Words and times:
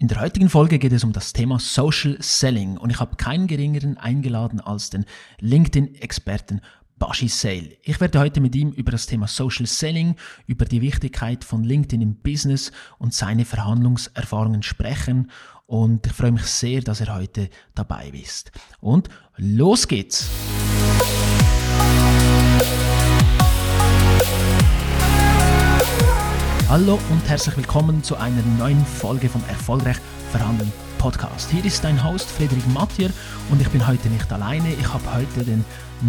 In 0.00 0.06
der 0.06 0.20
heutigen 0.20 0.48
Folge 0.48 0.78
geht 0.78 0.92
es 0.92 1.02
um 1.02 1.12
das 1.12 1.32
Thema 1.32 1.58
Social 1.58 2.16
Selling 2.20 2.76
und 2.76 2.90
ich 2.90 3.00
habe 3.00 3.16
keinen 3.16 3.48
geringeren 3.48 3.98
eingeladen 3.98 4.60
als 4.60 4.90
den 4.90 5.04
LinkedIn-Experten 5.40 6.60
Bashi 7.00 7.26
Sale. 7.26 7.76
Ich 7.82 8.00
werde 8.00 8.20
heute 8.20 8.40
mit 8.40 8.54
ihm 8.54 8.70
über 8.70 8.92
das 8.92 9.06
Thema 9.06 9.26
Social 9.26 9.66
Selling, 9.66 10.14
über 10.46 10.66
die 10.66 10.82
Wichtigkeit 10.82 11.42
von 11.42 11.64
LinkedIn 11.64 12.00
im 12.00 12.14
Business 12.14 12.70
und 12.98 13.12
seine 13.12 13.44
Verhandlungserfahrungen 13.44 14.62
sprechen 14.62 15.32
und 15.66 16.06
ich 16.06 16.12
freue 16.12 16.30
mich 16.30 16.46
sehr, 16.46 16.80
dass 16.80 17.00
er 17.00 17.16
heute 17.16 17.50
dabei 17.74 18.08
ist. 18.10 18.52
Und 18.78 19.08
los 19.36 19.88
geht's! 19.88 20.30
Hallo 26.68 26.98
und 27.10 27.26
herzlich 27.26 27.56
willkommen 27.56 28.02
zu 28.02 28.16
einer 28.16 28.42
neuen 28.58 28.84
Folge 28.84 29.30
vom 29.30 29.42
Erfolgreich 29.48 29.96
Verhandeln 30.30 30.70
Podcast. 30.98 31.50
Hier 31.50 31.64
ist 31.64 31.82
dein 31.82 32.04
Host 32.04 32.28
Friedrich 32.28 32.66
Mattier 32.74 33.08
und 33.50 33.58
ich 33.62 33.68
bin 33.70 33.88
heute 33.88 34.10
nicht 34.10 34.30
alleine. 34.30 34.74
Ich 34.74 34.92
habe 34.92 35.14
heute 35.14 35.46
den 35.46 35.64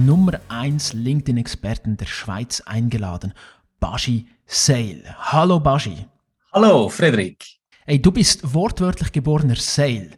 Nummer 0.05 0.33
1 0.49 0.91
LinkedIn-Experten 0.91 1.95
der 1.95 2.07
Schweiz 2.07 2.59
eingeladen, 2.65 3.33
Bashi 3.79 4.27
Sale. 4.45 5.03
Hallo 5.17 5.61
Bashi. 5.61 6.05
Hallo 6.51 6.89
Friedrich. 6.89 7.61
Hey, 7.85 8.01
du 8.01 8.11
bist 8.11 8.53
wortwörtlich 8.53 9.13
geborener 9.13 9.55
Sale. 9.55 10.09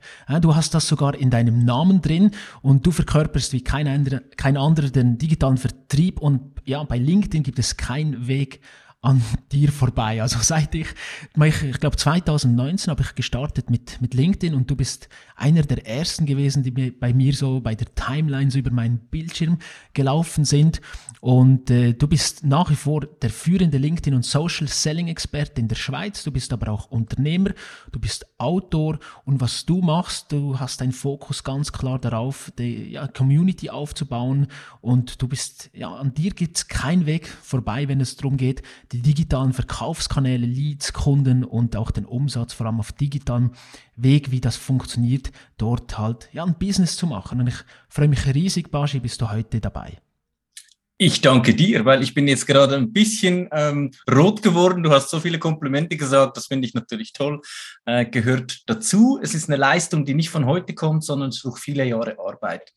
Du 0.42 0.56
hast 0.56 0.74
das 0.74 0.88
sogar 0.88 1.14
in 1.14 1.30
deinem 1.30 1.66
Namen 1.66 2.02
drin 2.02 2.32
und 2.64 2.84
du 2.84 2.90
verkörperst 2.90 3.54
wie 3.54 3.64
kein 3.64 3.88
anderer, 3.88 4.22
kein 4.38 4.58
anderer 4.58 4.90
den 4.90 5.20
digitalen 5.20 5.58
Vertrieb 5.58 6.20
und 6.20 6.52
ja, 6.66 6.84
bei 6.84 6.98
LinkedIn 6.98 7.44
gibt 7.44 7.60
es 7.60 7.78
keinen 7.78 8.28
Weg 8.28 8.60
an 9.04 9.24
dir 9.52 9.72
vorbei. 9.72 10.22
Also 10.22 10.38
seit 10.42 10.76
ich, 10.76 10.88
ich, 11.36 11.64
ich 11.64 11.80
glaube 11.80 11.98
2019 11.98 12.92
habe 12.92 13.02
ich 13.02 13.16
gestartet 13.16 13.72
mit, 13.72 14.00
mit 14.00 14.14
LinkedIn 14.14 14.54
und 14.54 14.70
du 14.70 14.76
bist 14.76 15.10
einer 15.36 15.64
der 15.64 15.88
ersten 15.88 16.28
gewesen, 16.28 16.62
die 16.62 16.72
bei 16.92 17.12
mir 17.12 17.34
so 17.34 17.62
bei 17.62 17.74
der 17.74 17.94
Timeline 17.96 18.52
so 18.52 18.60
über 18.60 18.70
meinen 18.70 19.00
Bildschirm 19.00 19.58
gelaufen 19.94 20.46
sind. 20.46 20.82
Und 21.20 21.72
äh, 21.72 21.94
du 21.94 22.08
bist 22.08 22.46
nach 22.46 22.70
wie 22.70 22.76
vor 22.76 23.02
der 23.02 23.32
führende 23.32 23.80
LinkedIn 23.80 24.14
und 24.14 24.26
Social 24.26 24.68
Selling 24.68 25.08
Experte 25.08 25.62
in 25.62 25.68
der 25.68 25.76
Schweiz. 25.76 26.24
Du 26.24 26.32
bist 26.32 26.54
aber 26.54 26.72
auch 26.72 26.92
Unternehmer, 26.92 27.52
du 27.92 28.00
bist 28.00 28.26
Autor 28.38 29.00
und 29.26 29.42
was 29.42 29.66
du 29.66 29.82
machst, 29.82 30.32
du 30.32 30.60
hast 30.60 30.82
deinen 30.82 30.92
Fokus 30.92 31.44
ganz 31.44 31.72
klar 31.72 32.00
darauf, 32.00 32.52
die 32.58 32.92
ja, 32.92 33.08
Community 33.08 33.70
aufzubauen 33.70 34.48
und 34.82 35.22
du 35.22 35.28
bist, 35.28 35.70
ja, 35.74 35.94
an 35.94 36.14
dir 36.14 36.32
gibt 36.32 36.58
es 36.58 36.68
keinen 36.68 37.06
Weg 37.06 37.28
vorbei, 37.28 37.88
wenn 37.88 38.02
es 38.02 38.16
darum 38.16 38.38
geht, 38.38 38.64
die 38.92 39.02
digitalen 39.02 39.54
Verkaufskanäle, 39.54 40.46
Leads, 40.46 40.94
Kunden 40.94 41.44
und 41.44 41.76
auch 41.76 41.92
den 41.92 42.06
Umsatz, 42.06 42.54
vor 42.54 42.66
allem 42.66 42.80
auf 42.80 42.92
digitalen 42.92 43.52
Weg, 43.96 44.32
wie 44.32 44.42
das 44.42 44.58
funktioniert, 44.58 45.32
dort 45.58 45.98
halt 45.98 46.30
ja, 46.34 46.44
ein 46.44 46.56
Business 46.56 46.98
zu 46.98 47.08
machen. 47.08 47.40
Und 47.40 47.48
ich 47.48 47.56
freue 47.88 48.08
mich 48.08 48.26
riesig, 48.34 48.72
Bashi, 48.72 49.00
bist 49.00 49.22
du 49.22 49.32
heute 49.32 49.62
dabei. 49.62 49.98
Ich 51.04 51.20
danke 51.22 51.56
dir, 51.56 51.84
weil 51.84 52.04
ich 52.04 52.14
bin 52.14 52.28
jetzt 52.28 52.46
gerade 52.46 52.76
ein 52.76 52.94
bisschen 52.94 53.50
ähm, 53.52 53.90
rot 54.08 54.44
geworden. 54.44 54.84
Du 54.84 54.92
hast 54.92 55.10
so 55.10 55.20
viele 55.20 55.40
Komplimente 55.40 55.98
gesagt, 55.98 56.38
das 56.38 56.46
finde 56.46 56.68
ich 56.68 56.76
natürlich 56.76 57.12
toll. 57.12 57.42
Äh, 57.86 58.06
gehört 58.06 58.62
dazu. 58.68 59.20
Es 59.20 59.34
ist 59.34 59.50
eine 59.50 59.58
Leistung, 59.58 60.06
die 60.06 60.14
nicht 60.14 60.30
von 60.30 60.46
heute 60.46 60.76
kommt, 60.76 61.04
sondern 61.04 61.32
durch 61.42 61.58
viele 61.58 61.86
Jahre 61.86 62.18
Arbeit. 62.20 62.72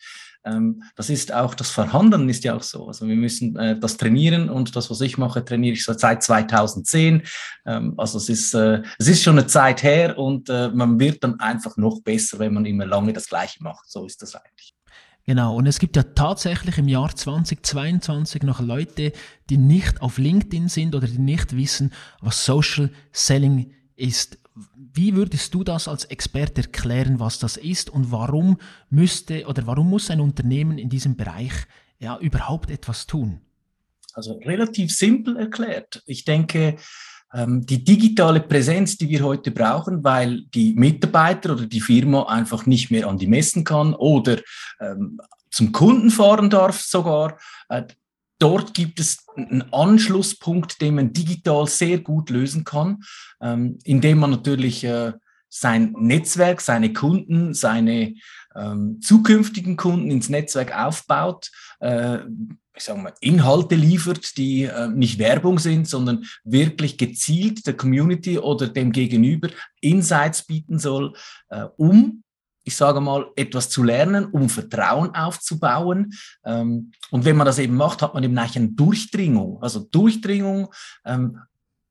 Ähm, 0.44 0.82
das 0.96 1.10
ist 1.10 1.32
auch, 1.32 1.54
das 1.54 1.70
Verhandeln 1.70 2.28
ist 2.28 2.44
ja 2.44 2.54
auch 2.54 2.62
so. 2.62 2.86
Also 2.86 3.06
wir 3.08 3.16
müssen 3.16 3.56
äh, 3.56 3.78
das 3.78 3.96
trainieren 3.96 4.48
und 4.48 4.76
das, 4.76 4.90
was 4.90 5.00
ich 5.00 5.18
mache, 5.18 5.44
trainiere 5.44 5.74
ich 5.74 5.84
seit 5.84 6.22
2010. 6.22 7.22
Ähm, 7.66 7.94
also 7.96 8.18
es 8.18 8.28
ist, 8.28 8.54
äh, 8.54 8.82
es 8.98 9.08
ist 9.08 9.22
schon 9.22 9.38
eine 9.38 9.46
Zeit 9.46 9.82
her 9.82 10.18
und 10.18 10.48
äh, 10.48 10.68
man 10.68 11.00
wird 11.00 11.24
dann 11.24 11.40
einfach 11.40 11.76
noch 11.76 12.00
besser, 12.02 12.38
wenn 12.38 12.54
man 12.54 12.66
immer 12.66 12.86
lange 12.86 13.12
das 13.12 13.28
Gleiche 13.28 13.62
macht. 13.62 13.90
So 13.90 14.04
ist 14.04 14.20
das 14.22 14.34
eigentlich. 14.34 14.74
Genau, 15.26 15.56
und 15.56 15.66
es 15.66 15.78
gibt 15.78 15.96
ja 15.96 16.02
tatsächlich 16.02 16.76
im 16.76 16.86
Jahr 16.86 17.14
2022 17.14 18.42
noch 18.42 18.60
Leute, 18.60 19.12
die 19.48 19.56
nicht 19.56 20.02
auf 20.02 20.18
LinkedIn 20.18 20.68
sind 20.68 20.94
oder 20.94 21.06
die 21.06 21.18
nicht 21.18 21.56
wissen, 21.56 21.92
was 22.20 22.44
Social 22.44 22.90
Selling 23.10 23.72
ist. 23.96 24.38
Wie 24.76 25.16
würdest 25.16 25.52
du 25.52 25.64
das 25.64 25.88
als 25.88 26.04
Experte 26.04 26.62
erklären, 26.62 27.18
was 27.18 27.38
das 27.38 27.56
ist 27.56 27.90
und 27.90 28.12
warum 28.12 28.58
müsste 28.88 29.46
oder 29.46 29.66
warum 29.66 29.90
muss 29.90 30.10
ein 30.10 30.20
Unternehmen 30.20 30.78
in 30.78 30.88
diesem 30.88 31.16
Bereich 31.16 31.52
ja 31.98 32.18
überhaupt 32.18 32.70
etwas 32.70 33.06
tun? 33.06 33.40
Also 34.12 34.34
relativ 34.38 34.92
simpel 34.92 35.36
erklärt. 35.36 36.02
Ich 36.06 36.24
denke, 36.24 36.76
ähm, 37.32 37.66
die 37.66 37.82
digitale 37.82 38.40
Präsenz, 38.40 38.96
die 38.96 39.08
wir 39.08 39.24
heute 39.24 39.50
brauchen, 39.50 40.04
weil 40.04 40.42
die 40.54 40.74
Mitarbeiter 40.74 41.54
oder 41.54 41.66
die 41.66 41.80
Firma 41.80 42.22
einfach 42.24 42.64
nicht 42.64 42.92
mehr 42.92 43.08
an 43.08 43.18
die 43.18 43.26
Messen 43.26 43.64
kann 43.64 43.92
oder 43.92 44.38
ähm, 44.80 45.20
zum 45.50 45.72
Kunden 45.72 46.10
fahren 46.10 46.48
darf 46.48 46.80
sogar, 46.80 47.38
äh, 47.68 47.82
dort 48.38 48.74
gibt 48.74 49.00
es 49.00 49.24
einen 49.36 49.72
Anschlusspunkt, 49.72 50.80
den 50.80 50.96
man 50.96 51.12
digital 51.12 51.66
sehr 51.66 51.98
gut 51.98 52.30
lösen 52.30 52.64
kann, 52.64 53.02
ähm, 53.40 53.78
indem 53.84 54.18
man 54.18 54.30
natürlich 54.30 54.84
äh, 54.84 55.12
sein 55.48 55.94
Netzwerk, 55.98 56.60
seine 56.60 56.92
Kunden, 56.92 57.54
seine 57.54 58.14
ähm, 58.56 59.00
zukünftigen 59.00 59.76
Kunden 59.76 60.10
ins 60.10 60.28
Netzwerk 60.28 60.76
aufbaut, 60.76 61.50
äh, 61.80 62.18
ich 62.76 62.82
sage 62.82 63.00
mal, 63.00 63.14
Inhalte 63.20 63.76
liefert, 63.76 64.36
die 64.36 64.64
äh, 64.64 64.88
nicht 64.88 65.20
Werbung 65.20 65.60
sind, 65.60 65.88
sondern 65.88 66.24
wirklich 66.42 66.98
gezielt 66.98 67.66
der 67.66 67.76
Community 67.76 68.38
oder 68.38 68.66
dem 68.66 68.90
Gegenüber 68.90 69.48
Insights 69.80 70.44
bieten 70.44 70.80
soll, 70.80 71.12
äh, 71.50 71.66
um 71.76 72.23
ich 72.64 72.76
sage 72.76 73.00
mal, 73.00 73.30
etwas 73.36 73.68
zu 73.68 73.82
lernen, 73.82 74.24
um 74.26 74.48
Vertrauen 74.48 75.14
aufzubauen. 75.14 76.14
Ähm, 76.44 76.92
und 77.10 77.24
wenn 77.24 77.36
man 77.36 77.46
das 77.46 77.58
eben 77.58 77.76
macht, 77.76 78.02
hat 78.02 78.14
man 78.14 78.24
eben 78.24 78.36
eigentlich 78.36 78.56
eine 78.56 78.72
Durchdringung. 78.72 79.62
Also 79.62 79.80
Durchdringung, 79.80 80.72
ähm, 81.04 81.38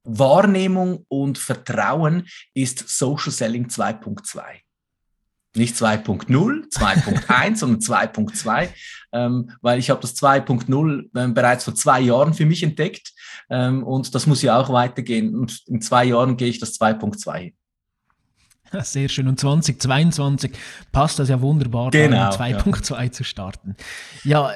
Wahrnehmung 0.03 1.05
und 1.07 1.37
Vertrauen 1.37 2.27
ist 2.53 2.89
Social 2.89 3.31
Selling 3.31 3.67
2.2. 3.67 4.41
Nicht 5.55 5.75
2.0, 5.75 6.27
2.1, 6.71 7.55
sondern 7.55 7.79
2.2, 7.79 8.69
ähm, 9.11 9.51
weil 9.61 9.77
ich 9.77 9.91
habe 9.91 10.01
das 10.01 10.15
2.0 10.15 11.09
ähm, 11.15 11.33
bereits 11.35 11.63
vor 11.63 11.75
zwei 11.75 12.01
Jahren 12.01 12.33
für 12.33 12.47
mich 12.47 12.63
entdeckt 12.63 13.13
und 13.49 14.15
das 14.15 14.25
muss 14.25 14.41
ja 14.41 14.57
auch 14.57 14.69
weitergehen. 14.69 15.35
Und 15.35 15.61
in 15.67 15.79
zwei 15.79 16.05
Jahren 16.05 16.37
gehe 16.37 16.47
ich 16.47 16.59
das 16.59 16.79
2.2 16.79 17.37
hin. 17.37 17.53
Sehr 18.81 19.09
schön. 19.09 19.27
Und 19.27 19.39
2022 19.39 20.51
passt 20.91 21.19
das 21.19 21.29
ja 21.29 21.39
wunderbar, 21.41 21.91
genau, 21.91 22.29
2.2 22.29 23.03
ja. 23.03 23.11
zu 23.11 23.23
starten. 23.23 23.75
Ja. 24.23 24.51
Äh, 24.51 24.55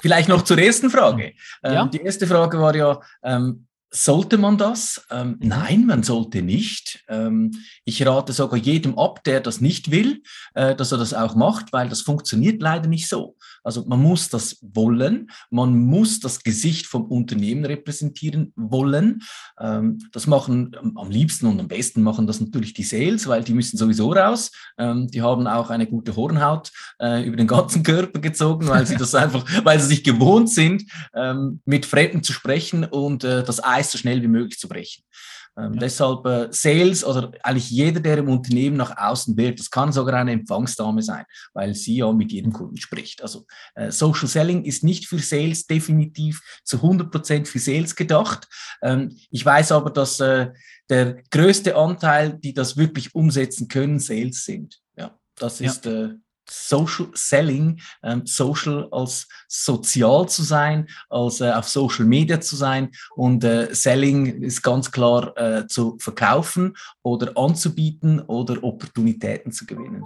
Vielleicht 0.00 0.28
noch 0.28 0.42
zur 0.42 0.58
ersten 0.58 0.90
Frage. 0.90 1.32
Ja? 1.62 1.82
Ähm, 1.82 1.90
die 1.90 2.00
erste 2.00 2.26
Frage 2.28 2.60
war 2.60 2.74
ja, 2.76 3.00
ähm, 3.24 3.66
sollte 3.90 4.38
man 4.38 4.58
das? 4.58 5.06
Ähm, 5.10 5.38
mhm. 5.40 5.48
Nein, 5.48 5.86
man 5.86 6.02
sollte 6.02 6.42
nicht. 6.42 7.04
Ähm, 7.08 7.52
ich 7.84 8.06
rate 8.06 8.32
sogar 8.32 8.58
jedem 8.58 8.98
ab, 8.98 9.24
der 9.24 9.40
das 9.40 9.60
nicht 9.60 9.90
will, 9.90 10.22
äh, 10.54 10.74
dass 10.74 10.92
er 10.92 10.98
das 10.98 11.14
auch 11.14 11.34
macht, 11.34 11.72
weil 11.72 11.88
das 11.88 12.02
funktioniert 12.02 12.60
leider 12.60 12.88
nicht 12.88 13.08
so. 13.08 13.36
Also 13.64 13.84
man 13.86 14.00
muss 14.00 14.28
das 14.28 14.58
wollen, 14.62 15.30
man 15.50 15.78
muss 15.78 16.20
das 16.20 16.42
Gesicht 16.42 16.86
vom 16.86 17.04
Unternehmen 17.06 17.64
repräsentieren 17.64 18.52
wollen. 18.56 19.20
Ähm, 19.60 19.98
das 20.12 20.26
machen 20.26 20.74
am 20.96 21.10
liebsten 21.10 21.46
und 21.46 21.60
am 21.60 21.68
besten 21.68 22.02
machen 22.02 22.26
das 22.26 22.40
natürlich 22.40 22.74
die 22.74 22.82
Sales, 22.82 23.26
weil 23.26 23.44
die 23.44 23.54
müssen 23.54 23.76
sowieso 23.76 24.12
raus. 24.12 24.50
Ähm, 24.78 25.08
die 25.08 25.22
haben 25.22 25.46
auch 25.46 25.70
eine 25.70 25.86
gute 25.86 26.14
Hornhaut 26.16 26.70
äh, 27.00 27.26
über 27.26 27.36
den 27.36 27.46
ganzen 27.46 27.82
Körper 27.82 28.20
gezogen, 28.20 28.68
weil 28.68 28.86
sie 28.86 28.96
das 28.96 29.14
einfach, 29.14 29.44
weil 29.64 29.80
sie 29.80 29.88
sich 29.88 30.04
gewohnt 30.04 30.50
sind, 30.50 30.84
ähm, 31.14 31.60
mit 31.64 31.86
Fremden 31.86 32.22
zu 32.22 32.32
sprechen 32.32 32.84
und 32.84 33.24
äh, 33.24 33.42
das 33.42 33.60
Eis 33.78 33.92
so 33.92 33.98
schnell 33.98 34.22
wie 34.22 34.28
möglich 34.28 34.58
zu 34.58 34.68
brechen. 34.68 35.02
Ähm, 35.58 35.74
ja. 35.74 35.80
Deshalb 35.80 36.24
äh, 36.26 36.48
Sales 36.50 37.04
oder 37.04 37.32
eigentlich 37.42 37.70
jeder, 37.70 38.00
der 38.00 38.18
im 38.18 38.28
Unternehmen 38.28 38.76
nach 38.76 38.96
außen 38.96 39.36
wirkt, 39.36 39.58
das 39.58 39.70
kann 39.70 39.92
sogar 39.92 40.14
eine 40.14 40.32
Empfangsdame 40.32 41.02
sein, 41.02 41.24
weil 41.52 41.74
sie 41.74 41.96
ja 41.96 42.12
mit 42.12 42.30
jedem 42.30 42.52
Kunden 42.52 42.76
spricht. 42.76 43.22
Also 43.22 43.46
äh, 43.74 43.90
Social 43.90 44.28
Selling 44.28 44.64
ist 44.64 44.84
nicht 44.84 45.06
für 45.06 45.18
Sales 45.18 45.66
definitiv 45.66 46.40
zu 46.64 46.76
100 46.76 47.10
Prozent 47.10 47.48
für 47.48 47.58
Sales 47.58 47.96
gedacht. 47.96 48.46
Ähm, 48.82 49.16
ich 49.30 49.44
weiß 49.44 49.72
aber, 49.72 49.90
dass 49.90 50.20
äh, 50.20 50.50
der 50.88 51.22
größte 51.30 51.76
Anteil, 51.76 52.38
die 52.38 52.54
das 52.54 52.76
wirklich 52.76 53.14
umsetzen 53.14 53.68
können, 53.68 53.98
Sales 53.98 54.44
sind. 54.44 54.80
Ja, 54.96 55.18
das 55.34 55.60
ist 55.60 55.84
ja. 55.84 56.10
Social 56.50 57.08
Selling, 57.14 57.80
ähm, 58.02 58.26
Social 58.26 58.88
als 58.90 59.28
sozial 59.48 60.28
zu 60.28 60.42
sein, 60.42 60.88
als 61.08 61.40
äh, 61.40 61.50
auf 61.50 61.68
Social 61.68 62.04
Media 62.04 62.40
zu 62.40 62.56
sein 62.56 62.90
und 63.16 63.44
äh, 63.44 63.74
Selling 63.74 64.42
ist 64.42 64.62
ganz 64.62 64.90
klar 64.90 65.36
äh, 65.36 65.66
zu 65.66 65.96
verkaufen 65.98 66.76
oder 67.02 67.36
anzubieten 67.36 68.20
oder 68.20 68.62
Opportunitäten 68.62 69.52
zu 69.52 69.66
gewinnen. 69.66 70.04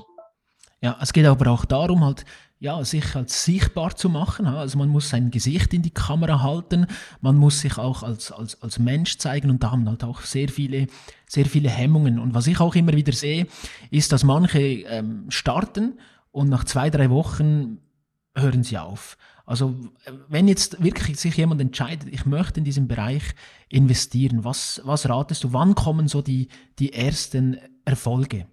Ja, 0.81 0.99
es 1.00 1.12
geht 1.12 1.27
aber 1.27 1.50
auch 1.50 1.65
darum, 1.65 2.05
halt 2.05 2.25
ja, 2.62 2.85
sich 2.85 3.17
als 3.17 3.44
sichtbar 3.44 3.97
zu 3.97 4.09
machen. 4.09 4.47
Also 4.47 4.79
man 4.79 4.89
muss 4.89 5.09
sein 5.09 5.33
Gesicht 5.33 5.75
in 5.75 5.83
die 5.83 5.91
Kamera 5.91 6.43
halten, 6.43 6.87
man 7.21 7.37
muss 7.37 7.61
sich 7.61 7.77
auch 7.77 8.05
als, 8.05 8.31
als, 8.31 8.62
als 8.62 8.79
Mensch 8.79 9.19
zeigen 9.19 9.50
und 9.50 9.65
da 9.65 9.73
haben 9.73 9.89
halt 9.89 10.05
auch 10.05 10.21
sehr 10.21 10.49
viele, 10.49 10.87
sehr 11.27 11.47
viele 11.47 11.69
Hemmungen. 11.69 12.21
Und 12.21 12.35
was 12.35 12.47
ich 12.47 12.61
auch 12.61 12.77
immer 12.77 12.93
wieder 12.93 13.12
sehe, 13.12 13.49
ist, 13.91 14.12
dass 14.12 14.23
manche 14.23 14.61
ähm, 14.61 15.25
starten 15.29 15.99
und 16.32 16.49
nach 16.49 16.64
zwei, 16.64 16.90
drei 16.90 17.11
Wochen 17.11 17.79
hören 18.34 18.64
sie 18.64 18.79
auf. 18.79 19.17
Also 19.44 19.75
wenn 20.29 20.49
jetzt 20.49 20.82
wirklich 20.82 21.20
sich 21.20 21.37
jemand 21.37 21.61
entscheidet, 21.61 22.08
ich 22.12 22.26
möchte 22.26 22.61
in 22.61 22.64
diesem 22.64 22.88
Bereich 22.88 23.23
investieren, 23.69 24.44
was, 24.44 24.81
was 24.84 25.08
ratest 25.08 25.44
du, 25.44 25.52
wann 25.52 25.75
kommen 25.75 26.08
so 26.08 26.23
die, 26.23 26.49
die 26.79 26.93
ersten 26.93 27.58
Erfolge? 27.84 28.46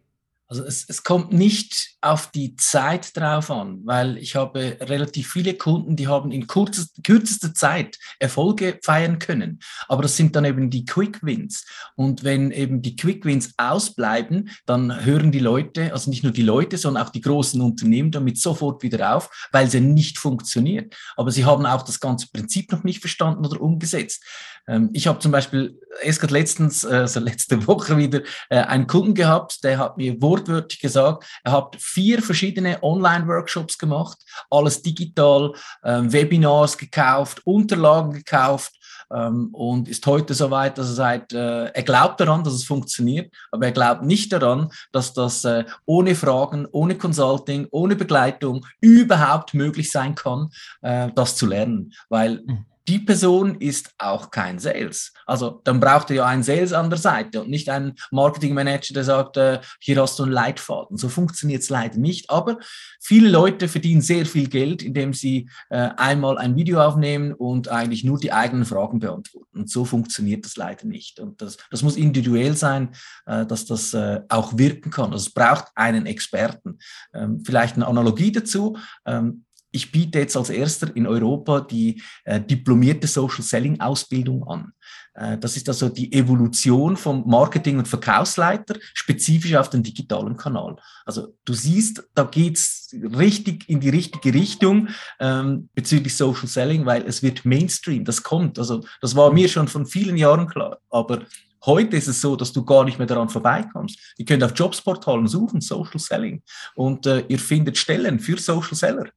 Also 0.49 0.63
es, 0.63 0.83
es 0.89 1.03
kommt 1.03 1.31
nicht 1.31 1.91
auf 2.01 2.31
die 2.31 2.55
Zeit 2.55 3.15
drauf 3.15 3.51
an, 3.51 3.81
weil 3.85 4.17
ich 4.17 4.35
habe 4.35 4.77
relativ 4.81 5.31
viele 5.31 5.53
Kunden, 5.53 5.95
die 5.95 6.07
haben 6.07 6.31
in 6.31 6.47
kürzester, 6.47 7.03
kürzester 7.03 7.53
Zeit 7.53 7.99
Erfolge 8.17 8.79
feiern 8.83 9.19
können. 9.19 9.59
Aber 9.87 10.01
das 10.01 10.17
sind 10.17 10.35
dann 10.35 10.45
eben 10.45 10.71
die 10.71 10.85
Quick 10.85 11.21
Wins. 11.21 11.67
Und 11.95 12.23
wenn 12.23 12.49
eben 12.49 12.81
die 12.81 12.95
Quick 12.95 13.25
Wins 13.25 13.53
ausbleiben, 13.57 14.49
dann 14.65 15.05
hören 15.05 15.31
die 15.31 15.37
Leute, 15.37 15.93
also 15.93 16.09
nicht 16.09 16.23
nur 16.23 16.33
die 16.33 16.41
Leute, 16.41 16.79
sondern 16.79 17.05
auch 17.05 17.11
die 17.11 17.21
großen 17.21 17.61
Unternehmen 17.61 18.09
damit 18.09 18.39
sofort 18.39 18.81
wieder 18.81 19.15
auf, 19.15 19.29
weil 19.51 19.69
sie 19.69 19.81
nicht 19.81 20.17
funktioniert. 20.17 20.95
Aber 21.15 21.29
sie 21.29 21.45
haben 21.45 21.67
auch 21.67 21.83
das 21.83 21.99
ganze 21.99 22.27
Prinzip 22.33 22.71
noch 22.71 22.83
nicht 22.83 23.01
verstanden 23.01 23.45
oder 23.45 23.61
umgesetzt. 23.61 24.23
Ähm, 24.69 24.89
ich 24.93 25.07
habe 25.07 25.19
zum 25.19 25.31
Beispiel 25.31 25.79
erst 26.01 26.21
gerade 26.21 26.33
letztens, 26.33 26.85
also 26.85 27.19
letzte 27.19 27.67
Woche 27.67 27.97
wieder, 27.97 28.21
äh, 28.49 28.57
einen 28.57 28.87
Kunden 28.87 29.15
gehabt, 29.15 29.63
der 29.63 29.77
hat 29.79 29.97
mir 29.97 30.21
wortwörtlich 30.39 30.79
gesagt, 30.79 31.25
er 31.43 31.51
hat 31.51 31.75
vier 31.79 32.21
verschiedene 32.21 32.81
Online-Workshops 32.81 33.77
gemacht, 33.77 34.17
alles 34.49 34.81
digital, 34.81 35.53
ähm, 35.83 36.11
Webinars 36.11 36.77
gekauft, 36.77 37.41
Unterlagen 37.45 38.13
gekauft 38.13 38.73
ähm, 39.11 39.49
und 39.53 39.87
ist 39.87 40.05
heute 40.05 40.33
so 40.33 40.51
weit, 40.51 40.77
dass 40.77 40.87
er 40.87 40.93
sagt, 40.93 41.33
äh, 41.33 41.65
er 41.65 41.83
glaubt 41.83 42.19
daran, 42.19 42.43
dass 42.43 42.53
es 42.53 42.63
funktioniert, 42.63 43.33
aber 43.51 43.65
er 43.65 43.71
glaubt 43.71 44.03
nicht 44.03 44.31
daran, 44.31 44.69
dass 44.91 45.13
das 45.13 45.43
äh, 45.45 45.65
ohne 45.85 46.15
Fragen, 46.15 46.67
ohne 46.71 46.95
Consulting, 46.95 47.67
ohne 47.71 47.95
Begleitung 47.95 48.65
überhaupt 48.81 49.53
möglich 49.53 49.91
sein 49.91 50.15
kann, 50.15 50.49
äh, 50.81 51.09
das 51.13 51.35
zu 51.35 51.45
lernen, 51.45 51.93
weil 52.09 52.41
mhm 52.45 52.65
die 52.89 52.97
Person 52.97 53.55
ist 53.59 53.91
auch 53.99 54.31
kein 54.31 54.57
Sales. 54.57 55.13
Also 55.27 55.61
dann 55.63 55.79
braucht 55.79 56.09
er 56.09 56.15
ja 56.15 56.25
einen 56.25 56.41
Sales 56.41 56.73
an 56.73 56.89
der 56.89 56.97
Seite 56.97 57.41
und 57.41 57.49
nicht 57.49 57.69
einen 57.69 57.93
Marketingmanager, 58.09 58.95
der 58.95 59.03
sagt, 59.03 59.37
äh, 59.37 59.59
hier 59.79 60.01
hast 60.01 60.17
du 60.17 60.23
einen 60.23 60.31
Leitfaden. 60.31 60.97
So 60.97 61.07
funktioniert 61.07 61.61
es 61.61 61.69
leider 61.69 61.99
nicht. 61.99 62.31
Aber 62.31 62.57
viele 62.99 63.29
Leute 63.29 63.67
verdienen 63.67 64.01
sehr 64.01 64.25
viel 64.25 64.49
Geld, 64.49 64.81
indem 64.81 65.13
sie 65.13 65.49
äh, 65.69 65.89
einmal 65.97 66.39
ein 66.39 66.55
Video 66.55 66.81
aufnehmen 66.81 67.33
und 67.33 67.67
eigentlich 67.67 68.03
nur 68.03 68.17
die 68.17 68.33
eigenen 68.33 68.65
Fragen 68.65 68.97
beantworten. 68.97 69.59
Und 69.59 69.69
so 69.69 69.85
funktioniert 69.85 70.43
das 70.45 70.57
leider 70.57 70.87
nicht. 70.87 71.19
Und 71.19 71.43
das, 71.43 71.57
das 71.69 71.83
muss 71.83 71.95
individuell 71.95 72.57
sein, 72.57 72.89
äh, 73.27 73.45
dass 73.45 73.65
das 73.65 73.93
äh, 73.93 74.21
auch 74.29 74.57
wirken 74.57 74.89
kann. 74.89 75.11
Also 75.11 75.27
es 75.27 75.33
braucht 75.33 75.65
einen 75.75 76.07
Experten. 76.07 76.79
Ähm, 77.13 77.43
vielleicht 77.45 77.75
eine 77.75 77.85
Analogie 77.85 78.31
dazu. 78.31 78.77
Ähm, 79.05 79.45
ich 79.71 79.91
biete 79.91 80.19
jetzt 80.19 80.35
als 80.35 80.49
erster 80.49 80.95
in 80.95 81.07
Europa 81.07 81.61
die 81.61 82.01
äh, 82.25 82.41
diplomierte 82.41 83.07
Social 83.07 83.43
Selling 83.43 83.79
Ausbildung 83.79 84.47
an. 84.47 84.73
Äh, 85.13 85.37
das 85.37 85.57
ist 85.57 85.67
also 85.67 85.89
die 85.89 86.11
Evolution 86.13 86.97
vom 86.97 87.23
Marketing- 87.27 87.77
und 87.77 87.87
Verkaufsleiter 87.87 88.75
spezifisch 88.93 89.55
auf 89.55 89.69
den 89.69 89.83
digitalen 89.83 90.35
Kanal. 90.37 90.77
Also 91.05 91.35
du 91.45 91.53
siehst, 91.53 92.03
da 92.15 92.23
geht's 92.23 92.89
richtig 92.93 93.67
in 93.69 93.79
die 93.79 93.89
richtige 93.89 94.33
Richtung 94.33 94.89
ähm, 95.19 95.69
bezüglich 95.75 96.15
Social 96.15 96.47
Selling, 96.47 96.85
weil 96.85 97.05
es 97.05 97.21
wird 97.21 97.45
Mainstream, 97.45 98.05
das 98.05 98.23
kommt. 98.23 98.57
Also 98.57 98.83
das 99.01 99.15
war 99.15 99.31
mir 99.31 99.49
schon 99.49 99.67
von 99.67 99.85
vielen 99.85 100.17
Jahren 100.17 100.47
klar. 100.47 100.79
Aber 100.89 101.25
Heute 101.65 101.97
ist 101.97 102.07
es 102.07 102.21
so, 102.21 102.37
dass 102.37 102.53
du 102.53 102.63
gar 102.63 102.85
nicht 102.85 102.99
mehr 102.99 103.07
daran 103.07 103.27
vorbeikommst. 103.27 104.15
Ihr 104.17 104.23
könnt 104.23 104.43
auf 104.43 104.53
Jobsportalen 104.55 105.27
suchen, 105.27 105.59
Social 105.59 105.99
Selling, 105.99 106.41
und 106.73 107.05
äh, 107.05 107.25
ihr 107.27 107.37
findet 107.37 107.77
Stellen 107.77 108.19
für 108.19 108.37
Social 108.37 108.75
Seller. 108.75 109.09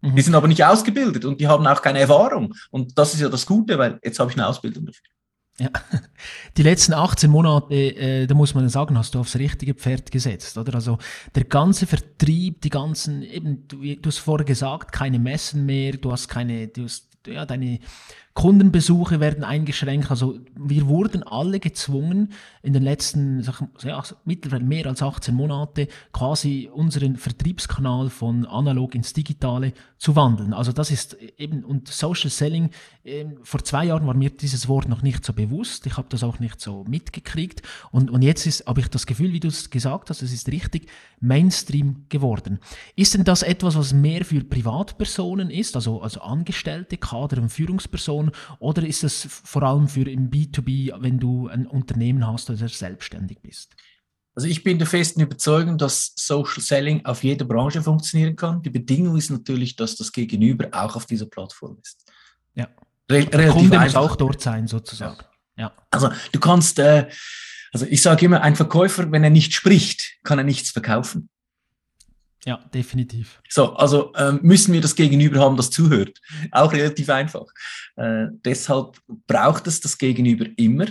Mhm. 0.00 0.16
Die 0.16 0.22
sind 0.22 0.34
aber 0.34 0.48
nicht 0.48 0.64
ausgebildet 0.64 1.24
und 1.24 1.40
die 1.40 1.48
haben 1.48 1.66
auch 1.66 1.82
keine 1.82 2.00
Erfahrung. 2.00 2.54
Und 2.70 2.96
das 2.98 3.14
ist 3.14 3.20
ja 3.20 3.28
das 3.28 3.46
Gute, 3.46 3.78
weil 3.78 3.98
jetzt 4.02 4.18
habe 4.18 4.30
ich 4.30 4.36
eine 4.36 4.46
Ausbildung 4.46 4.86
dafür. 4.86 5.06
Ja. 5.60 5.70
Die 6.56 6.62
letzten 6.62 6.94
18 6.94 7.30
Monate, 7.30 7.74
äh, 7.74 8.26
da 8.26 8.34
muss 8.34 8.54
man 8.54 8.68
sagen, 8.68 8.96
hast 8.96 9.14
du 9.14 9.20
aufs 9.20 9.36
richtige 9.36 9.74
Pferd 9.74 10.10
gesetzt, 10.10 10.56
oder? 10.56 10.74
Also 10.74 10.98
der 11.34 11.44
ganze 11.44 11.86
Vertrieb, 11.86 12.60
die 12.60 12.70
ganzen, 12.70 13.22
eben, 13.22 13.66
du, 13.66 13.78
du 13.82 14.06
hast 14.06 14.18
vorher 14.18 14.44
gesagt, 14.44 14.92
keine 14.92 15.18
Messen 15.18 15.66
mehr, 15.66 15.92
du 15.96 16.12
hast 16.12 16.28
keine, 16.28 16.68
du 16.68 16.84
hast, 16.84 17.08
ja, 17.26 17.44
deine 17.44 17.80
Kundenbesuche 18.38 19.18
werden 19.18 19.42
eingeschränkt. 19.42 20.12
Also 20.12 20.38
wir 20.54 20.86
wurden 20.86 21.24
alle 21.24 21.58
gezwungen, 21.58 22.32
in 22.62 22.72
den 22.72 22.84
letzten 22.84 23.44
ja, 23.82 24.00
mittlerweile 24.24 24.62
mehr 24.62 24.86
als 24.86 25.02
18 25.02 25.34
Monate 25.34 25.88
quasi 26.12 26.70
unseren 26.72 27.16
Vertriebskanal 27.16 28.10
von 28.10 28.46
analog 28.46 28.94
ins 28.94 29.12
Digitale 29.12 29.72
zu 29.96 30.14
wandeln. 30.14 30.54
Also 30.54 30.70
das 30.70 30.92
ist 30.92 31.14
eben, 31.36 31.64
und 31.64 31.88
Social 31.88 32.30
Selling, 32.30 32.70
äh, 33.02 33.24
vor 33.42 33.64
zwei 33.64 33.86
Jahren 33.86 34.06
war 34.06 34.14
mir 34.14 34.30
dieses 34.30 34.68
Wort 34.68 34.88
noch 34.88 35.02
nicht 35.02 35.24
so 35.24 35.32
bewusst. 35.32 35.86
Ich 35.86 35.96
habe 35.96 36.06
das 36.08 36.22
auch 36.22 36.38
nicht 36.38 36.60
so 36.60 36.84
mitgekriegt. 36.88 37.62
Und, 37.90 38.08
und 38.08 38.22
jetzt 38.22 38.64
habe 38.68 38.80
ich 38.80 38.88
das 38.88 39.06
Gefühl, 39.06 39.32
wie 39.32 39.40
du 39.40 39.48
es 39.48 39.70
gesagt 39.70 40.10
hast, 40.10 40.22
es 40.22 40.32
ist 40.32 40.46
richtig 40.46 40.88
Mainstream 41.18 42.04
geworden. 42.08 42.60
Ist 42.94 43.14
denn 43.14 43.24
das 43.24 43.42
etwas, 43.42 43.76
was 43.76 43.92
mehr 43.92 44.24
für 44.24 44.44
Privatpersonen 44.44 45.50
ist, 45.50 45.74
also, 45.74 46.00
also 46.00 46.20
Angestellte, 46.20 46.98
Kader 46.98 47.42
und 47.42 47.48
Führungspersonen? 47.48 48.27
Oder 48.58 48.86
ist 48.86 49.04
es 49.04 49.26
vor 49.28 49.62
allem 49.62 49.88
für 49.88 50.08
im 50.08 50.30
B2B, 50.30 50.92
wenn 51.00 51.18
du 51.18 51.48
ein 51.48 51.66
Unternehmen 51.66 52.26
hast 52.26 52.50
oder 52.50 52.68
selbstständig 52.68 53.40
bist? 53.40 53.74
Also 54.34 54.46
ich 54.46 54.62
bin 54.62 54.78
der 54.78 54.86
festen 54.86 55.20
Überzeugung, 55.20 55.78
dass 55.78 56.12
Social 56.14 56.62
Selling 56.62 57.04
auf 57.04 57.24
jeder 57.24 57.44
Branche 57.44 57.82
funktionieren 57.82 58.36
kann. 58.36 58.62
Die 58.62 58.70
Bedingung 58.70 59.16
ist 59.16 59.30
natürlich, 59.30 59.74
dass 59.74 59.96
das 59.96 60.12
Gegenüber 60.12 60.68
auch 60.70 60.94
auf 60.94 61.06
dieser 61.06 61.26
Plattform 61.26 61.76
ist. 61.82 62.04
Ja. 62.54 62.68
Re 63.10 63.24
Der 63.24 63.48
Kunde 63.48 63.80
einfach. 63.80 64.00
muss 64.02 64.10
auch 64.10 64.16
dort 64.16 64.40
sein, 64.40 64.68
sozusagen. 64.68 65.18
Ja. 65.56 65.64
ja. 65.64 65.72
Also 65.90 66.10
du 66.30 66.38
kannst, 66.38 66.78
äh, 66.78 67.08
also 67.72 67.84
ich 67.86 68.00
sage 68.00 68.26
immer, 68.26 68.42
ein 68.42 68.54
Verkäufer, 68.54 69.10
wenn 69.10 69.24
er 69.24 69.30
nicht 69.30 69.54
spricht, 69.54 70.18
kann 70.22 70.38
er 70.38 70.44
nichts 70.44 70.70
verkaufen. 70.70 71.28
Ja, 72.46 72.58
definitiv. 72.72 73.40
So, 73.48 73.74
also 73.74 74.12
ähm, 74.16 74.38
müssen 74.42 74.72
wir 74.72 74.80
das 74.80 74.94
Gegenüber 74.94 75.40
haben, 75.40 75.56
das 75.56 75.70
zuhört. 75.70 76.18
Auch 76.52 76.72
relativ 76.72 77.10
einfach. 77.10 77.46
Äh, 77.96 78.26
deshalb 78.44 78.96
braucht 79.26 79.66
es 79.66 79.80
das 79.80 79.98
Gegenüber 79.98 80.46
immer. 80.56 80.86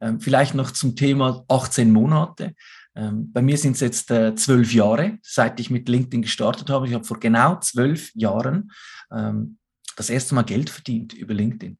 Ähm, 0.00 0.20
vielleicht 0.20 0.54
noch 0.54 0.70
zum 0.70 0.94
Thema 0.94 1.44
18 1.48 1.92
Monate. 1.92 2.54
Ähm, 2.94 3.32
bei 3.32 3.42
mir 3.42 3.56
sind 3.56 3.72
es 3.72 3.80
jetzt 3.80 4.10
äh, 4.10 4.34
zwölf 4.34 4.72
Jahre, 4.72 5.18
seit 5.22 5.58
ich 5.60 5.70
mit 5.70 5.88
LinkedIn 5.88 6.22
gestartet 6.22 6.70
habe. 6.70 6.86
Ich 6.86 6.94
habe 6.94 7.04
vor 7.04 7.18
genau 7.18 7.58
zwölf 7.58 8.10
Jahren 8.14 8.70
ähm, 9.10 9.58
das 9.96 10.10
erste 10.10 10.34
Mal 10.34 10.42
Geld 10.42 10.70
verdient 10.70 11.12
über 11.12 11.34
LinkedIn. 11.34 11.78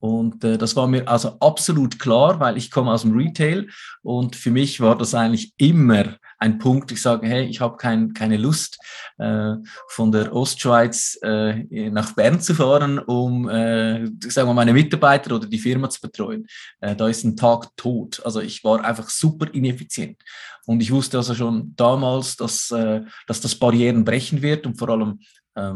Und 0.00 0.44
äh, 0.44 0.58
das 0.58 0.76
war 0.76 0.86
mir 0.86 1.08
also 1.08 1.38
absolut 1.40 1.98
klar, 1.98 2.38
weil 2.40 2.56
ich 2.56 2.70
komme 2.70 2.92
aus 2.92 3.02
dem 3.02 3.16
Retail 3.16 3.68
und 4.02 4.36
für 4.36 4.50
mich 4.50 4.80
war 4.80 4.96
das 4.96 5.14
eigentlich 5.14 5.52
immer 5.56 6.16
ein 6.38 6.58
Punkt, 6.58 6.92
ich 6.92 7.02
sage, 7.02 7.26
hey, 7.26 7.46
ich 7.46 7.60
habe 7.60 7.76
kein, 7.76 8.14
keine 8.14 8.36
Lust, 8.36 8.78
äh, 9.18 9.54
von 9.88 10.12
der 10.12 10.32
Ostschweiz 10.32 11.18
äh, 11.22 11.90
nach 11.90 12.12
Bern 12.12 12.40
zu 12.40 12.54
fahren, 12.54 13.00
um, 13.00 13.48
äh, 13.48 14.06
sagen 14.20 14.48
wir, 14.48 14.54
meine 14.54 14.72
Mitarbeiter 14.72 15.34
oder 15.34 15.48
die 15.48 15.58
Firma 15.58 15.90
zu 15.90 16.00
betreuen. 16.00 16.46
Äh, 16.80 16.94
da 16.94 17.08
ist 17.08 17.24
ein 17.24 17.36
Tag 17.36 17.76
tot. 17.76 18.22
Also 18.24 18.40
ich 18.40 18.62
war 18.62 18.84
einfach 18.84 19.10
super 19.10 19.52
ineffizient. 19.52 20.22
Und 20.66 20.80
ich 20.80 20.92
wusste 20.92 21.16
also 21.16 21.34
schon 21.34 21.74
damals, 21.74 22.36
dass, 22.36 22.70
äh, 22.70 23.02
dass 23.26 23.40
das 23.40 23.56
Barrieren 23.56 24.04
brechen 24.04 24.40
wird 24.40 24.64
und 24.64 24.78
vor 24.78 24.90
allem 24.90 25.18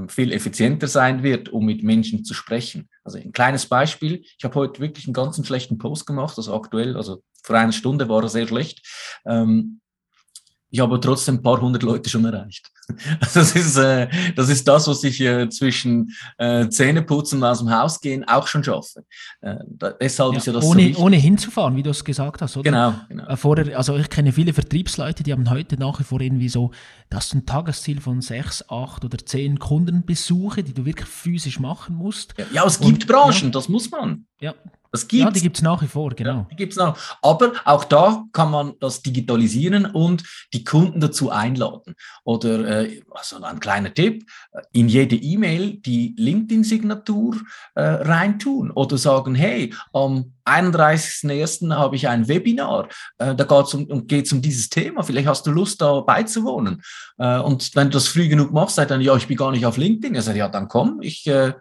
viel 0.09 0.33
effizienter 0.33 0.89
sein 0.89 1.23
wird, 1.23 1.49
um 1.51 1.67
mit 1.67 1.83
Menschen 1.83 2.25
zu 2.25 2.35
sprechen. 2.35 2.89
Also 3.05 3.19
ein 3.19 3.33
kleines 3.33 3.67
Beispiel. 3.67 4.23
Ich 4.39 4.45
habe 4.45 4.55
heute 4.55 4.81
wirklich 4.81 5.07
einen 5.07 5.15
ganz 5.15 5.45
schlechten 5.47 5.79
Post 5.79 6.07
gemacht, 6.07 6.37
also 6.37 6.55
aktuell, 6.55 6.97
also 6.97 7.23
vor 7.43 7.57
einer 7.57 7.73
Stunde 7.73 8.09
war 8.09 8.23
er 8.23 8.29
sehr 8.29 8.47
schlecht. 8.47 8.87
Ähm, 9.27 9.82
ich 10.73 10.81
habe 10.81 10.99
trotzdem 10.99 11.37
ein 11.37 11.43
paar 11.43 11.61
hundert 11.61 11.83
Leute 11.83 12.09
schon 12.09 12.25
erreicht. 12.25 12.71
Das 13.21 13.55
ist, 13.55 13.77
äh, 13.77 14.09
das, 14.35 14.49
ist 14.49 14.67
das, 14.67 14.89
was 14.89 15.05
ich 15.05 15.21
äh, 15.21 15.49
zwischen 15.49 16.13
äh, 16.37 16.69
Zähneputzen 16.69 17.39
und 17.39 17.45
aus 17.45 17.61
dem 17.61 17.71
Haus 17.71 18.01
gehen 18.01 18.27
auch 18.27 18.47
schon 18.47 18.65
schaffe. 18.65 19.05
Äh, 19.41 19.57
da, 19.67 19.93
deshalb 19.93 20.33
ja, 20.33 20.39
ist 20.39 20.47
ja 20.47 20.53
das 20.53 20.65
ohne, 20.65 20.93
so 20.93 21.01
ohne 21.01 21.17
hinzufahren, 21.17 21.77
wie 21.77 21.83
du 21.83 21.91
es 21.91 22.05
gesagt 22.05 22.43
hast, 22.43 22.57
oder? 22.57 22.71
Genau. 22.71 22.95
genau. 23.09 23.27
Äh, 23.29 23.37
vorher, 23.37 23.79
also 23.79 23.97
ich 23.97 24.11
kenne 24.11 24.33
viele 24.33 24.53
Vertriebsleute, 24.53 25.23
die 25.23 25.33
haben 25.33 25.49
heute 25.49 25.79
nach 25.79 26.01
wie 26.01 26.05
vor 26.05 26.21
irgendwie 26.21 26.49
so, 26.49 26.73
das 27.09 27.27
ist 27.27 27.35
ein 27.35 27.47
Tagesziel 27.47 28.01
von 28.01 28.21
sechs, 28.21 28.69
acht 28.69 29.05
oder 29.05 29.19
zehn 29.19 29.59
Kundenbesuche, 29.59 30.63
die 30.63 30.75
du 30.75 30.85
wirklich 30.85 31.09
physisch 31.09 31.61
machen 31.61 31.95
musst. 31.97 32.35
Ja, 32.37 32.47
ja 32.53 32.67
es 32.67 32.81
gibt 32.81 33.05
und, 33.05 33.07
Branchen, 33.07 33.45
ja, 33.45 33.51
das 33.51 33.69
muss 33.69 33.91
man. 33.91 34.27
Ja, 34.41 34.55
Das 34.93 35.09
gibt's. 35.09 35.25
Ja, 35.25 35.31
die 35.31 35.41
gibt 35.41 35.57
es 35.57 35.63
nach 35.63 35.81
wie 35.81 35.89
vor, 35.89 36.11
genau. 36.11 36.41
Ja, 36.41 36.47
die 36.51 36.57
gibt's 36.57 36.77
noch. 36.77 36.99
Aber 37.23 37.53
auch 37.65 37.85
da 37.85 38.25
kann 38.33 38.51
man 38.51 38.75
das 38.79 39.01
digitalisieren 39.01 39.87
und 39.87 40.23
die 40.53 40.65
Kunden 40.65 41.01
dazu 41.01 41.31
einladen. 41.31 41.95
Oder 42.25 42.83
äh, 42.83 43.01
also 43.11 43.43
ein 43.43 43.59
kleiner 43.59 43.95
Tipp, 43.95 44.27
äh, 44.53 44.61
in 44.73 44.91
jede 44.91 45.17
E-Mail 45.17 45.79
die 45.79 46.15
LinkedIn-Signatur 46.19 47.37
äh, 47.75 47.83
reintun 47.83 48.71
oder 48.71 48.99
sagen, 48.99 49.35
hey, 49.35 49.75
am 49.95 50.35
31.01. 50.45 51.75
habe 51.75 51.97
ich 51.97 52.09
ein 52.09 52.29
Webinar, 52.29 52.89
äh, 53.17 53.35
da 53.35 53.45
geht 53.45 53.67
es 53.67 53.75
um, 53.75 53.87
um, 53.87 54.07
geht's 54.07 54.33
um 54.33 54.43
dieses 54.43 54.69
Thema, 54.69 55.03
vielleicht 55.05 55.29
hast 55.29 55.47
du 55.47 55.53
Lust, 55.53 55.81
da 55.81 56.01
beizuwohnen. 56.01 56.83
Äh, 57.17 57.39
und 57.39 57.75
wenn 57.75 57.87
du 57.89 57.95
das 57.95 58.09
früh 58.09 58.29
genug 58.29 58.53
machst, 58.53 58.77
sei 58.77 58.85
dann, 58.85 59.01
ja, 59.01 59.17
ich 59.17 59.27
bin 59.27 59.39
gar 59.39 59.53
nicht 59.53 59.65
auf 59.65 59.79
LinkedIn. 59.79 60.15
Er 60.15 60.23
sagt, 60.23 60.37
ja, 60.37 60.49
dann 60.49 60.69
komm, 60.69 61.01
ich 61.01 61.27
äh, 61.27 61.55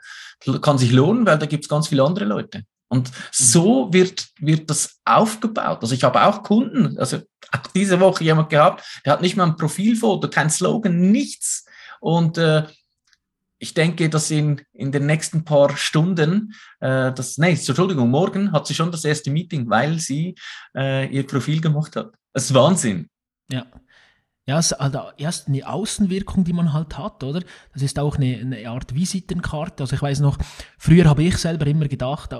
kann 0.61 0.77
sich 0.77 0.91
lohnen, 0.91 1.25
weil 1.25 1.37
da 1.37 1.45
gibt 1.45 1.63
es 1.63 1.69
ganz 1.69 1.87
viele 1.87 2.03
andere 2.03 2.25
Leute. 2.25 2.63
Und 2.91 3.09
mhm. 3.09 3.15
so 3.31 3.93
wird, 3.93 4.27
wird 4.39 4.69
das 4.69 4.99
aufgebaut. 5.05 5.79
Also 5.81 5.95
ich 5.95 6.03
habe 6.03 6.21
auch 6.25 6.43
Kunden, 6.43 6.97
also 6.99 7.19
auch 7.51 7.67
diese 7.73 8.01
Woche 8.01 8.25
jemand 8.25 8.49
gehabt, 8.49 8.83
der 9.05 9.13
hat 9.13 9.21
nicht 9.21 9.37
mal 9.37 9.45
ein 9.45 9.55
Profilfoto, 9.55 10.29
kein 10.29 10.49
Slogan, 10.49 11.09
nichts. 11.09 11.65
Und 12.01 12.37
äh, 12.37 12.65
ich 13.59 13.73
denke, 13.73 14.09
dass 14.09 14.29
in, 14.29 14.61
in 14.73 14.91
den 14.91 15.05
nächsten 15.05 15.45
paar 15.45 15.77
Stunden, 15.77 16.53
äh, 16.81 17.13
das, 17.13 17.37
nee, 17.37 17.51
Entschuldigung, 17.51 18.09
morgen 18.09 18.51
hat 18.51 18.67
sie 18.67 18.73
schon 18.73 18.91
das 18.91 19.05
erste 19.05 19.31
Meeting, 19.31 19.69
weil 19.69 19.99
sie 19.99 20.35
äh, 20.75 21.07
ihr 21.07 21.25
Profil 21.25 21.61
gemacht 21.61 21.95
hat. 21.95 22.11
Das 22.33 22.43
ist 22.45 22.53
Wahnsinn. 22.53 23.07
Ja. 23.49 23.65
Ja, 24.47 24.59
es 24.59 24.71
ist 24.71 24.73
also 24.73 25.11
erst 25.17 25.47
eine 25.47 25.65
Außenwirkung, 25.65 26.43
die 26.43 26.51
man 26.51 26.73
halt 26.73 26.97
hat, 26.97 27.23
oder? 27.23 27.41
Das 27.71 27.83
ist 27.83 27.97
auch 27.99 28.17
eine, 28.17 28.37
eine 28.37 28.69
Art 28.69 28.93
Visitenkarte. 28.93 29.83
Also 29.83 29.95
ich 29.95 30.01
weiß 30.01 30.19
noch, 30.19 30.37
früher 30.77 31.05
habe 31.05 31.23
ich 31.23 31.37
selber 31.37 31.67
immer 31.67 31.87
gedacht, 31.87 32.33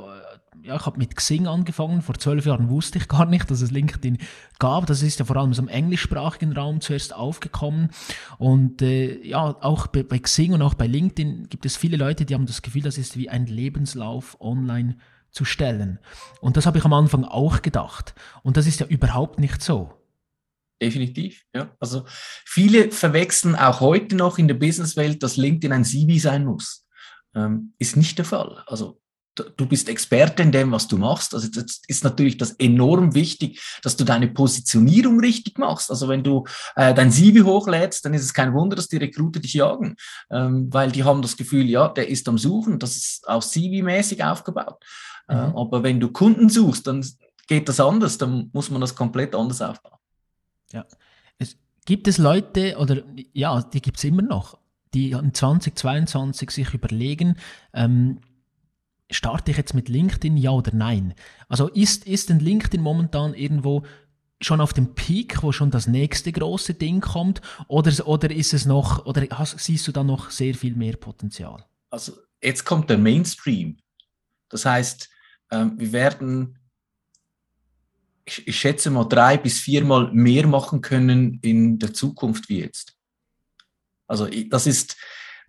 ja, 0.63 0.75
ich 0.75 0.85
habe 0.85 0.97
mit 0.97 1.15
Xing 1.15 1.47
angefangen. 1.47 2.01
Vor 2.01 2.15
zwölf 2.15 2.45
Jahren 2.45 2.69
wusste 2.69 2.97
ich 2.97 3.07
gar 3.07 3.25
nicht, 3.25 3.49
dass 3.49 3.61
es 3.61 3.71
LinkedIn 3.71 4.17
gab. 4.59 4.85
Das 4.85 5.01
ist 5.01 5.19
ja 5.19 5.25
vor 5.25 5.37
allem 5.37 5.53
so 5.53 5.61
im 5.61 5.67
englischsprachigen 5.67 6.53
Raum 6.53 6.81
zuerst 6.81 7.15
aufgekommen. 7.15 7.89
Und 8.37 8.81
äh, 8.81 9.25
ja, 9.25 9.55
auch 9.61 9.87
bei, 9.87 10.03
bei 10.03 10.19
Xing 10.19 10.53
und 10.53 10.61
auch 10.61 10.73
bei 10.73 10.87
LinkedIn 10.87 11.49
gibt 11.49 11.65
es 11.65 11.77
viele 11.77 11.97
Leute, 11.97 12.25
die 12.25 12.33
haben 12.33 12.45
das 12.45 12.61
Gefühl, 12.61 12.83
das 12.83 12.97
ist 12.97 13.17
wie 13.17 13.29
ein 13.29 13.47
Lebenslauf 13.47 14.39
online 14.39 14.97
zu 15.31 15.45
stellen. 15.45 15.99
Und 16.41 16.57
das 16.57 16.65
habe 16.65 16.77
ich 16.77 16.85
am 16.85 16.93
Anfang 16.93 17.23
auch 17.23 17.61
gedacht. 17.61 18.13
Und 18.43 18.57
das 18.57 18.67
ist 18.67 18.79
ja 18.79 18.85
überhaupt 18.85 19.39
nicht 19.39 19.61
so. 19.61 19.93
Definitiv, 20.81 21.45
ja. 21.53 21.75
Also 21.79 22.05
viele 22.07 22.91
verwechseln 22.91 23.55
auch 23.55 23.81
heute 23.81 24.15
noch 24.15 24.39
in 24.39 24.47
der 24.47 24.55
Businesswelt, 24.55 25.21
dass 25.21 25.37
LinkedIn 25.37 25.71
ein 25.71 25.85
CV 25.85 26.19
sein 26.19 26.43
muss. 26.43 26.87
Ähm, 27.35 27.73
ist 27.77 27.95
nicht 27.95 28.17
der 28.17 28.25
Fall. 28.25 28.63
Also 28.65 28.99
du 29.35 29.65
bist 29.65 29.87
Experte 29.87 30.43
in 30.43 30.51
dem, 30.51 30.71
was 30.71 30.87
du 30.87 30.97
machst. 30.97 31.33
Also 31.33 31.47
das 31.49 31.81
ist 31.87 32.03
natürlich 32.03 32.37
das 32.37 32.51
enorm 32.53 33.15
wichtig, 33.15 33.61
dass 33.81 33.95
du 33.95 34.03
deine 34.03 34.27
Positionierung 34.27 35.19
richtig 35.19 35.57
machst. 35.57 35.89
Also 35.89 36.07
wenn 36.07 36.23
du 36.23 36.45
äh, 36.75 36.93
dein 36.93 37.11
CV 37.11 37.45
hochlädst, 37.45 38.05
dann 38.05 38.13
ist 38.13 38.23
es 38.23 38.33
kein 38.33 38.53
Wunder, 38.53 38.75
dass 38.75 38.87
die 38.87 38.97
Rekruter 38.97 39.39
dich 39.39 39.53
jagen, 39.53 39.95
ähm, 40.29 40.67
weil 40.71 40.91
die 40.91 41.03
haben 41.03 41.21
das 41.21 41.37
Gefühl, 41.37 41.69
ja, 41.69 41.87
der 41.87 42.09
ist 42.09 42.27
am 42.27 42.37
Suchen, 42.37 42.79
das 42.79 42.97
ist 42.97 43.27
auch 43.27 43.41
CV-mäßig 43.41 44.23
aufgebaut. 44.23 44.83
Äh, 45.27 45.35
mhm. 45.35 45.41
Äh, 45.41 45.59
aber 45.59 45.83
wenn 45.83 45.99
du 45.99 46.11
Kunden 46.11 46.49
suchst, 46.49 46.87
dann 46.87 47.05
geht 47.47 47.69
das 47.69 47.79
anders, 47.79 48.17
dann 48.17 48.49
muss 48.53 48.69
man 48.69 48.81
das 48.81 48.95
komplett 48.95 49.35
anders 49.35 49.61
aufbauen. 49.61 49.97
Ja. 50.71 50.85
Es, 51.37 51.57
gibt 51.85 52.07
es 52.07 52.17
Leute, 52.17 52.77
oder 52.77 53.03
ja, 53.33 53.61
die 53.61 53.81
gibt 53.81 53.97
es 53.97 54.03
immer 54.03 54.21
noch, 54.21 54.57
die 54.93 55.11
in 55.11 55.33
2022 55.33 56.51
sich 56.51 56.73
überlegen, 56.73 57.35
ähm, 57.73 58.19
starte 59.11 59.51
ich 59.51 59.57
jetzt 59.57 59.73
mit 59.73 59.89
LinkedIn, 59.89 60.37
ja 60.37 60.51
oder 60.51 60.73
nein? 60.73 61.13
Also 61.47 61.67
ist, 61.67 62.07
ist 62.07 62.29
denn 62.29 62.39
LinkedIn 62.39 62.81
momentan 62.81 63.33
irgendwo 63.33 63.83
schon 64.39 64.61
auf 64.61 64.73
dem 64.73 64.95
Peak, 64.95 65.43
wo 65.43 65.51
schon 65.51 65.71
das 65.71 65.87
nächste 65.87 66.31
große 66.31 66.73
Ding 66.73 67.01
kommt, 67.01 67.41
oder, 67.67 68.07
oder 68.07 68.31
ist 68.31 68.53
es 68.53 68.65
noch, 68.65 69.05
oder 69.05 69.25
hast, 69.31 69.59
siehst 69.59 69.87
du 69.87 69.91
da 69.91 70.03
noch 70.03 70.31
sehr 70.31 70.55
viel 70.55 70.75
mehr 70.75 70.97
Potenzial? 70.97 71.63
Also 71.89 72.13
jetzt 72.41 72.65
kommt 72.65 72.89
der 72.89 72.97
Mainstream. 72.97 73.77
Das 74.49 74.65
heißt, 74.65 75.09
ähm, 75.51 75.79
wir 75.79 75.91
werden, 75.91 76.57
ich, 78.25 78.47
ich 78.47 78.59
schätze 78.59 78.89
mal, 78.89 79.05
drei 79.05 79.37
bis 79.37 79.59
viermal 79.59 80.11
mehr 80.11 80.47
machen 80.47 80.81
können 80.81 81.39
in 81.41 81.77
der 81.77 81.93
Zukunft 81.93 82.49
wie 82.49 82.61
jetzt. 82.61 82.97
Also 84.07 84.27
das 84.49 84.67
ist, 84.67 84.97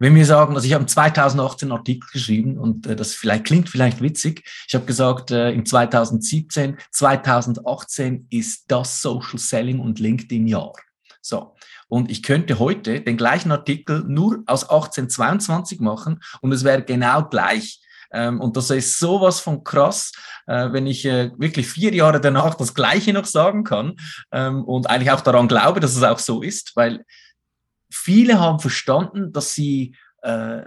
wenn 0.02 0.16
wir 0.16 0.26
sagen, 0.26 0.56
also 0.56 0.66
ich 0.66 0.72
habe 0.72 0.84
2018 0.84 1.70
einen 1.70 1.78
Artikel 1.78 2.08
geschrieben 2.12 2.58
und 2.58 2.88
äh, 2.88 2.96
das 2.96 3.14
vielleicht 3.14 3.44
klingt 3.44 3.68
vielleicht 3.68 4.02
witzig. 4.02 4.42
Ich 4.66 4.74
habe 4.74 4.84
gesagt, 4.84 5.30
äh, 5.30 5.52
im 5.52 5.64
2017, 5.64 6.76
2018 6.90 8.26
ist 8.28 8.64
das 8.66 9.00
Social 9.00 9.38
Selling 9.38 9.78
und 9.78 10.00
LinkedIn 10.00 10.48
Jahr. 10.48 10.72
So. 11.20 11.54
Und 11.86 12.10
ich 12.10 12.24
könnte 12.24 12.58
heute 12.58 13.00
den 13.00 13.16
gleichen 13.16 13.52
Artikel 13.52 14.02
nur 14.04 14.42
aus 14.46 14.64
1822 14.64 15.78
machen 15.78 16.18
und 16.40 16.50
es 16.50 16.64
wäre 16.64 16.82
genau 16.82 17.28
gleich. 17.28 17.80
Ähm, 18.12 18.40
und 18.40 18.56
das 18.56 18.70
ist 18.70 18.98
sowas 18.98 19.38
von 19.38 19.62
krass, 19.62 20.10
äh, 20.48 20.72
wenn 20.72 20.88
ich 20.88 21.04
äh, 21.04 21.30
wirklich 21.38 21.68
vier 21.68 21.94
Jahre 21.94 22.20
danach 22.20 22.56
das 22.56 22.74
Gleiche 22.74 23.12
noch 23.12 23.26
sagen 23.26 23.62
kann 23.62 23.94
ähm, 24.32 24.64
und 24.64 24.90
eigentlich 24.90 25.12
auch 25.12 25.20
daran 25.20 25.46
glaube, 25.46 25.78
dass 25.78 25.94
es 25.94 26.02
auch 26.02 26.18
so 26.18 26.42
ist, 26.42 26.72
weil 26.74 27.04
viele 27.92 28.40
haben 28.40 28.58
verstanden, 28.58 29.32
dass 29.32 29.54
sie, 29.54 29.94
äh, 30.22 30.62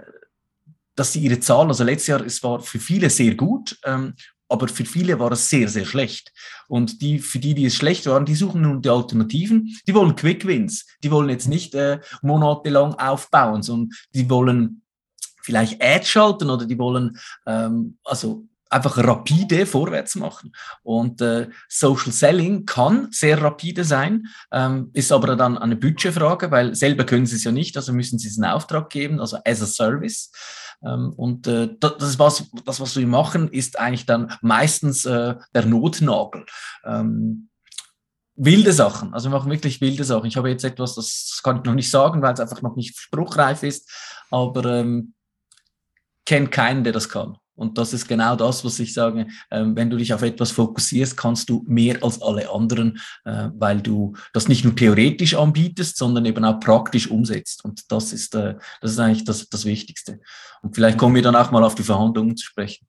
dass 0.94 1.12
sie 1.12 1.20
ihre 1.20 1.40
Zahlen, 1.40 1.68
also 1.68 1.84
letztes 1.84 2.06
Jahr, 2.08 2.24
es 2.24 2.42
war 2.42 2.60
für 2.60 2.78
viele 2.78 3.10
sehr 3.10 3.34
gut, 3.34 3.78
ähm, 3.84 4.14
aber 4.48 4.68
für 4.68 4.84
viele 4.84 5.18
war 5.18 5.32
es 5.32 5.50
sehr, 5.50 5.68
sehr 5.68 5.84
schlecht. 5.84 6.32
Und 6.68 7.02
die, 7.02 7.18
für 7.18 7.40
die, 7.40 7.54
die 7.54 7.66
es 7.66 7.74
schlecht 7.74 8.06
waren, 8.06 8.24
die 8.24 8.36
suchen 8.36 8.62
nun 8.62 8.80
die 8.80 8.88
Alternativen. 8.88 9.76
Die 9.88 9.94
wollen 9.94 10.14
Quick 10.14 10.46
Wins. 10.46 10.86
Die 11.02 11.10
wollen 11.10 11.28
jetzt 11.28 11.48
nicht 11.48 11.74
äh, 11.74 11.98
monatelang 12.22 12.94
aufbauen, 12.94 13.62
sondern 13.62 13.90
die 14.14 14.30
wollen 14.30 14.82
vielleicht 15.42 15.82
Ad 15.82 16.04
schalten 16.04 16.48
oder 16.50 16.66
die 16.66 16.78
wollen 16.78 17.18
ähm, 17.46 17.98
also 18.04 18.46
einfach 18.70 18.98
rapide 18.98 19.66
vorwärts 19.66 20.16
machen. 20.16 20.52
Und 20.82 21.20
äh, 21.20 21.48
Social 21.68 22.12
Selling 22.12 22.66
kann 22.66 23.08
sehr 23.10 23.40
rapide 23.40 23.84
sein, 23.84 24.26
ähm, 24.52 24.90
ist 24.92 25.12
aber 25.12 25.36
dann 25.36 25.58
eine 25.58 25.76
Budgetfrage, 25.76 26.50
weil 26.50 26.74
selber 26.74 27.04
können 27.04 27.26
sie 27.26 27.36
es 27.36 27.44
ja 27.44 27.52
nicht, 27.52 27.76
also 27.76 27.92
müssen 27.92 28.18
sie 28.18 28.28
es 28.28 28.38
in 28.38 28.44
Auftrag 28.44 28.90
geben, 28.90 29.20
also 29.20 29.38
as 29.44 29.62
a 29.62 29.66
Service. 29.66 30.30
Ähm, 30.84 31.12
und 31.16 31.46
äh, 31.46 31.68
das, 31.78 32.18
was, 32.18 32.44
das, 32.64 32.80
was 32.80 32.96
wir 32.96 33.06
machen, 33.06 33.48
ist 33.48 33.78
eigentlich 33.78 34.06
dann 34.06 34.32
meistens 34.42 35.04
äh, 35.04 35.34
der 35.54 35.66
Notnagel. 35.66 36.44
Ähm, 36.84 37.48
wilde 38.38 38.72
Sachen, 38.72 39.14
also 39.14 39.30
wir 39.30 39.38
machen 39.38 39.50
wirklich 39.50 39.80
wilde 39.80 40.04
Sachen. 40.04 40.26
Ich 40.26 40.36
habe 40.36 40.50
jetzt 40.50 40.64
etwas, 40.64 40.94
das 40.94 41.40
kann 41.42 41.58
ich 41.58 41.64
noch 41.64 41.74
nicht 41.74 41.90
sagen, 41.90 42.20
weil 42.20 42.34
es 42.34 42.40
einfach 42.40 42.60
noch 42.60 42.76
nicht 42.76 42.98
spruchreif 42.98 43.62
ist, 43.62 43.90
aber 44.30 44.64
ähm, 44.66 45.14
kenne 46.26 46.48
keinen, 46.48 46.84
der 46.84 46.92
das 46.92 47.08
kann. 47.08 47.38
Und 47.56 47.78
das 47.78 47.92
ist 47.92 48.06
genau 48.06 48.36
das, 48.36 48.64
was 48.64 48.78
ich 48.78 48.94
sage. 48.94 49.26
Ähm, 49.50 49.74
wenn 49.74 49.90
du 49.90 49.96
dich 49.96 50.14
auf 50.14 50.22
etwas 50.22 50.52
fokussierst, 50.52 51.16
kannst 51.16 51.48
du 51.48 51.64
mehr 51.66 52.02
als 52.04 52.22
alle 52.22 52.50
anderen, 52.50 52.98
äh, 53.24 53.48
weil 53.54 53.80
du 53.80 54.14
das 54.32 54.48
nicht 54.48 54.64
nur 54.64 54.76
theoretisch 54.76 55.34
anbietest, 55.34 55.96
sondern 55.96 56.26
eben 56.26 56.44
auch 56.44 56.60
praktisch 56.60 57.10
umsetzt. 57.10 57.64
Und 57.64 57.90
das 57.90 58.12
ist, 58.12 58.34
äh, 58.34 58.54
das 58.80 58.92
ist 58.92 58.98
eigentlich 58.98 59.24
das, 59.24 59.48
das 59.48 59.64
Wichtigste. 59.64 60.20
Und 60.62 60.74
vielleicht 60.74 60.98
kommen 60.98 61.14
wir 61.14 61.22
dann 61.22 61.36
auch 61.36 61.50
mal 61.50 61.64
auf 61.64 61.74
die 61.74 61.82
Verhandlungen 61.82 62.36
zu 62.36 62.46
sprechen. 62.46 62.86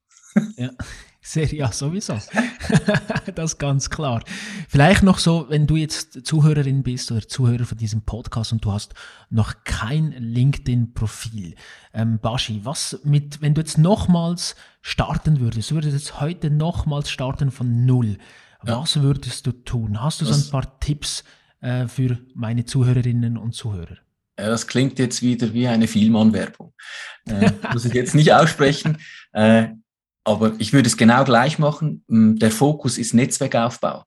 Ja. 0.56 0.70
Sehr, 1.28 1.54
ja, 1.54 1.70
sowieso. 1.70 2.14
das 3.34 3.52
ist 3.52 3.58
ganz 3.58 3.90
klar. 3.90 4.24
Vielleicht 4.66 5.02
noch 5.02 5.18
so, 5.18 5.44
wenn 5.50 5.66
du 5.66 5.76
jetzt 5.76 6.24
Zuhörerin 6.26 6.82
bist 6.82 7.12
oder 7.12 7.28
Zuhörer 7.28 7.66
von 7.66 7.76
diesem 7.76 8.00
Podcast 8.00 8.52
und 8.52 8.64
du 8.64 8.72
hast 8.72 8.94
noch 9.28 9.62
kein 9.64 10.12
LinkedIn-Profil. 10.12 11.54
Ähm, 11.92 12.18
Bashi, 12.18 12.62
was 12.64 13.00
mit, 13.04 13.42
wenn 13.42 13.52
du 13.52 13.60
jetzt 13.60 13.76
nochmals 13.76 14.56
starten 14.80 15.38
würdest, 15.38 15.70
du 15.70 15.74
würdest 15.74 15.92
jetzt 15.92 16.18
heute 16.18 16.48
nochmals 16.48 17.10
starten 17.10 17.50
von 17.50 17.84
Null. 17.84 18.16
Ja. 18.64 18.80
Was 18.80 18.98
würdest 19.02 19.46
du 19.46 19.52
tun? 19.52 20.00
Hast 20.00 20.22
du 20.22 20.24
das, 20.24 20.40
so 20.40 20.48
ein 20.48 20.50
paar 20.50 20.80
Tipps 20.80 21.24
äh, 21.60 21.88
für 21.88 22.16
meine 22.34 22.64
Zuhörerinnen 22.64 23.36
und 23.36 23.52
Zuhörer? 23.52 23.98
Ja, 24.38 24.48
das 24.48 24.66
klingt 24.66 24.98
jetzt 24.98 25.20
wieder 25.20 25.52
wie 25.52 25.68
eine 25.68 25.88
Vielmann-Werbung. 25.88 26.72
Äh, 27.26 27.50
muss 27.70 27.84
ich 27.84 27.92
jetzt 27.92 28.14
nicht 28.14 28.32
aussprechen. 28.32 28.96
Äh, 29.34 29.74
aber 30.24 30.52
ich 30.58 30.72
würde 30.72 30.88
es 30.88 30.96
genau 30.96 31.24
gleich 31.24 31.58
machen. 31.58 32.04
Mm, 32.08 32.36
der 32.36 32.50
Fokus 32.50 32.98
ist 32.98 33.14
Netzwerkaufbau. 33.14 34.04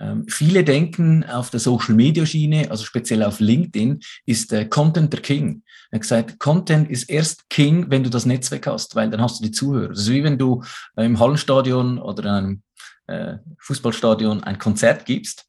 Ähm, 0.00 0.24
viele 0.28 0.64
denken 0.64 1.24
auf 1.24 1.50
der 1.50 1.60
Social 1.60 1.94
Media 1.94 2.26
Schiene, 2.26 2.70
also 2.70 2.84
speziell 2.84 3.22
auf 3.22 3.40
LinkedIn, 3.40 4.00
ist 4.26 4.50
der 4.50 4.68
Content 4.68 5.12
der 5.12 5.20
King. 5.20 5.62
Er 5.90 5.96
hat 5.96 6.02
gesagt, 6.02 6.38
Content 6.38 6.90
ist 6.90 7.08
erst 7.10 7.48
King, 7.50 7.86
wenn 7.88 8.02
du 8.02 8.10
das 8.10 8.26
Netzwerk 8.26 8.66
hast, 8.66 8.96
weil 8.96 9.10
dann 9.10 9.20
hast 9.20 9.38
du 9.38 9.44
die 9.44 9.52
Zuhörer. 9.52 9.90
Das 9.90 10.00
ist 10.00 10.10
wie 10.10 10.24
wenn 10.24 10.38
du 10.38 10.62
äh, 10.96 11.04
im 11.04 11.20
Hallenstadion 11.20 11.98
oder 11.98 12.22
in 12.24 12.28
einem 12.28 12.62
äh, 13.06 13.38
Fußballstadion 13.58 14.42
ein 14.42 14.58
Konzert 14.58 15.04
gibst. 15.04 15.44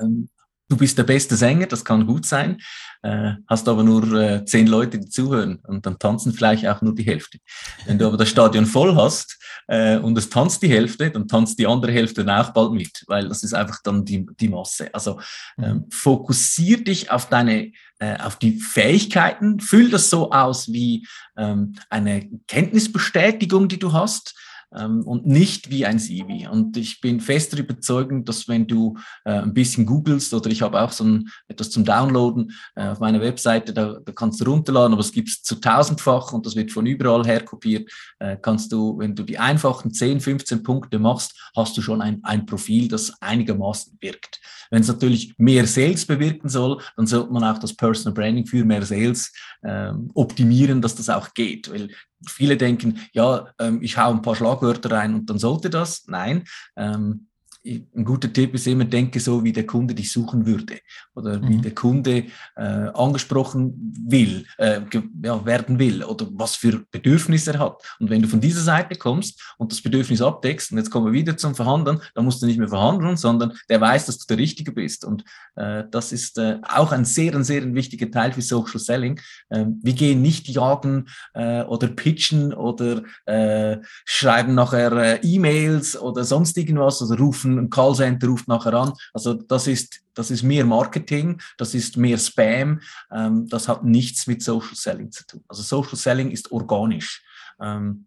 Ähm, 0.00 0.28
du 0.68 0.76
bist 0.76 0.96
der 0.96 1.04
beste 1.04 1.36
Sänger, 1.36 1.66
das 1.66 1.84
kann 1.84 2.06
gut 2.06 2.26
sein, 2.26 2.58
äh, 3.02 3.32
hast 3.48 3.68
aber 3.68 3.82
nur 3.82 4.12
äh, 4.14 4.44
zehn 4.44 4.66
Leute, 4.66 4.98
die 4.98 5.08
zuhören 5.08 5.58
und 5.66 5.84
dann 5.84 5.98
tanzen 5.98 6.32
vielleicht 6.32 6.66
auch 6.66 6.80
nur 6.82 6.94
die 6.94 7.02
Hälfte. 7.02 7.38
Wenn 7.86 7.98
du 7.98 8.06
aber 8.06 8.16
das 8.16 8.28
Stadion 8.28 8.66
voll 8.66 8.94
hast 8.96 9.38
äh, 9.68 9.98
und 9.98 10.16
es 10.16 10.30
tanzt 10.30 10.62
die 10.62 10.70
Hälfte, 10.70 11.10
dann 11.10 11.28
tanzt 11.28 11.58
die 11.58 11.66
andere 11.66 11.92
Hälfte 11.92 12.24
dann 12.24 12.44
auch 12.44 12.50
bald 12.50 12.72
mit, 12.72 13.04
weil 13.06 13.28
das 13.28 13.42
ist 13.42 13.54
einfach 13.54 13.80
dann 13.82 14.04
die, 14.04 14.26
die 14.40 14.48
Masse. 14.48 14.92
Also 14.94 15.20
ähm, 15.58 15.74
mhm. 15.74 15.84
fokussier 15.90 16.82
dich 16.82 17.10
auf 17.10 17.28
deine 17.28 17.72
äh, 17.98 18.18
auf 18.18 18.36
die 18.36 18.58
Fähigkeiten, 18.58 19.60
füll 19.60 19.90
das 19.90 20.10
so 20.10 20.32
aus 20.32 20.72
wie 20.72 21.06
ähm, 21.36 21.74
eine 21.88 22.28
Kenntnisbestätigung, 22.48 23.68
die 23.68 23.78
du 23.78 23.92
hast 23.92 24.34
ähm, 24.76 25.02
und 25.02 25.26
nicht 25.26 25.70
wie 25.70 25.86
ein 25.86 25.98
CV. 25.98 26.50
Und 26.50 26.76
ich 26.76 27.00
bin 27.00 27.20
fester 27.20 27.58
überzeugt, 27.58 28.28
dass 28.28 28.48
wenn 28.48 28.66
du 28.66 28.96
äh, 29.24 29.32
ein 29.32 29.54
bisschen 29.54 29.86
googelst 29.86 30.34
oder 30.34 30.50
ich 30.50 30.62
habe 30.62 30.80
auch 30.80 30.92
so 30.92 31.04
ein, 31.04 31.28
etwas 31.48 31.70
zum 31.70 31.84
Downloaden 31.84 32.52
äh, 32.74 32.88
auf 32.88 33.00
meiner 33.00 33.20
Webseite, 33.20 33.72
da, 33.72 33.98
da 34.04 34.12
kannst 34.12 34.40
du 34.40 34.44
runterladen, 34.44 34.92
aber 34.92 35.00
es 35.00 35.12
gibt 35.12 35.28
es 35.28 35.42
zu 35.42 35.56
tausendfach 35.56 36.32
und 36.32 36.46
das 36.46 36.56
wird 36.56 36.72
von 36.72 36.86
überall 36.86 37.24
her 37.24 37.44
kopiert, 37.44 37.90
äh, 38.18 38.36
kannst 38.40 38.72
du, 38.72 38.98
wenn 38.98 39.14
du 39.14 39.22
die 39.22 39.38
einfachen 39.38 39.92
10, 39.92 40.20
15 40.20 40.62
Punkte 40.62 40.98
machst, 40.98 41.50
hast 41.56 41.76
du 41.76 41.82
schon 41.82 42.00
ein, 42.00 42.20
ein 42.24 42.46
Profil, 42.46 42.88
das 42.88 43.12
einigermaßen 43.20 43.96
wirkt. 44.00 44.40
Wenn 44.70 44.80
es 44.82 44.88
natürlich 44.88 45.34
mehr 45.36 45.66
Sales 45.66 46.06
bewirken 46.06 46.48
soll, 46.48 46.80
dann 46.96 47.06
sollte 47.06 47.32
man 47.32 47.44
auch 47.44 47.58
das 47.58 47.74
Personal 47.74 48.14
Branding 48.14 48.46
für 48.46 48.64
mehr 48.64 48.84
Sales 48.84 49.32
ähm, 49.62 50.10
optimieren, 50.14 50.80
dass 50.80 50.94
das 50.94 51.10
auch 51.10 51.34
geht. 51.34 51.70
Weil 51.70 51.90
viele 52.26 52.56
denken, 52.56 53.00
ja, 53.12 53.48
ähm, 53.58 53.82
ich 53.82 53.96
hau 53.96 54.10
ein 54.10 54.22
paar 54.22 54.36
Schlagwörter 54.36 54.90
rein 54.90 55.14
und 55.14 55.30
dann 55.30 55.38
sollte 55.38 55.70
das. 55.70 56.06
Nein. 56.06 56.44
Ähm, 56.76 57.28
ein 57.64 58.04
guter 58.04 58.32
Tipp 58.32 58.54
ist 58.54 58.66
immer, 58.66 58.84
denke 58.84 59.20
so, 59.20 59.44
wie 59.44 59.52
der 59.52 59.66
Kunde 59.66 59.94
dich 59.94 60.10
suchen 60.10 60.46
würde 60.46 60.80
oder 61.14 61.38
mhm. 61.38 61.48
wie 61.48 61.56
der 61.58 61.74
Kunde 61.74 62.24
äh, 62.56 62.62
angesprochen 62.62 63.94
will, 64.06 64.46
äh, 64.58 64.80
ja, 65.22 65.44
werden 65.44 65.78
will 65.78 66.02
oder 66.02 66.26
was 66.32 66.56
für 66.56 66.84
Bedürfnisse 66.90 67.52
er 67.52 67.60
hat. 67.60 67.82
Und 68.00 68.10
wenn 68.10 68.22
du 68.22 68.28
von 68.28 68.40
dieser 68.40 68.62
Seite 68.62 68.96
kommst 68.96 69.54
und 69.58 69.70
das 69.70 69.80
Bedürfnis 69.80 70.20
abdeckst, 70.22 70.72
und 70.72 70.78
jetzt 70.78 70.90
kommen 70.90 71.06
wir 71.06 71.12
wieder 71.12 71.36
zum 71.36 71.54
Verhandeln, 71.54 72.00
dann 72.14 72.24
musst 72.24 72.42
du 72.42 72.46
nicht 72.46 72.58
mehr 72.58 72.68
verhandeln, 72.68 73.16
sondern 73.16 73.52
der 73.68 73.80
weiß, 73.80 74.06
dass 74.06 74.18
du 74.18 74.26
der 74.26 74.38
Richtige 74.38 74.72
bist. 74.72 75.04
Und 75.04 75.24
äh, 75.54 75.84
das 75.90 76.12
ist 76.12 76.38
äh, 76.38 76.58
auch 76.62 76.90
ein 76.90 77.04
sehr, 77.04 77.34
ein 77.34 77.44
sehr 77.44 77.74
wichtiger 77.74 78.10
Teil 78.10 78.32
für 78.32 78.42
Social 78.42 78.80
Selling. 78.80 79.20
Ähm, 79.50 79.78
wir 79.82 79.92
gehen 79.92 80.20
nicht 80.20 80.48
jagen 80.48 81.08
äh, 81.34 81.62
oder 81.62 81.88
pitchen 81.88 82.52
oder 82.52 83.02
äh, 83.26 83.78
schreiben 84.04 84.54
nachher 84.54 85.22
E-Mails 85.22 86.00
oder 86.00 86.24
sonst 86.24 86.56
irgendwas 86.58 87.00
oder 87.02 87.18
rufen 87.18 87.51
ein 87.58 87.70
Callcenter 87.70 88.28
ruft 88.28 88.48
nachher 88.48 88.74
an. 88.74 88.92
Also 89.12 89.34
das 89.34 89.66
ist, 89.66 90.00
das 90.14 90.30
ist 90.30 90.42
mehr 90.42 90.64
Marketing, 90.64 91.40
das 91.58 91.74
ist 91.74 91.96
mehr 91.96 92.18
Spam, 92.18 92.80
ähm, 93.10 93.48
das 93.48 93.68
hat 93.68 93.84
nichts 93.84 94.26
mit 94.26 94.42
Social 94.42 94.74
Selling 94.74 95.10
zu 95.10 95.26
tun. 95.26 95.44
Also 95.48 95.62
Social 95.62 95.96
Selling 95.96 96.30
ist 96.30 96.52
organisch. 96.52 97.24
Ähm, 97.60 98.06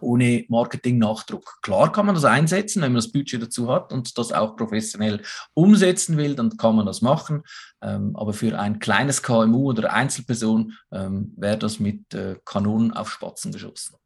ohne 0.00 0.44
Marketing-Nachdruck. 0.48 1.58
Klar 1.62 1.92
kann 1.92 2.06
man 2.06 2.14
das 2.14 2.24
einsetzen, 2.24 2.82
wenn 2.82 2.92
man 2.92 3.02
das 3.02 3.12
Budget 3.12 3.42
dazu 3.42 3.70
hat 3.70 3.92
und 3.92 4.16
das 4.16 4.32
auch 4.32 4.56
professionell 4.56 5.22
umsetzen 5.52 6.16
will, 6.16 6.34
dann 6.34 6.56
kann 6.56 6.76
man 6.76 6.86
das 6.86 7.02
machen. 7.02 7.42
Ähm, 7.82 8.16
aber 8.16 8.32
für 8.32 8.58
ein 8.58 8.78
kleines 8.78 9.22
KMU 9.22 9.70
oder 9.70 9.92
Einzelperson 9.92 10.72
ähm, 10.90 11.34
wäre 11.36 11.58
das 11.58 11.80
mit 11.80 12.14
äh, 12.14 12.36
Kanonen 12.44 12.92
auf 12.92 13.10
Spatzen 13.10 13.52
geschossen. 13.52 13.96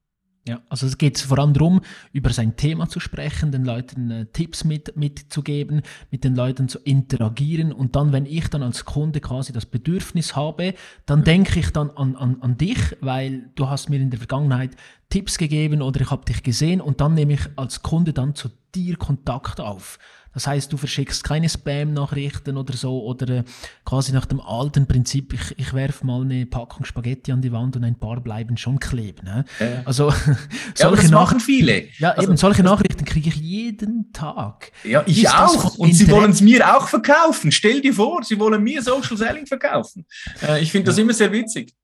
Ja, 0.49 0.63
also 0.71 0.87
es 0.87 0.97
geht 0.97 1.19
vor 1.19 1.39
allem 1.39 1.53
darum, 1.53 1.83
über 2.11 2.31
sein 2.31 2.57
Thema 2.57 2.89
zu 2.89 3.01
sprechen, 3.01 3.53
den 3.53 3.67
Leuten 3.67 4.11
äh, 4.11 4.25
Tipps 4.33 4.65
mit, 4.65 4.97
mitzugeben, 4.97 5.83
mit 6.11 6.25
den 6.25 6.35
Leuten 6.35 6.71
zu 6.71 6.79
interagieren. 6.79 7.71
Und 7.71 7.97
dann, 7.97 8.13
wenn 8.13 8.25
ich 8.25 8.49
dann 8.49 8.63
als 8.63 8.87
Kunde 8.87 9.21
quasi 9.21 9.53
das 9.53 9.67
Bedürfnis 9.67 10.37
habe, 10.37 10.73
dann 11.05 11.23
denke 11.23 11.61
ich 11.61 11.71
dann 11.71 11.91
an, 11.91 12.17
an, 12.17 12.39
an 12.41 12.57
dich, 12.57 12.79
weil 13.03 13.51
du 13.57 13.69
hast 13.69 13.91
mir 13.91 14.01
in 14.01 14.09
der 14.09 14.21
Vergangenheit 14.21 14.71
Tipps 15.11 15.37
gegeben 15.37 15.83
oder 15.83 16.01
ich 16.01 16.11
habe 16.11 16.25
dich 16.25 16.43
gesehen. 16.43 16.81
Und 16.81 17.03
dann 17.03 17.13
nehme 17.13 17.35
ich 17.35 17.43
als 17.57 17.83
Kunde 17.83 18.15
dann 18.15 18.35
zu 18.35 18.49
dir 18.75 18.97
Kontakt 18.97 19.61
auf. 19.61 19.99
Das 20.39 20.47
heißt, 20.47 20.73
du 20.73 20.77
verschickst 20.77 21.25
keine 21.25 21.49
Spam-Nachrichten 21.49 22.57
oder 22.57 22.77
so 22.77 23.03
oder 23.03 23.39
äh, 23.39 23.45
quasi 23.85 24.13
nach 24.13 24.25
dem 24.25 24.41
alten 24.41 24.87
Prinzip, 24.87 25.33
ich, 25.33 25.59
ich 25.59 25.75
werfe 25.75 26.07
mal 26.07 26.23
eine 26.23 26.47
Packung 26.47 26.85
Spaghetti 26.85 27.33
an 27.33 27.43
die 27.43 27.51
Wand 27.51 27.75
und 27.75 27.83
ein 27.83 27.99
paar 27.99 28.21
bleiben 28.21 28.57
schon 28.57 28.79
kleben. 28.79 29.25
Ne? 29.25 29.45
Äh. 29.59 29.79
Also 29.85 30.11
ja, 30.31 30.37
solche 30.77 31.09
machen 31.09 31.41
viele. 31.41 31.89
Ja, 31.99 32.11
also, 32.11 32.23
eben 32.23 32.37
solche 32.37 32.63
Nachrichten 32.63 33.05
kriege 33.05 33.31
ich 33.31 33.35
jeden 33.35 34.13
Tag. 34.13 34.71
Ja, 34.85 35.03
ich 35.07 35.25
Ist 35.25 35.37
auch. 35.37 35.77
Und 35.77 35.93
sie 35.93 36.09
wollen 36.09 36.31
es 36.31 36.41
mir 36.41 36.73
auch 36.73 36.87
verkaufen. 36.87 37.51
Stell 37.51 37.81
dir 37.81 37.95
vor, 37.95 38.23
sie 38.23 38.39
wollen 38.39 38.63
mir 38.63 38.81
Social 38.81 39.17
Selling 39.17 39.45
verkaufen. 39.45 40.07
Äh, 40.41 40.63
ich 40.63 40.71
finde 40.71 40.87
das 40.87 40.99
immer 40.99 41.15
sehr 41.15 41.33
witzig. 41.33 41.75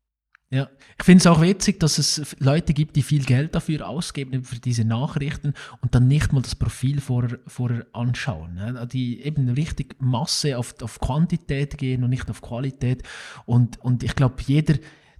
Ja, 0.50 0.68
ich 0.98 1.04
finde 1.04 1.18
es 1.18 1.26
auch 1.26 1.40
witzig, 1.40 1.80
dass 1.80 1.98
es 1.98 2.37
Leute 2.38 2.74
gibt, 2.74 2.94
die 2.96 3.02
viel 3.02 3.24
Geld 3.24 3.54
dafür 3.54 3.88
ausgeben, 3.88 4.44
für 4.44 4.61
diese 4.61 4.85
Nachrichten 4.85 5.54
und 5.80 5.94
dann 5.94 6.07
nicht 6.07 6.33
mal 6.33 6.42
das 6.42 6.54
Profil 6.54 7.00
vorher, 7.00 7.38
vorher 7.46 7.87
anschauen. 7.92 8.54
Ne? 8.54 8.87
Die 8.92 9.22
eben 9.22 9.48
richtig 9.48 9.96
Masse 9.98 10.57
auf, 10.57 10.80
auf 10.80 11.00
Quantität 11.00 11.76
gehen 11.76 12.04
und 12.04 12.11
nicht 12.11 12.30
auf 12.30 12.40
Qualität. 12.40 13.02
Und, 13.46 13.80
und 13.80 14.04
ich 14.04 14.14
glaube, 14.14 14.37
jeder, 14.46 14.74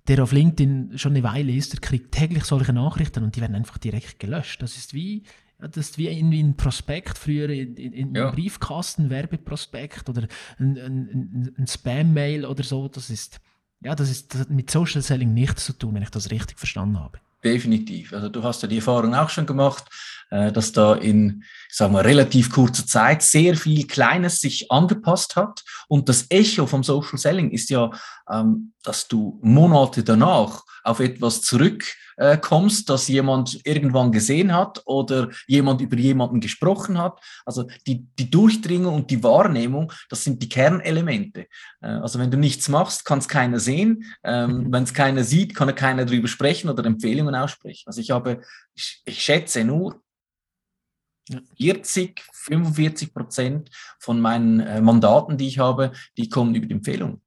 der 0.07 0.23
auf 0.23 0.33
LinkedIn 0.33 0.99
schon 0.99 1.13
eine 1.13 1.25
Weile 1.25 1.53
ist, 1.53 1.73
der 1.73 1.81
kriegt 1.81 2.13
täglich 2.13 2.45
solche 2.45 2.73
Nachrichten 2.73 3.25
und 3.25 3.35
die 3.35 3.41
werden 3.41 3.57
einfach 3.57 3.79
direkt 3.79 4.21
gelöscht. 4.21 4.63
Das 4.63 4.77
ist 4.77 4.95
wie, 4.95 5.25
das 5.59 5.77
ist 5.77 5.99
wie 5.99 6.09
irgendwie 6.09 6.43
ein 6.43 6.57
Prospekt 6.57 7.19
früher 7.19 7.49
in, 7.49 7.77
in, 7.77 7.93
in 7.93 8.15
ja. 8.15 8.31
Briefkasten, 8.31 9.11
Werbeprospekt 9.11 10.09
oder 10.09 10.29
ein, 10.59 10.79
ein, 10.79 11.55
ein 11.59 11.67
Spam-Mail 11.67 12.45
oder 12.45 12.63
so. 12.63 12.87
Das 12.89 13.11
ist 13.11 13.41
ja, 13.85 13.95
das, 13.95 14.11
ist, 14.11 14.33
das 14.33 14.43
hat 14.43 14.51
mit 14.51 14.71
Social 14.71 15.03
Selling 15.03 15.35
nichts 15.35 15.67
zu 15.67 15.75
tun, 15.75 15.95
wenn 15.95 16.03
ich 16.03 16.11
das 16.11 16.31
richtig 16.31 16.59
verstanden 16.59 16.99
habe. 16.99 17.19
Definitiv. 17.45 18.15
Also 18.15 18.31
du 18.31 18.43
hast 18.43 18.63
ja 18.63 18.69
die 18.69 18.77
Erfahrung 18.77 19.15
auch 19.15 19.29
schon 19.29 19.45
gemacht, 19.45 19.85
dass 20.31 20.73
da 20.73 20.95
in, 20.95 21.45
sagen 21.71 21.95
wir, 21.95 22.05
relativ 22.05 22.51
kurzer 22.51 22.87
Zeit 22.87 23.23
sehr 23.23 23.57
viel 23.57 23.87
Kleines 23.87 24.41
sich 24.41 24.71
angepasst 24.71 25.37
hat. 25.37 25.63
Und 25.89 26.09
das 26.09 26.27
Echo 26.31 26.67
vom 26.67 26.83
Social 26.83 27.19
Selling 27.19 27.51
ist 27.51 27.71
ja, 27.71 27.91
ähm, 28.31 28.73
dass 28.83 29.09
du 29.09 29.39
Monate 29.43 30.03
danach 30.03 30.63
auf 30.83 31.01
etwas 31.01 31.41
zurück 31.41 31.85
äh, 32.17 32.39
das 32.87 33.09
jemand 33.09 33.61
irgendwann 33.65 34.13
gesehen 34.13 34.55
hat 34.55 34.83
oder 34.85 35.31
jemand 35.47 35.81
über 35.81 35.97
jemanden 35.97 36.41
gesprochen 36.41 36.99
hat. 36.99 37.21
Also 37.45 37.67
die, 37.87 38.07
die 38.19 38.31
Durchdringung 38.31 38.95
und 38.95 39.11
die 39.11 39.23
Wahrnehmung, 39.23 39.93
das 40.09 40.25
sind 40.25 40.43
die 40.43 40.49
Kernelemente. 40.49 41.47
Äh, 41.81 41.87
also 41.87 42.19
wenn 42.19 42.31
du 42.31 42.37
nichts 42.37 42.69
machst, 42.69 43.05
kann 43.05 43.19
es 43.19 43.29
keiner 43.29 43.59
sehen. 43.59 44.05
Ähm, 44.23 44.59
mhm. 44.59 44.73
Wenn 44.73 44.85
es 44.85 44.95
keiner 44.95 45.25
sieht, 45.25 45.55
kann 45.55 45.69
er 45.69 45.75
keiner 45.75 46.05
darüber 46.05 46.29
sprechen 46.29 46.71
oder 46.71 46.85
Empfehlungen 46.85 47.35
aussprechen. 47.35 47.85
Also 47.87 48.01
ich 48.01 48.11
habe, 48.11 48.43
ich, 48.75 49.03
ich 49.05 49.23
schätze 49.23 49.65
nur 49.65 50.01
40, 51.57 52.23
45 52.33 53.15
Prozent 53.15 53.71
von 53.99 54.21
meinen 54.21 54.61
äh, 54.61 54.81
Mandaten, 54.81 55.39
die 55.39 55.49
ich 55.49 55.59
habe, 55.59 55.93
die 56.17 56.29
kommen 56.29 56.55
über 56.55 56.67
die 56.67 56.75
Empfehlung. 56.75 57.21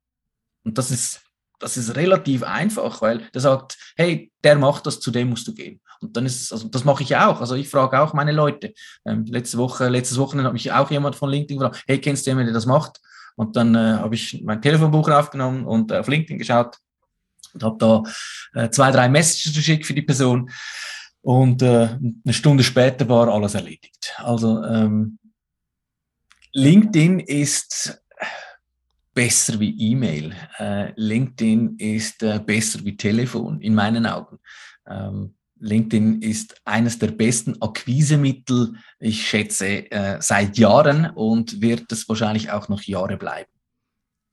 Und 0.64 0.78
das 0.78 0.92
ist 0.92 1.22
das 1.60 1.78
ist 1.78 1.96
relativ 1.96 2.44
einfach, 2.44 3.02
weil 3.02 3.20
der 3.34 3.42
sagt, 3.42 3.78
hey, 3.96 4.32
der 4.44 4.58
macht 4.58 4.86
das, 4.86 5.00
zu 5.00 5.12
dem 5.12 5.30
musst 5.30 5.48
du 5.48 5.54
gehen. 5.54 5.82
Und 6.02 6.16
dann 6.16 6.26
ist 6.26 6.42
es, 6.42 6.52
also 6.52 6.68
das 6.68 6.84
mache 6.84 7.04
ich 7.04 7.16
auch. 7.16 7.42
Also 7.42 7.56
ich 7.56 7.70
frage 7.70 8.00
auch 8.00 8.14
meine 8.14 8.32
Leute. 8.32 8.74
Ähm, 9.06 9.26
letzte 9.26 9.58
Woche, 9.58 9.90
letztes 9.90 10.18
Wochenende 10.20 10.48
hat 10.48 10.54
mich 10.54 10.72
auch 10.72 10.92
jemand 10.92 11.16
von 11.16 11.30
LinkedIn 11.30 11.58
gefragt, 11.60 11.84
hey, 11.88 12.00
kennst 12.00 12.26
du 12.26 12.32
jemanden, 12.32 12.48
der 12.48 12.54
das 12.54 12.68
macht? 12.68 13.00
Und 13.36 13.56
dann 13.56 13.74
äh, 13.76 13.98
habe 14.00 14.16
ich 14.16 14.42
mein 14.44 14.62
Telefonbuch 14.62 15.10
aufgenommen 15.10 15.66
und 15.66 15.92
äh, 15.92 15.98
auf 15.98 16.08
LinkedIn 16.08 16.38
geschaut 16.38 16.78
und 17.54 17.64
habe 17.64 17.78
da 17.80 18.04
äh, 18.54 18.70
zwei, 18.70 18.92
drei 18.92 19.10
Messages 19.10 19.56
geschickt 19.56 19.86
für 19.86 19.94
die 19.94 20.04
Person. 20.04 20.52
Und 21.28 21.62
äh, 21.62 21.90
eine 22.24 22.34
Stunde 22.34 22.64
später 22.64 23.10
war 23.10 23.28
alles 23.28 23.54
erledigt. 23.54 24.14
Also 24.20 24.64
ähm, 24.64 25.20
LinkedIn 26.54 27.20
ist 27.20 28.02
besser 29.14 29.60
wie 29.60 29.78
E-Mail. 29.78 30.34
Äh, 30.58 30.94
LinkedIn 30.96 31.76
ist 31.80 32.24
äh, 32.24 32.40
besser 32.40 32.80
wie 32.86 32.96
Telefon, 32.96 33.60
in 33.60 33.76
meinen 33.76 34.06
Augen. 34.06 34.40
Ähm, 34.88 35.36
LinkedIn 35.60 36.22
ist 36.22 36.62
eines 36.64 36.98
der 36.98 37.12
besten 37.12 37.62
Akquisemittel, 37.62 38.76
ich 38.98 39.28
schätze, 39.28 39.92
äh, 39.92 40.22
seit 40.22 40.58
Jahren 40.58 41.10
und 41.10 41.60
wird 41.60 41.92
es 41.92 42.08
wahrscheinlich 42.08 42.52
auch 42.52 42.70
noch 42.70 42.84
Jahre 42.84 43.18
bleiben. 43.18 43.52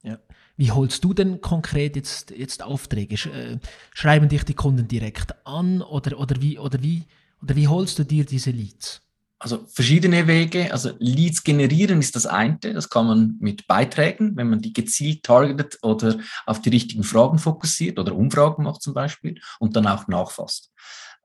Ja. 0.04 0.20
Wie 0.56 0.70
holst 0.70 1.02
du 1.02 1.14
denn 1.14 1.40
konkret 1.40 1.96
jetzt, 1.96 2.30
jetzt 2.30 2.62
Aufträge? 2.62 3.14
Äh, 3.30 3.58
schreiben 3.92 4.28
dich 4.28 4.44
die 4.44 4.54
Kunden 4.54 4.86
direkt 4.86 5.34
an 5.46 5.82
oder, 5.82 6.18
oder, 6.18 6.40
wie, 6.40 6.58
oder, 6.58 6.82
wie, 6.82 7.04
oder 7.42 7.56
wie 7.56 7.68
holst 7.68 7.98
du 7.98 8.04
dir 8.04 8.24
diese 8.24 8.50
Leads? 8.50 9.00
Also 9.40 9.66
verschiedene 9.66 10.26
Wege. 10.26 10.72
Also 10.72 10.92
Leads 10.98 11.42
generieren 11.42 11.98
ist 11.98 12.14
das 12.16 12.24
eine. 12.24 12.58
Das 12.58 12.88
kann 12.88 13.06
man 13.06 13.36
mit 13.40 13.66
Beiträgen, 13.66 14.36
wenn 14.36 14.48
man 14.48 14.60
die 14.60 14.72
gezielt 14.72 15.24
targetet 15.24 15.78
oder 15.82 16.18
auf 16.46 16.62
die 16.62 16.70
richtigen 16.70 17.02
Fragen 17.02 17.38
fokussiert 17.38 17.98
oder 17.98 18.14
Umfragen 18.14 18.62
macht 18.62 18.80
zum 18.80 18.94
Beispiel 18.94 19.40
und 19.58 19.76
dann 19.76 19.86
auch 19.86 20.06
nachfasst. 20.06 20.70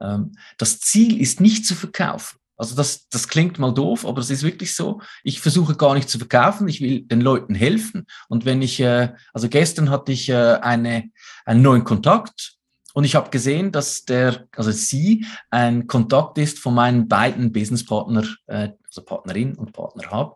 Ähm, 0.01 0.33
das 0.57 0.79
Ziel 0.79 1.21
ist 1.21 1.39
nicht 1.39 1.65
zu 1.65 1.75
verkaufen. 1.75 2.38
Also 2.59 2.75
das, 2.75 3.07
das 3.07 3.29
klingt 3.29 3.57
mal 3.57 3.73
doof, 3.73 4.05
aber 4.05 4.19
es 4.19 4.29
ist 4.29 4.43
wirklich 4.43 4.75
so. 4.75 5.01
Ich 5.23 5.39
versuche 5.39 5.75
gar 5.75 5.93
nicht 5.93 6.09
zu 6.09 6.19
verkaufen, 6.19 6.67
ich 6.67 6.81
will 6.81 7.01
den 7.01 7.21
Leuten 7.21 7.55
helfen. 7.55 8.05
Und 8.27 8.43
wenn 8.43 8.61
ich, 8.61 8.81
äh, 8.81 9.13
also 9.33 9.47
gestern 9.47 9.89
hatte 9.89 10.11
ich 10.11 10.27
äh, 10.29 10.59
eine, 10.61 11.09
einen 11.45 11.61
neuen 11.61 11.85
Kontakt 11.85 12.57
und 12.93 13.05
ich 13.05 13.15
habe 13.15 13.29
gesehen, 13.29 13.71
dass 13.71 14.03
der, 14.03 14.47
also 14.57 14.71
sie 14.71 15.25
ein 15.49 15.87
Kontakt 15.87 16.37
ist 16.37 16.59
von 16.59 16.73
meinen 16.73 17.07
beiden 17.07 17.53
Businesspartner, 17.53 18.27
äh, 18.47 18.69
also 18.85 19.03
Partnerin 19.03 19.55
und 19.55 19.71
Partner 19.71 20.11
habe 20.11 20.35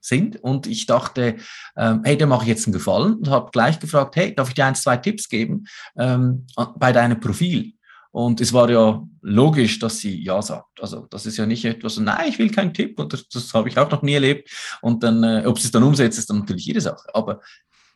sind. 0.00 0.42
Und 0.42 0.66
ich 0.66 0.86
dachte, 0.86 1.36
ähm, 1.76 2.00
hey, 2.02 2.16
der 2.16 2.26
mache 2.26 2.44
ich 2.44 2.48
jetzt 2.48 2.66
einen 2.66 2.72
Gefallen 2.72 3.16
und 3.16 3.28
habe 3.28 3.50
gleich 3.52 3.78
gefragt, 3.78 4.16
hey, 4.16 4.34
darf 4.34 4.48
ich 4.48 4.54
dir 4.54 4.64
ein, 4.64 4.74
zwei 4.74 4.96
Tipps 4.96 5.28
geben 5.28 5.64
ähm, 5.98 6.46
bei 6.76 6.92
deinem 6.92 7.20
Profil? 7.20 7.74
Und 8.12 8.40
es 8.42 8.52
war 8.52 8.70
ja 8.70 9.02
logisch, 9.22 9.78
dass 9.78 9.98
sie 9.98 10.22
Ja 10.22 10.42
sagt. 10.42 10.80
Also 10.80 11.06
das 11.10 11.24
ist 11.26 11.38
ja 11.38 11.46
nicht 11.46 11.64
etwas, 11.64 11.96
nein, 11.98 12.28
ich 12.28 12.38
will 12.38 12.50
keinen 12.50 12.74
Tipp 12.74 12.98
und 12.98 13.12
das, 13.12 13.26
das 13.28 13.52
habe 13.54 13.68
ich 13.70 13.78
auch 13.78 13.90
noch 13.90 14.02
nie 14.02 14.12
erlebt. 14.12 14.50
Und 14.82 15.02
dann, 15.02 15.24
äh, 15.24 15.44
ob 15.46 15.58
sie 15.58 15.66
es 15.66 15.72
dann 15.72 15.82
umsetzt, 15.82 16.18
ist 16.18 16.28
dann 16.28 16.40
natürlich 16.40 16.68
ihre 16.68 16.82
Sache. 16.82 17.08
Aber 17.14 17.40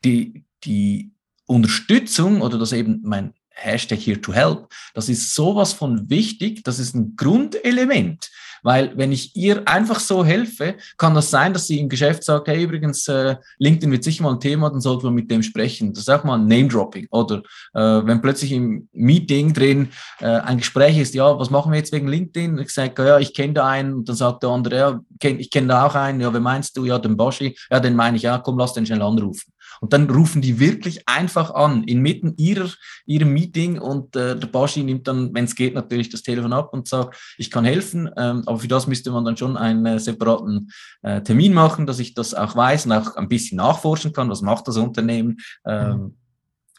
die, 0.05 0.45
die 0.65 1.13
Unterstützung 1.45 2.41
oder 2.41 2.59
das 2.59 2.73
eben 2.73 3.03
mein 3.05 3.35
Hashtag 3.57 3.99
here 3.99 4.21
to 4.21 4.33
help, 4.33 4.73
das 4.95 5.09
ist 5.09 5.35
sowas 5.35 5.73
von 5.73 6.09
wichtig, 6.09 6.63
das 6.65 6.79
ist 6.79 6.95
ein 6.95 7.17
Grundelement. 7.17 8.31
Weil 8.67 8.97
wenn 8.97 9.13
ich 9.13 9.37
ihr 9.37 9.63
einfach 9.69 10.01
so 10.01 10.25
helfe, 10.25 10.75
kann 10.97 11.15
das 11.15 11.31
sein, 11.31 11.53
dass 11.53 11.69
sie 11.69 11.79
im 11.79 11.89
Geschäft 11.89 12.25
sagt, 12.25 12.49
hey, 12.49 12.65
übrigens, 12.65 13.07
äh, 13.07 13.37
LinkedIn 13.59 13.93
wird 13.93 14.03
sicher 14.03 14.25
mal 14.25 14.33
ein 14.33 14.41
Thema, 14.41 14.71
dann 14.71 14.81
sollten 14.81 15.05
wir 15.05 15.13
mit 15.13 15.31
dem 15.31 15.45
sprechen. 15.45 15.93
Das 15.93 16.01
ist 16.01 16.11
auch 16.11 16.25
mal 16.25 16.35
ein 16.35 16.49
Name-Dropping. 16.49 17.07
Oder 17.11 17.43
äh, 17.75 17.81
wenn 17.81 18.21
plötzlich 18.21 18.51
im 18.51 18.89
Meeting 18.93 19.53
drin 19.53 19.91
äh, 20.19 20.27
ein 20.27 20.59
Gespräch 20.59 20.99
ist, 20.99 21.15
ja, 21.15 21.39
was 21.39 21.49
machen 21.49 21.71
wir 21.71 21.79
jetzt 21.79 21.93
wegen 21.93 22.09
LinkedIn? 22.09 22.59
Ich 22.59 22.71
sage, 22.71 23.07
ja, 23.07 23.19
ich 23.21 23.35
kenne 23.35 23.55
da 23.55 23.69
einen. 23.69 23.95
Und 23.95 24.09
dann 24.09 24.17
sagt 24.17 24.43
der 24.43 24.51
andere, 24.51 24.77
ja, 24.77 25.01
ich 25.23 25.51
kenne 25.53 25.69
da 25.69 25.87
auch 25.87 25.95
einen. 25.95 26.21
Ja, 26.21 26.33
wer 26.33 26.41
meinst 26.41 26.77
du? 26.77 26.85
Ja, 26.85 26.99
den 26.99 27.17
Boschi. 27.17 27.57
Ja, 27.71 27.79
den 27.79 27.95
meine 27.95 28.17
ich. 28.17 28.25
Ja, 28.25 28.39
komm, 28.39 28.59
lass 28.59 28.73
den 28.73 28.85
schnell 28.85 29.03
anrufen. 29.03 29.53
Und 29.81 29.93
dann 29.93 30.09
rufen 30.11 30.43
die 30.43 30.59
wirklich 30.59 31.09
einfach 31.09 31.55
an, 31.55 31.85
inmitten 31.85 32.35
ihrer, 32.37 32.71
ihrem 33.05 33.33
Meeting 33.33 33.79
und 33.79 34.17
äh, 34.17 34.39
der 34.39 34.47
Baschi 34.47 34.83
nimmt 34.83 35.07
dann, 35.09 35.35
wenn 35.35 35.45
es 35.45 35.55
geht, 35.55 35.75
natürlich 35.75 36.09
das 36.09 36.23
Telefon 36.23 36.53
ab 36.53 36.73
und 36.73 36.89
sagt, 36.89 37.17
ich 37.39 37.51
kann 37.51 37.65
helfen, 37.65 38.11
ähm, 38.17 38.43
aber 38.47 38.59
für 38.59 38.69
das 38.69 38.87
müsste 38.87 39.11
man 39.11 39.25
dann 39.25 39.37
schon 39.37 39.57
einen 39.57 39.87
äh, 39.87 39.99
separaten 39.99 40.71
äh, 41.03 41.21
Termin 41.23 41.53
machen, 41.53 41.87
dass 41.87 41.99
ich 41.99 42.15
das 42.15 42.35
auch 42.35 42.57
weiß 42.57 42.87
und 42.87 42.93
auch 42.93 43.17
ein 43.17 43.29
bisschen 43.29 43.57
nachforschen 43.59 44.13
kann, 44.13 44.31
was 44.31 44.43
macht 44.43 44.69
das 44.69 44.77
Unternehmen, 44.77 45.39
ähm, 45.67 45.91
mhm. 45.91 46.17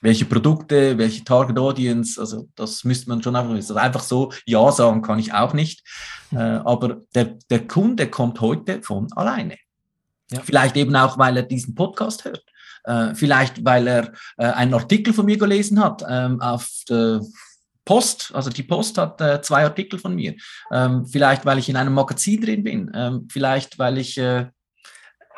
welche 0.01 0.25
Produkte, 0.25 0.97
welche 0.97 1.23
Target 1.23 1.57
Audience, 1.59 2.19
also 2.19 2.47
das 2.55 2.83
müsste 2.83 3.09
man 3.09 3.21
schon 3.21 3.35
einfach 3.35 3.53
wissen. 3.53 3.77
Also 3.77 3.85
einfach 3.85 4.03
so 4.03 4.31
Ja 4.45 4.71
sagen 4.71 5.01
kann 5.01 5.19
ich 5.19 5.33
auch 5.33 5.53
nicht, 5.53 5.83
mhm. 6.31 6.37
äh, 6.37 6.61
aber 6.63 7.01
der, 7.13 7.37
der 7.49 7.67
Kunde 7.67 8.07
kommt 8.07 8.41
heute 8.41 8.81
von 8.81 9.07
alleine. 9.13 9.55
Ja. 10.31 10.41
Vielleicht 10.41 10.75
eben 10.75 10.95
auch, 10.95 11.17
weil 11.17 11.37
er 11.37 11.43
diesen 11.43 11.73
Podcast 11.73 12.25
hört. 12.25 12.43
Äh, 12.87 13.13
vielleicht, 13.15 13.63
weil 13.65 13.85
er 13.87 14.13
äh, 14.37 14.45
einen 14.45 14.73
Artikel 14.73 15.13
von 15.13 15.25
mir 15.25 15.37
gelesen 15.37 15.83
hat 15.83 16.03
ähm, 16.09 16.41
auf 16.41 16.69
der 16.89 17.21
Post, 17.83 18.31
also 18.33 18.49
die 18.49 18.63
Post 18.63 18.97
hat 18.97 19.21
äh, 19.21 19.41
zwei 19.41 19.63
Artikel 19.63 19.99
von 19.99 20.15
mir. 20.15 20.35
Ähm, 20.71 21.05
vielleicht, 21.05 21.45
weil 21.45 21.57
ich 21.57 21.69
in 21.69 21.75
einem 21.75 21.93
Magazin 21.93 22.41
drin 22.41 22.63
bin. 22.63 22.91
Ähm, 22.93 23.27
vielleicht, 23.29 23.77
weil 23.77 23.97
ich 23.97 24.17
äh, 24.17 24.47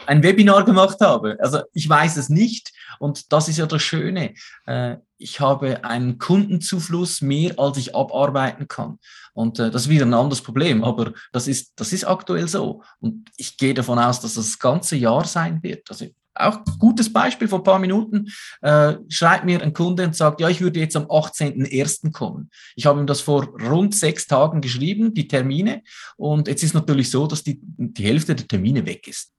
ein 0.08 0.24
Webinar 0.24 0.64
gemacht 0.64 1.00
habe. 1.02 1.38
Also 1.40 1.62
ich 1.74 1.88
weiß 1.88 2.18
es 2.18 2.30
nicht. 2.30 2.72
Und 3.00 3.32
das 3.32 3.48
ist 3.48 3.58
ja 3.58 3.66
das 3.66 3.82
Schöne. 3.82 4.34
Äh, 4.66 4.98
ich 5.18 5.40
habe 5.40 5.84
einen 5.84 6.18
Kundenzufluss 6.18 7.22
mehr, 7.22 7.54
als 7.58 7.78
ich 7.78 7.96
abarbeiten 7.96 8.68
kann. 8.68 9.00
Und 9.34 9.60
äh, 9.60 9.72
das 9.72 9.84
ist 9.84 9.90
wieder 9.90 10.06
ein 10.06 10.14
anderes 10.14 10.42
Problem, 10.42 10.84
aber 10.84 11.14
das 11.32 11.48
ist, 11.48 11.74
das 11.76 11.94
ist 11.94 12.06
aktuell 12.06 12.48
so. 12.48 12.84
Und 13.00 13.30
ich 13.38 13.58
gehe 13.58 13.74
davon 13.74 14.00
aus, 14.00 14.22
dass 14.22 14.36
das 14.36 14.60
ganze 14.60 14.96
Jahr 14.96 15.26
sein 15.26 15.62
wird. 15.62 15.90
Also 15.90 16.06
auch 16.40 16.64
gutes 16.78 17.12
Beispiel 17.12 17.48
vor 17.48 17.60
ein 17.60 17.64
paar 17.64 17.80
Minuten, 17.80 18.28
äh, 18.62 18.96
schreibt 19.10 19.46
mir 19.46 19.62
ein 19.62 19.74
Kunde 19.74 20.06
und 20.06 20.16
sagt, 20.16 20.42
ja, 20.42 20.50
ich 20.50 20.62
würde 20.62 20.80
jetzt 20.80 20.96
am 20.96 21.06
18.01. 21.06 22.12
kommen. 22.12 22.50
Ich 22.76 22.86
habe 22.86 23.00
ihm 23.00 23.08
das 23.08 23.22
vor 23.22 23.48
rund 23.62 23.96
sechs 23.96 24.28
Tagen 24.28 24.62
geschrieben, 24.62 25.14
die 25.14 25.28
Termine. 25.28 25.84
Und 26.18 26.48
jetzt 26.48 26.64
ist 26.64 26.74
natürlich 26.74 27.10
so, 27.12 27.28
dass 27.28 27.44
die, 27.44 27.60
die 27.62 28.04
Hälfte 28.04 28.36
der 28.36 28.48
Termine 28.48 28.86
weg 28.86 29.08
ist. 29.08 29.32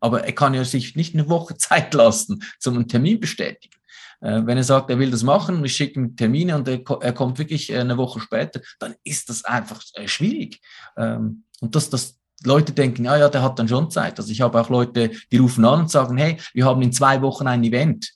Aber 0.00 0.24
er 0.24 0.32
kann 0.32 0.54
ja 0.54 0.64
sich 0.64 0.96
nicht 0.96 1.14
eine 1.14 1.28
Woche 1.28 1.54
Zeit 1.58 1.94
lassen 1.94 2.42
zum 2.58 2.86
Termin 2.88 3.20
bestätigen. 3.20 3.76
Äh, 4.20 4.46
wenn 4.46 4.56
er 4.56 4.64
sagt, 4.64 4.90
er 4.90 4.98
will 4.98 5.10
das 5.10 5.22
machen, 5.22 5.62
wir 5.62 5.68
schicken 5.68 6.16
Termine 6.16 6.56
und 6.56 6.68
er, 6.68 6.80
er 7.00 7.12
kommt 7.12 7.38
wirklich 7.38 7.70
äh, 7.70 7.78
eine 7.78 7.96
Woche 7.96 8.20
später, 8.20 8.60
dann 8.78 8.94
ist 9.04 9.28
das 9.28 9.44
einfach 9.44 9.82
äh, 9.94 10.08
schwierig. 10.08 10.60
Ähm, 10.96 11.44
und 11.60 11.74
das, 11.74 11.90
das, 11.90 12.21
Leute 12.44 12.72
denken, 12.72 13.04
ja, 13.04 13.16
ja, 13.16 13.28
der 13.28 13.42
hat 13.42 13.58
dann 13.58 13.68
schon 13.68 13.90
Zeit. 13.90 14.18
Also 14.18 14.30
ich 14.30 14.40
habe 14.40 14.60
auch 14.60 14.68
Leute, 14.68 15.10
die 15.30 15.38
rufen 15.38 15.64
an 15.64 15.80
und 15.80 15.90
sagen, 15.90 16.16
hey, 16.16 16.38
wir 16.54 16.64
haben 16.64 16.82
in 16.82 16.92
zwei 16.92 17.20
Wochen 17.22 17.46
ein 17.46 17.64
Event. 17.64 18.12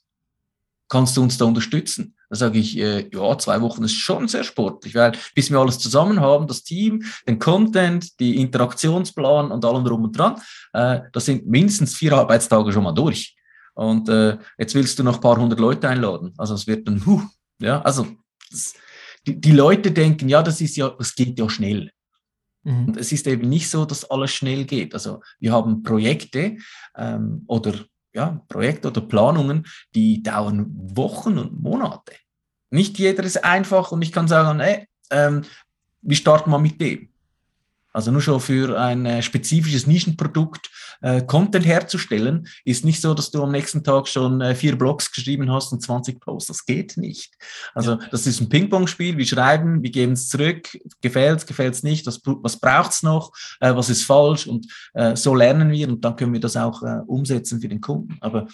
Kannst 0.89 1.17
du 1.17 1.23
uns 1.23 1.37
da 1.39 1.45
unterstützen? 1.45 2.15
Da 2.29 2.37
sage 2.37 2.59
ich, 2.59 2.77
äh, 2.79 3.09
ja, 3.13 3.39
zwei 3.39 3.61
Wochen 3.61 3.85
ist 3.85 3.95
schon 3.95 4.27
sehr 4.27 4.43
sportlich, 4.43 4.95
weil 4.95 5.13
bis 5.35 5.51
wir 5.51 5.59
alles 5.59 5.79
zusammen 5.79 6.21
haben, 6.21 6.47
das 6.49 6.65
Team, 6.65 7.05
den 7.27 7.39
Content, 7.39 8.19
die 8.19 8.41
Interaktionsplan 8.41 9.53
und 9.53 9.65
allem 9.65 9.85
drum 9.85 10.05
und 10.05 10.19
dran, 10.19 10.41
äh, 10.73 11.01
das 11.13 11.25
sind 11.25 11.47
mindestens 11.47 11.95
vier 11.95 12.13
Arbeitstage 12.15 12.73
schon 12.73 12.85
mal 12.85 12.93
durch. 12.93 13.37
Und 13.75 14.09
äh, 14.09 14.39
jetzt 14.59 14.75
willst 14.75 14.99
du 14.99 15.05
noch 15.05 15.17
ein 15.17 15.21
paar 15.21 15.37
hundert 15.37 15.61
Leute 15.61 15.89
einladen. 15.89 16.33
Also 16.39 16.55
es 16.55 16.67
wird 16.67 16.89
dann, 16.89 17.05
huh, 17.05 17.23
ja, 17.61 17.81
also 17.83 18.07
das, 18.51 18.75
die, 19.27 19.41
die 19.41 19.53
Leute 19.53 19.93
denken, 19.93 20.29
ja, 20.29 20.43
das 20.43 20.61
ist 20.61 20.77
ja, 20.77 20.89
das 20.89 21.15
geht 21.15 21.39
ja 21.39 21.49
schnell. 21.49 21.91
Mhm. 22.67 22.89
Und 22.89 22.97
es 22.97 23.13
ist 23.13 23.27
eben 23.29 23.49
nicht 23.49 23.71
so, 23.71 23.85
dass 23.85 24.11
alles 24.11 24.33
schnell 24.33 24.65
geht. 24.65 24.93
Also 24.93 25.23
wir 25.39 25.53
haben 25.53 25.85
Projekte 25.85 26.57
ähm, 26.97 27.45
oder 27.47 27.75
ja, 28.13 28.43
Projekte 28.49 28.89
oder 28.89 29.03
Planungen, 29.03 29.67
die 29.95 30.23
dauern 30.23 30.67
Wochen 30.75 31.39
und 31.39 31.63
Monate. 31.63 32.15
Nicht 32.71 32.99
jeder 32.99 33.23
ist 33.23 33.45
einfach 33.45 33.93
und 33.93 34.03
ich 34.03 34.11
kann 34.11 34.27
sagen, 34.27 34.59
ey, 34.59 34.89
ähm, 35.11 35.43
wir 36.03 36.17
starten 36.17 36.51
mal 36.51 36.59
mit 36.59 36.81
dem. 36.81 37.09
Also 37.97 38.11
nur 38.11 38.21
schon 38.21 38.41
für 38.41 38.79
ein 38.79 39.07
äh, 39.07 39.23
spezifisches 39.23 39.87
Nischenprodukt 39.87 40.71
äh, 41.01 41.23
Content 41.23 41.65
herzustellen, 41.65 42.47
ist 42.67 42.85
nicht 42.85 43.01
so, 43.01 43.15
dass 43.15 43.31
du 43.31 43.43
am 43.43 43.51
nächsten 43.51 43.83
Tag 43.83 44.07
schon 44.07 44.43
äh, 44.43 44.55
vier 44.55 44.77
Blogs 44.77 45.11
geschrieben 45.11 45.51
hast 45.51 45.73
und 45.73 45.81
20 45.81 46.21
Posts. 46.21 46.49
Das 46.49 46.67
geht 46.67 46.99
nicht. 46.99 47.33
Also 47.75 47.93
ja. 47.93 48.01
das 48.11 48.27
ist 48.27 48.43
ein 48.43 48.51
Ping-Pong-Spiel. 48.51 49.17
Wir 49.17 49.25
schreiben, 49.25 49.83
wir 49.83 49.91
geben 49.91 50.13
es 50.13 50.29
zurück. 50.29 50.77
Gefällt 51.01 51.39
es, 51.39 51.47
gefällt 51.47 51.73
es 51.73 51.83
nicht? 51.83 52.07
Was, 52.07 52.21
was 52.23 52.61
braucht 52.61 52.91
es 52.91 53.03
noch? 53.03 53.33
Äh, 53.61 53.75
was 53.75 53.89
ist 53.89 54.03
falsch? 54.03 54.47
Und 54.47 54.71
äh, 54.93 55.17
so 55.17 55.35
lernen 55.35 55.71
wir 55.71 55.89
und 55.89 56.05
dann 56.05 56.17
können 56.17 56.35
wir 56.35 56.41
das 56.41 56.59
auch 56.59 56.83
äh, 56.83 57.01
umsetzen 57.07 57.63
für 57.63 57.69
den 57.69 57.81
Kunden. 57.81 58.19
Aber 58.21 58.47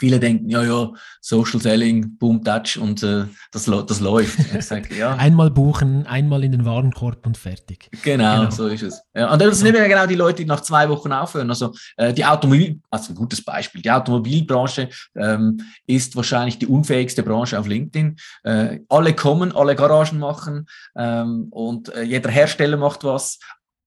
viele 0.00 0.18
denken, 0.18 0.48
ja, 0.48 0.64
ja, 0.64 0.90
Social 1.20 1.60
Selling, 1.60 2.16
Boom, 2.16 2.42
Touch 2.42 2.78
und 2.80 3.02
äh, 3.02 3.26
das, 3.52 3.66
das 3.66 4.00
läuft. 4.00 4.38
Sage, 4.62 4.94
ja. 4.96 5.14
einmal 5.18 5.50
buchen, 5.50 6.06
einmal 6.06 6.42
in 6.42 6.52
den 6.52 6.64
Warenkorb 6.64 7.26
und 7.26 7.36
fertig. 7.36 7.90
Genau, 8.02 8.40
genau. 8.40 8.50
so 8.50 8.66
ist 8.66 8.82
es. 8.82 9.02
Ja, 9.14 9.30
und 9.32 9.40
das 9.40 9.58
sind 9.58 9.76
ja 9.76 9.86
genau 9.86 10.06
die 10.06 10.14
Leute, 10.14 10.42
die 10.42 10.48
nach 10.48 10.62
zwei 10.62 10.88
Wochen 10.88 11.12
aufhören. 11.12 11.50
Also 11.50 11.72
äh, 11.98 12.14
die 12.14 12.24
Automobil, 12.24 12.80
also 12.90 13.12
ein 13.12 13.16
gutes 13.16 13.44
Beispiel, 13.44 13.82
die 13.82 13.90
Automobilbranche 13.90 14.88
ähm, 15.14 15.60
ist 15.86 16.16
wahrscheinlich 16.16 16.58
die 16.58 16.66
unfähigste 16.66 17.22
Branche 17.22 17.58
auf 17.58 17.66
LinkedIn. 17.66 18.16
Äh, 18.44 18.80
alle 18.88 19.14
kommen, 19.14 19.52
alle 19.54 19.76
Garagen 19.76 20.18
machen 20.18 20.66
ähm, 20.96 21.48
und 21.50 21.94
äh, 21.94 22.02
jeder 22.02 22.30
Hersteller 22.30 22.78
macht 22.78 23.04
was, 23.04 23.38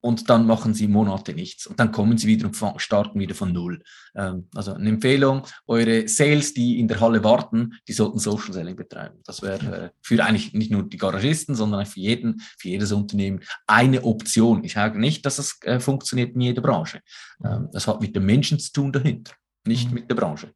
und 0.04 0.28
dann 0.28 0.46
machen 0.46 0.74
sie 0.74 0.86
Monate 0.86 1.32
nichts 1.32 1.66
und 1.66 1.80
dann 1.80 1.90
kommen 1.90 2.18
sie 2.18 2.28
wieder 2.28 2.46
und 2.46 2.82
starten 2.82 3.18
wieder 3.18 3.34
von 3.34 3.54
Null. 3.54 3.82
Ähm, 4.14 4.48
also 4.54 4.74
eine 4.74 4.90
Empfehlung, 4.90 5.46
eure 5.66 6.06
Sales, 6.08 6.52
die 6.52 6.78
in 6.78 6.88
der 6.88 7.00
Halle 7.00 7.24
warten, 7.24 7.72
die 7.88 7.94
sollten 7.94 8.18
Social 8.18 8.52
Selling 8.52 8.76
betreiben. 8.76 9.20
Das 9.24 9.40
wäre 9.40 9.84
äh, 9.84 9.90
für 10.02 10.22
eigentlich 10.22 10.52
nicht 10.52 10.70
nur 10.70 10.82
die 10.82 10.98
Garagisten, 10.98 11.54
sondern 11.54 11.86
für 11.86 12.00
jeden, 12.00 12.42
für 12.58 12.68
jedes 12.68 12.92
Unternehmen 12.92 13.40
eine 13.66 14.04
Option. 14.04 14.62
Ich 14.62 14.74
sage 14.74 15.00
nicht, 15.00 15.24
dass 15.24 15.38
es 15.38 15.58
äh, 15.62 15.80
funktioniert 15.80 16.34
in 16.34 16.42
jeder 16.42 16.60
Branche. 16.60 17.00
Ähm, 17.42 17.70
das 17.72 17.88
hat 17.88 18.02
mit 18.02 18.14
den 18.14 18.26
Menschen 18.26 18.58
zu 18.58 18.72
tun 18.72 18.92
dahinter, 18.92 19.32
nicht 19.66 19.88
mhm. 19.88 19.94
mit 19.94 20.10
der 20.10 20.16
Branche. 20.16 20.52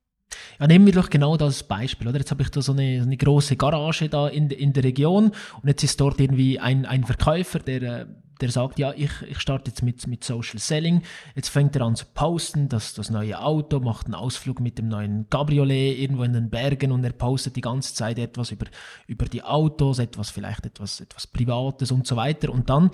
Ja, 0.61 0.67
nehmen 0.67 0.85
wir 0.85 0.93
doch 0.93 1.09
genau 1.09 1.39
das 1.39 1.63
Beispiel, 1.63 2.09
oder? 2.09 2.19
Jetzt 2.19 2.33
habe 2.33 2.43
ich 2.43 2.51
da 2.51 2.61
so 2.61 2.73
eine, 2.73 3.01
eine 3.01 3.17
große 3.17 3.57
Garage 3.57 4.11
da 4.11 4.29
in, 4.29 4.51
in 4.51 4.75
der 4.75 4.85
Region 4.85 5.33
und 5.63 5.69
jetzt 5.69 5.85
ist 5.85 5.99
dort 6.03 6.21
irgendwie 6.21 6.59
ein, 6.61 6.85
ein 6.85 7.05
Verkäufer, 7.05 7.61
der 7.61 7.83
äh, 7.83 8.07
der 8.41 8.51
sagt, 8.51 8.79
ja, 8.79 8.93
ich, 8.97 9.11
ich 9.29 9.41
starte 9.41 9.71
jetzt 9.71 9.83
mit, 9.83 10.07
mit 10.07 10.25
Social 10.25 10.59
Selling. 10.59 11.03
Jetzt 11.35 11.49
fängt 11.49 11.75
er 11.77 11.83
an 11.83 11.97
zu 11.97 12.07
posten, 12.15 12.69
dass 12.69 12.95
das 12.95 13.11
neue 13.11 13.41
Auto, 13.41 13.81
macht 13.81 14.07
einen 14.07 14.15
Ausflug 14.15 14.61
mit 14.61 14.79
dem 14.79 14.89
neuen 14.89 15.29
Cabriolet 15.31 15.99
irgendwo 15.99 16.23
in 16.23 16.33
den 16.33 16.51
Bergen 16.51 16.93
und 16.93 17.05
er 17.05 17.13
postet 17.13 17.57
die 17.57 17.61
ganze 17.61 17.95
Zeit 17.95 18.19
etwas 18.19 18.51
über, 18.51 18.67
über 19.07 19.27
die 19.27 19.43
Autos, 19.43 19.99
etwas 19.99 20.31
vielleicht 20.31 20.67
etwas, 20.67 21.01
etwas 21.01 21.27
Privates 21.27 21.91
und 21.93 22.07
so 22.07 22.17
weiter. 22.17 22.51
Und 22.51 22.71
dann 22.71 22.91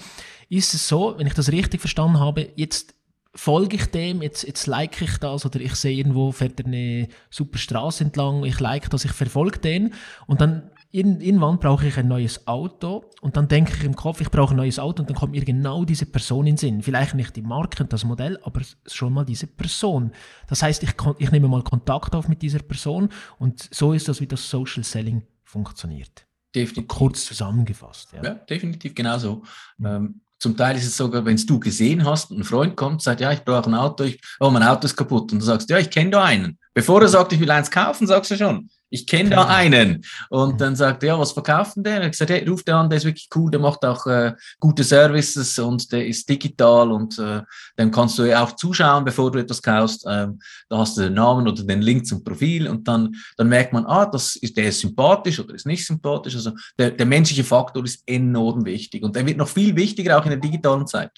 ist 0.48 0.74
es 0.74 0.88
so, 0.88 1.14
wenn 1.18 1.26
ich 1.26 1.35
das 1.35 1.52
richtig 1.52 1.80
verstanden 1.80 2.20
habe, 2.20 2.50
jetzt 2.57 2.94
folge 3.35 3.76
ich 3.76 3.87
dem, 3.87 4.22
jetzt, 4.22 4.44
jetzt 4.44 4.66
like 4.66 5.00
ich 5.02 5.18
das 5.18 5.44
oder 5.44 5.61
ich 5.61 5.74
sehe 5.74 5.96
irgendwo 5.96 6.30
fährt 6.30 6.61
er 6.61 6.66
eine 6.66 7.09
super 7.30 7.59
Straße 7.59 8.04
entlang, 8.04 8.44
ich 8.44 8.61
like 8.61 8.88
das, 8.90 9.04
ich 9.04 9.12
verfolge 9.12 9.59
den 9.59 9.94
und 10.26 10.40
dann 10.40 10.70
irgendwann 10.94 11.59
brauche 11.59 11.88
ich 11.88 11.96
ein 11.98 12.07
neues 12.07 12.46
Auto 12.46 13.04
und 13.20 13.37
dann 13.37 13.48
denke 13.48 13.72
ich 13.76 13.83
im 13.83 13.96
Kopf, 13.96 14.20
ich 14.20 14.30
brauche 14.30 14.54
ein 14.54 14.57
neues 14.57 14.78
Auto 14.78 15.02
und 15.02 15.11
dann 15.11 15.16
kommt 15.16 15.33
mir 15.33 15.44
genau 15.44 15.85
diese 15.85 16.07
Person 16.07 16.46
in 16.46 16.54
den 16.54 16.57
Sinn. 16.57 16.83
Vielleicht 16.83 17.14
nicht 17.14 17.35
die 17.35 17.42
Marke 17.42 17.83
und 17.83 17.92
das 17.92 18.04
Modell, 18.04 18.38
aber 18.44 18.61
schon 18.87 19.12
mal 19.12 19.24
diese 19.24 19.48
Person. 19.48 20.12
Das 20.46 20.62
heißt, 20.62 20.85
ich, 20.85 20.90
ich 21.18 21.30
nehme 21.33 21.48
mal 21.48 21.62
Kontakt 21.62 22.14
auf 22.14 22.28
mit 22.28 22.42
dieser 22.42 22.61
Person 22.61 23.09
und 23.38 23.68
so 23.72 23.92
ist 23.92 24.07
das, 24.07 24.20
wie 24.20 24.28
das 24.28 24.48
Social 24.48 24.85
Selling 24.85 25.22
funktioniert. 25.42 26.26
Definitiv. 26.54 26.87
Kurz 26.87 27.24
zusammengefasst. 27.24 28.12
Ja, 28.12 28.22
ja 28.22 28.35
definitiv 28.35 28.94
genauso. 28.94 29.42
Mhm. 29.78 29.87
Ähm, 29.87 30.20
zum 30.38 30.57
Teil 30.57 30.76
ist 30.76 30.87
es 30.87 30.96
sogar, 30.96 31.24
wenn 31.24 31.37
du 31.37 31.59
gesehen 31.59 32.04
hast, 32.04 32.30
ein 32.30 32.44
Freund 32.44 32.76
kommt, 32.76 33.02
sagt, 33.02 33.20
ja, 33.20 33.33
ich 33.33 33.42
brauche 33.44 33.68
ein 33.68 33.74
Auto, 33.74 34.04
ich, 34.04 34.20
oh, 34.38 34.50
mein 34.50 34.62
Auto 34.62 34.85
ist 34.85 34.94
kaputt. 34.94 35.33
Und 35.33 35.40
du 35.40 35.44
sagst, 35.44 35.70
ja, 35.70 35.78
ich 35.78 35.90
kenne 35.90 36.11
da 36.11 36.22
einen. 36.22 36.59
Bevor 36.72 37.00
er 37.02 37.09
sagt, 37.09 37.33
ich 37.33 37.40
will 37.40 37.50
eins 37.50 37.70
kaufen, 37.70 38.07
sagst 38.07 38.30
du 38.30 38.37
schon, 38.37 38.68
ich 38.94 39.09
kenne 39.09 39.30
da 39.30 39.46
einen. 39.46 40.04
Und 40.30 40.61
dann 40.61 40.76
sagt 40.76 41.02
er, 41.02 41.09
ja, 41.09 41.18
was 41.18 41.33
verkauft 41.33 41.74
denn 41.76 41.83
der? 41.83 41.96
Und 41.96 42.04
ich 42.04 42.11
gesagt, 42.12 42.30
hey, 42.30 42.48
ruft 42.48 42.68
der 42.68 42.76
an, 42.76 42.88
der 42.88 42.98
ist 42.98 43.04
wirklich 43.04 43.28
cool, 43.35 43.50
der 43.50 43.59
macht 43.59 43.85
auch 43.85 44.07
äh, 44.07 44.35
gute 44.61 44.85
Services 44.85 45.59
und 45.59 45.90
der 45.90 46.07
ist 46.07 46.28
digital 46.28 46.92
und 46.92 47.18
äh, 47.18 47.42
dann 47.76 47.90
kannst 47.90 48.18
du 48.18 48.40
auch 48.40 48.54
zuschauen, 48.54 49.04
bevor 49.04 49.33
du 49.33 49.40
etwas 49.40 49.61
kaufst. 49.61 50.07
Ähm, 50.09 50.38
da 50.68 50.78
hast 50.78 50.96
du 50.96 51.02
den 51.02 51.14
Namen 51.14 51.48
oder 51.48 51.64
den 51.64 51.83
Link 51.83 52.07
zum 52.07 52.22
Profil 52.22 52.68
und 52.68 52.87
dann, 52.87 53.16
dann 53.37 53.48
merkt 53.48 53.72
man, 53.72 53.85
ah, 53.85 54.07
das 54.07 54.37
ist, 54.37 54.57
der 54.57 54.68
ist 54.68 54.78
sympathisch 54.78 55.40
oder 55.40 55.54
ist 55.54 55.66
nicht 55.66 55.85
sympathisch. 55.85 56.37
Also 56.37 56.52
der, 56.78 56.92
der 56.92 57.07
menschliche 57.07 57.42
Faktor 57.42 57.85
ist 57.85 58.04
enorm 58.07 58.64
wichtig 58.64 59.02
und 59.02 59.16
der 59.16 59.26
wird 59.26 59.38
noch 59.38 59.48
viel 59.48 59.74
wichtiger 59.74 60.16
auch 60.16 60.24
in 60.24 60.30
der 60.30 60.40
digitalen 60.40 60.87
Zeit. 60.87 61.11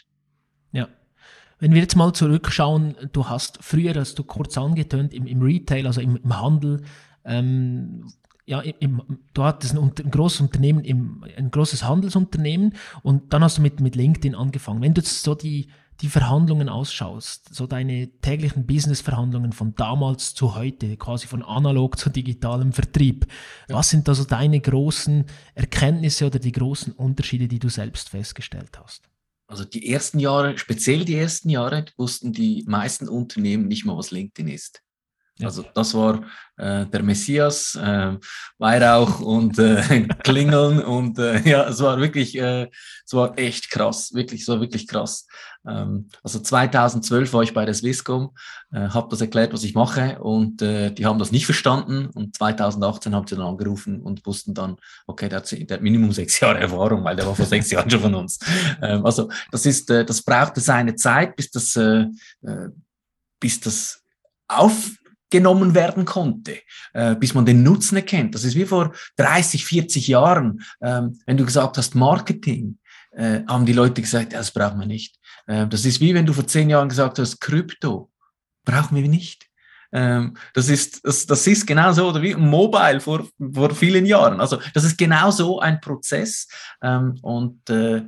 Ja. 0.73 0.89
Wenn 1.59 1.75
wir 1.75 1.83
jetzt 1.83 1.97
mal 1.97 2.15
zurückschauen, 2.15 2.95
du 3.13 3.29
hast 3.29 3.59
früher, 3.61 3.95
hast 3.95 4.19
du 4.19 4.25
kurz 4.25 4.57
angetönt, 4.57 5.13
im, 5.13 5.27
im 5.27 5.43
Retail, 5.43 5.87
also 5.87 6.01
im, 6.01 6.17
im 6.17 6.41
Handel, 6.41 6.83
ähm, 7.27 8.07
ja, 8.47 8.61
im, 8.61 9.03
du 9.35 9.43
hattest 9.43 9.75
ein, 9.75 9.93
ein 9.99 10.11
großes 10.11 10.41
Unternehmen, 10.41 10.85
im, 10.85 11.25
ein 11.37 11.51
großes 11.51 11.83
Handelsunternehmen 11.83 12.75
und 13.03 13.33
dann 13.33 13.43
hast 13.43 13.59
du 13.59 13.63
mit, 13.63 13.81
mit 13.81 13.97
LinkedIn 13.97 14.37
angefangen. 14.37 14.81
Wenn 14.83 14.95
du 14.95 15.01
jetzt 15.01 15.23
so 15.25 15.35
die, 15.35 15.69
die 16.01 16.09
Verhandlungen 16.09 16.69
ausschaust, 16.69 17.53
so 17.53 17.67
deine 17.67 18.09
täglichen 18.21 18.67
Business-Verhandlungen 18.67 19.53
von 19.53 19.75
damals 19.75 20.35
zu 20.35 20.55
heute, 20.55 20.97
quasi 20.97 21.27
von 21.27 21.43
analog 21.43 21.99
zu 21.99 22.09
digitalem 22.09 22.73
Vertrieb, 22.73 23.27
ja. 23.69 23.77
was 23.77 23.91
sind 23.91 24.09
also 24.09 24.25
deine 24.25 24.61
großen 24.61 25.25
Erkenntnisse 25.55 26.27
oder 26.27 26.39
die 26.39 26.53
großen 26.53 26.93
Unterschiede, 26.93 27.49
die 27.49 27.59
du 27.59 27.69
selbst 27.69 28.11
festgestellt 28.11 28.79
hast? 28.81 29.09
Also 29.49 29.65
die 29.65 29.91
ersten 29.91 30.19
Jahre, 30.19 30.59
speziell 30.59 31.05
die 31.05 31.15
ersten 31.15 31.51
Jahre, 31.51 31.85
wussten 31.97 32.33
die 32.33 32.65
meisten 32.67 33.09
Unternehmen 33.09 33.67
nicht 33.67 33.85
mal, 33.85 33.97
was 33.97 34.11
LinkedIn 34.11 34.49
ist. 34.49 34.83
Also 35.43 35.65
das 35.75 35.93
war 35.93 36.23
äh, 36.57 36.87
der 36.87 37.03
Messias, 37.03 37.75
äh, 37.75 38.17
Weihrauch 38.57 39.21
und 39.21 39.59
äh, 39.59 40.09
Klingeln 40.25 40.83
und 40.83 41.19
äh, 41.19 41.41
ja, 41.47 41.69
es 41.69 41.81
war 41.83 42.01
wirklich, 42.01 42.39
äh, 42.39 42.71
es 43.05 43.13
war 43.13 43.39
echt 43.39 43.71
krass, 43.71 44.15
wirklich, 44.15 44.43
es 44.43 44.49
war 44.49 44.61
wirklich 44.63 44.89
krass. 44.89 45.27
Ähm, 45.69 46.09
also 46.23 46.39
2012 46.39 47.35
war 47.35 47.43
ich 47.43 47.53
bei 47.53 47.67
der 47.67 47.75
Swisscom, 47.75 48.35
äh, 48.73 48.89
habe 48.89 49.09
das 49.11 49.21
erklärt, 49.21 49.53
was 49.53 49.65
ich 49.65 49.75
mache 49.75 50.19
und 50.21 50.63
äh, 50.63 50.91
die 50.91 51.05
haben 51.05 51.19
das 51.19 51.33
nicht 51.33 51.45
verstanden 51.45 52.07
und 52.15 52.35
2018 52.35 53.15
haben 53.15 53.27
sie 53.27 53.37
dann 53.37 53.47
angerufen 53.47 54.01
und 54.01 54.25
wussten 54.25 54.55
dann, 54.55 54.77
okay, 55.07 55.29
der 55.29 55.41
hat, 55.41 55.53
der 55.53 55.77
hat 55.77 55.83
Minimum 55.83 56.13
sechs 56.13 56.41
Jahre 56.41 56.61
Erfahrung, 56.61 57.05
weil 57.05 57.17
der 57.17 57.27
war 57.27 57.37
vor 57.37 57.45
sechs 57.45 57.71
Jahren 57.73 57.91
schon 57.91 58.01
von 58.01 58.15
uns. 58.15 58.39
Ähm, 58.81 59.05
also 59.05 59.29
das 59.51 59.67
ist, 59.67 59.91
äh, 59.91 60.07
das 60.07 60.23
brauchte 60.23 60.61
seine 60.61 60.95
Zeit, 60.95 61.37
bis 61.37 61.51
das, 61.51 61.77
äh, 61.77 62.07
äh 62.43 62.69
bis 63.39 63.61
das 63.61 64.03
auf 64.49 64.93
genommen 65.31 65.75
werden 65.75 66.05
konnte, 66.05 66.59
äh, 66.93 67.15
bis 67.17 67.35
man 67.35 67.47
den 67.47 67.63
Nutzen 67.63 67.97
erkennt. 67.97 68.35
Das 68.35 68.45
ist 68.45 68.55
wie 68.55 68.67
vor 68.67 68.93
30, 69.17 69.65
40 69.65 70.09
Jahren, 70.09 70.63
ähm, 70.81 71.19
wenn 71.27 71.37
du 71.37 71.45
gesagt 71.45 71.79
hast 71.79 71.95
Marketing, 71.95 72.79
äh, 73.13 73.41
haben 73.49 73.67
die 73.67 73.73
Leute 73.73 74.03
gesagt, 74.03 74.33
das 74.33 74.51
brauchen 74.53 74.81
wir 74.81 74.87
nicht. 74.87 75.17
Äh, 75.47 75.67
das 75.67 75.85
ist 75.85 76.01
wie 76.01 76.15
wenn 76.15 76.27
du 76.27 76.33
vor 76.33 76.47
zehn 76.47 76.71
Jahren 76.71 76.89
gesagt 76.89 77.19
hast, 77.19 77.41
Krypto, 77.41 78.11
brauchen 78.65 78.97
wir 78.97 79.09
nicht. 79.09 79.47
Ähm, 79.93 80.37
das 80.53 80.69
ist, 80.69 81.05
das, 81.05 81.27
das 81.27 81.47
ist 81.47 81.67
genau 81.67 81.93
so, 81.93 82.09
oder 82.09 82.23
wie 82.23 82.35
Mobile 82.35 83.01
vor, 83.01 83.27
vor 83.53 83.75
vielen 83.75 84.07
Jahren. 84.07 84.41
Also 84.41 84.61
das 84.75 84.85
ist 84.85 84.99
genau 84.99 85.31
so 85.31 85.61
ein 85.61 85.81
Prozess 85.81 86.49
ähm, 86.83 87.19
und 87.23 87.69
äh, 87.71 88.03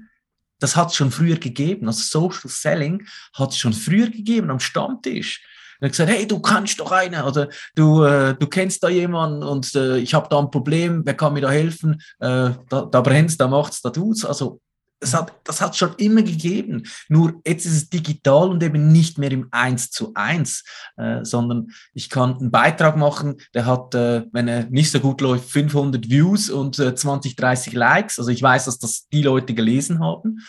das 0.61 0.77
hat 0.77 0.89
es 0.89 0.97
schon 0.97 1.11
früher 1.11 1.37
gegeben. 1.37 1.87
Also 1.87 2.03
Social 2.03 2.51
Selling 2.51 3.07
hat 3.35 3.51
es 3.51 3.59
schon 3.59 3.73
früher 3.73 4.11
gegeben 4.11 4.51
am 4.51 4.61
Stammtisch. 4.61 5.43
Er 5.81 5.91
gesagt, 5.91 6.11
hey, 6.11 6.27
du 6.27 6.41
kannst 6.41 6.81
doch 6.81 6.93
eine 6.93 7.25
oder 7.25 7.49
du, 7.75 8.03
äh, 8.05 8.35
du 8.35 8.47
kennst 8.47 8.83
da 8.83 8.89
jemanden 8.89 9.43
und 9.43 9.75
äh, 9.75 9.99
ich 9.99 10.15
habe 10.15 10.29
da 10.29 10.39
ein 10.39 10.51
Problem, 10.51 11.03
wer 11.05 11.15
kann 11.15 11.35
mir 11.35 11.43
da 11.43 11.51
helfen? 11.51 12.01
Äh, 12.19 12.51
da, 12.69 12.83
da 12.91 13.01
brennt's, 13.01 13.37
da 13.37 13.49
macht's, 13.49 13.81
da 13.83 13.91
tut's. 13.91 14.25
Also 14.25 14.61
das 15.01 15.15
hat 15.15 15.33
das 15.45 15.61
hat 15.61 15.77
schon 15.77 15.95
immer 15.99 16.23
gegeben. 16.23 16.83
Nur 17.09 17.41
jetzt 17.47 17.67
ist 17.67 17.77
es 17.77 17.89
digital 17.89 18.51
und 18.51 18.63
eben 18.63 18.91
nicht 18.91 19.19
mehr 19.19 19.31
im 19.31 19.49
Eins 19.51 19.91
zu 19.91 20.13
eins, 20.15 20.65
äh, 20.97 21.25
sondern 21.25 21.69
ich 21.95 22.11
kann 22.11 22.39
einen 22.39 22.51
Beitrag 22.51 22.97
machen, 22.97 23.37
der 23.55 23.67
hat, 23.67 23.95
äh, 23.95 24.25
wenn 24.33 24.49
er 24.49 24.65
nicht 24.71 24.91
so 24.91 25.01
gut 25.01 25.21
läuft, 25.21 25.49
500 25.51 26.09
Views 26.11 26.51
und 26.51 26.79
äh, 26.79 26.95
20, 26.95 27.37
30 27.37 27.73
Likes. 27.75 28.19
Also 28.19 28.31
ich 28.31 28.43
weiß, 28.43 28.65
dass 28.65 28.79
das 28.79 29.07
die 29.09 29.23
Leute 29.23 29.55
gelesen 29.55 30.01
haben. 30.01 30.41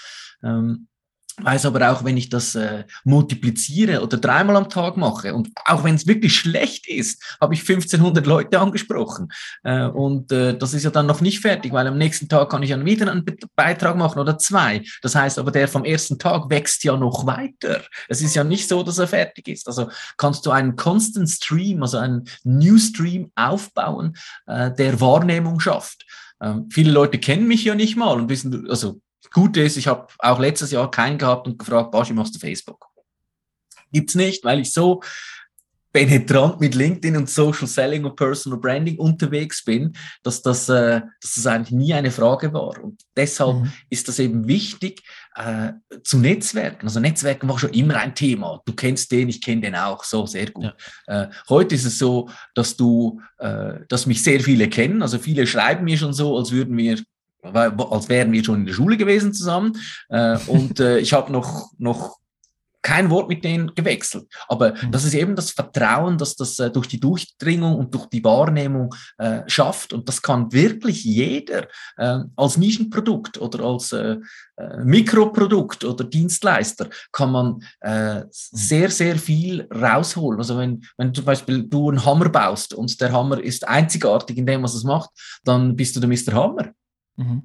Ähm, 0.44 0.88
weiß 1.43 1.65
aber 1.65 1.91
auch, 1.91 2.04
wenn 2.04 2.17
ich 2.17 2.30
das 2.30 2.56
äh, 2.56 2.84
multipliziere 3.04 4.02
oder 4.02 4.17
dreimal 4.17 4.56
am 4.56 4.69
Tag 4.69 4.97
mache 4.97 5.34
und 5.34 5.49
auch 5.65 5.84
wenn 5.84 5.95
es 5.95 6.08
wirklich 6.08 6.36
schlecht 6.36 6.88
ist, 6.88 7.38
habe 7.41 7.54
ich 7.54 7.62
1500 7.62 8.25
Leute 8.25 8.60
angesprochen 8.60 9.30
äh, 9.63 9.86
und 9.86 10.32
äh, 10.32 10.58
das 10.58 10.73
ist 10.73 10.84
ja 10.84 10.89
dann 10.89 11.06
noch 11.06 11.21
nicht 11.21 11.39
fertig, 11.39 11.71
weil 11.71 11.88
am 11.88 11.97
nächsten 11.97 12.28
Tag 12.30 12.49
kann 12.49 12.63
ich 12.63 12.69
dann 12.69 12.86
wieder 12.86 13.12
einen 13.12 13.25
Beitrag 13.56 13.95
machen 13.95 14.19
oder 14.19 14.38
zwei. 14.38 14.84
Das 15.02 15.15
heißt 15.15 15.39
aber, 15.39 15.52
der 15.52 15.67
vom 15.67 15.86
ersten 15.86 16.19
Tag 16.19 16.49
wächst 16.49 16.84
ja 16.84 16.97
noch 16.97 17.25
weiter. 17.25 17.82
Es 18.08 18.21
ist 18.21 18.36
ja 18.36 18.43
nicht 18.43 18.67
so, 18.67 18.84
dass 18.84 18.97
er 18.97 19.08
fertig 19.08 19.47
ist. 19.47 19.67
Also 19.67 19.89
kannst 20.17 20.45
du 20.45 20.52
einen 20.52 20.75
Constant 20.75 21.30
Stream, 21.30 21.82
also 21.82 21.97
einen 21.97 22.25
New 22.43 22.78
Stream 22.78 23.32
aufbauen, 23.36 24.15
äh, 24.47 24.71
der 24.71 24.99
Wahrnehmung 25.02 25.60
schafft. 25.60 26.06
Ähm, 26.41 26.69
viele 26.71 26.91
Leute 26.91 27.19
kennen 27.19 27.47
mich 27.47 27.63
ja 27.63 27.75
nicht 27.75 27.95
mal 27.95 28.13
und 28.13 28.30
wissen, 28.30 28.69
also 28.69 29.02
Gute 29.34 29.62
ist, 29.62 29.78
ich 29.78 29.88
habe 29.88 30.08
auch 30.20 30.39
letztes 30.39 30.72
Jahr 30.72 30.89
keinen 30.89 31.18
gehabt 31.18 31.48
und 31.48 31.60
gefragt, 31.60 31.92
Baschi, 31.92 32.13
machst 32.13 32.36
du 32.36 32.39
Facebook? 32.39 32.86
Gibt's 33.92 34.15
nicht, 34.15 34.44
weil 34.44 34.60
ich 34.60 34.72
so 34.72 35.02
penetrant 35.92 36.60
mit 36.60 36.76
LinkedIn 36.76 37.18
und 37.18 37.30
Social 37.30 37.68
Selling 37.68 38.06
und 38.06 38.15
Personal 38.15 38.60
Branding 38.60 38.98
unterwegs 38.98 39.63
bin, 39.63 39.94
dass 40.22 40.42
das, 40.42 40.70
äh, 40.70 41.02
dass 41.22 41.36
das 41.36 41.48
eigentlich 41.48 41.72
nie 41.72 41.94
eine 41.94 42.12
Frage 42.12 42.54
war. 42.54 42.82
Und 42.84 43.02
deshalb 43.15 43.56
mhm. 43.56 43.72
ist 43.89 44.08
das 44.08 44.20
eben 44.20 44.48
wichtig, 44.48 45.02
äh, 45.36 45.74
zu 46.04 46.20
Netzwerken. 46.20 46.86
Also 46.86 47.00
Netzwerken 47.00 47.50
war 47.50 47.58
schon 47.58 47.72
immer 47.72 47.96
ein 47.96 48.13
Thema. 48.13 48.62
Du 48.65 48.74
kennst 48.74 49.12
den, 49.12 49.30
ich 49.30 49.42
kenne 49.42 49.62
den 49.62 49.76
auch, 49.76 50.04
so 50.04 50.28
sehr 50.28 50.52
gut. 50.52 50.74
Ja. 51.08 51.24
Äh, 51.24 51.30
heute 51.50 51.74
ist 51.74 51.86
es 51.86 51.98
so, 51.98 52.30
dass 52.54 52.78
du, 52.78 53.22
äh, 53.39 53.80
dass 53.88 54.06
mich 54.06 54.22
sehr 54.22 54.39
viele 54.42 54.70
kennen. 54.70 55.02
Also 55.02 55.18
viele 55.18 55.48
schreiben 55.48 55.86
mir 55.86 55.98
schon 55.98 56.13
so, 56.13 56.38
als 56.38 56.52
würden 56.52 56.78
wir 56.78 57.00
als 57.41 58.10
wären 58.10 58.32
wir 58.32 58.43
schon 58.43 58.62
in 58.62 58.65
der 58.65 58.73
Schule 58.73 58.97
gewesen 58.97 59.34
zusammen. 59.34 59.78
Äh, 60.10 60.38
und 60.47 60.80
äh, 60.80 60.99
ich 60.99 61.13
habe 61.13 61.32
noch, 61.32 61.71
noch 61.78 62.19
kein 62.82 63.10
Wort 63.10 63.28
mit 63.28 63.43
denen 63.43 63.73
gewechselt. 63.75 64.28
Aber 64.47 64.71
mhm. 64.71 64.91
das 64.91 65.04
ist 65.04 65.13
eben 65.13 65.36
das 65.36 65.52
Vertrauen, 65.52 66.17
dass 66.17 66.36
das 66.36 66.58
äh, 66.60 66.71
durch 66.71 66.88
die 66.88 66.99
Durchdringung 66.99 67.75
und 67.75 67.93
durch 67.93 68.06
die 68.08 68.23
Wahrnehmung 68.23 68.95
äh, 69.17 69.41
schafft. 69.47 69.91
Und 69.91 70.08
das 70.08 70.21
kann 70.21 70.52
wirklich 70.54 71.04
jeder 71.04 71.67
äh, 71.97 72.19
als 72.36 72.58
Nischenprodukt 72.58 73.39
oder 73.39 73.63
als 73.65 73.91
äh, 73.91 74.17
äh 74.58 74.84
Mikroprodukt 74.84 75.84
oder 75.84 76.04
Dienstleister 76.06 76.89
kann 77.12 77.32
man 77.32 77.60
äh, 77.82 78.23
sehr, 78.32 78.89
sehr 78.89 79.17
viel 79.17 79.67
rausholen. 79.73 80.39
Also 80.39 80.58
wenn, 80.58 80.84
wenn 80.97 81.13
zum 81.13 81.25
Beispiel 81.25 81.63
du 81.63 81.89
einen 81.89 82.06
Hammer 82.06 82.30
baust 82.30 82.73
und 82.73 82.99
der 83.02 83.12
Hammer 83.12 83.39
ist 83.43 83.67
einzigartig 83.67 84.38
in 84.38 84.45
dem, 84.45 84.63
was 84.63 84.73
es 84.73 84.84
macht, 84.84 85.10
dann 85.43 85.75
bist 85.75 85.95
du 85.95 85.99
der 85.99 86.10
Mr. 86.10 86.34
Hammer. 86.34 86.71
Mhm. 87.19 87.43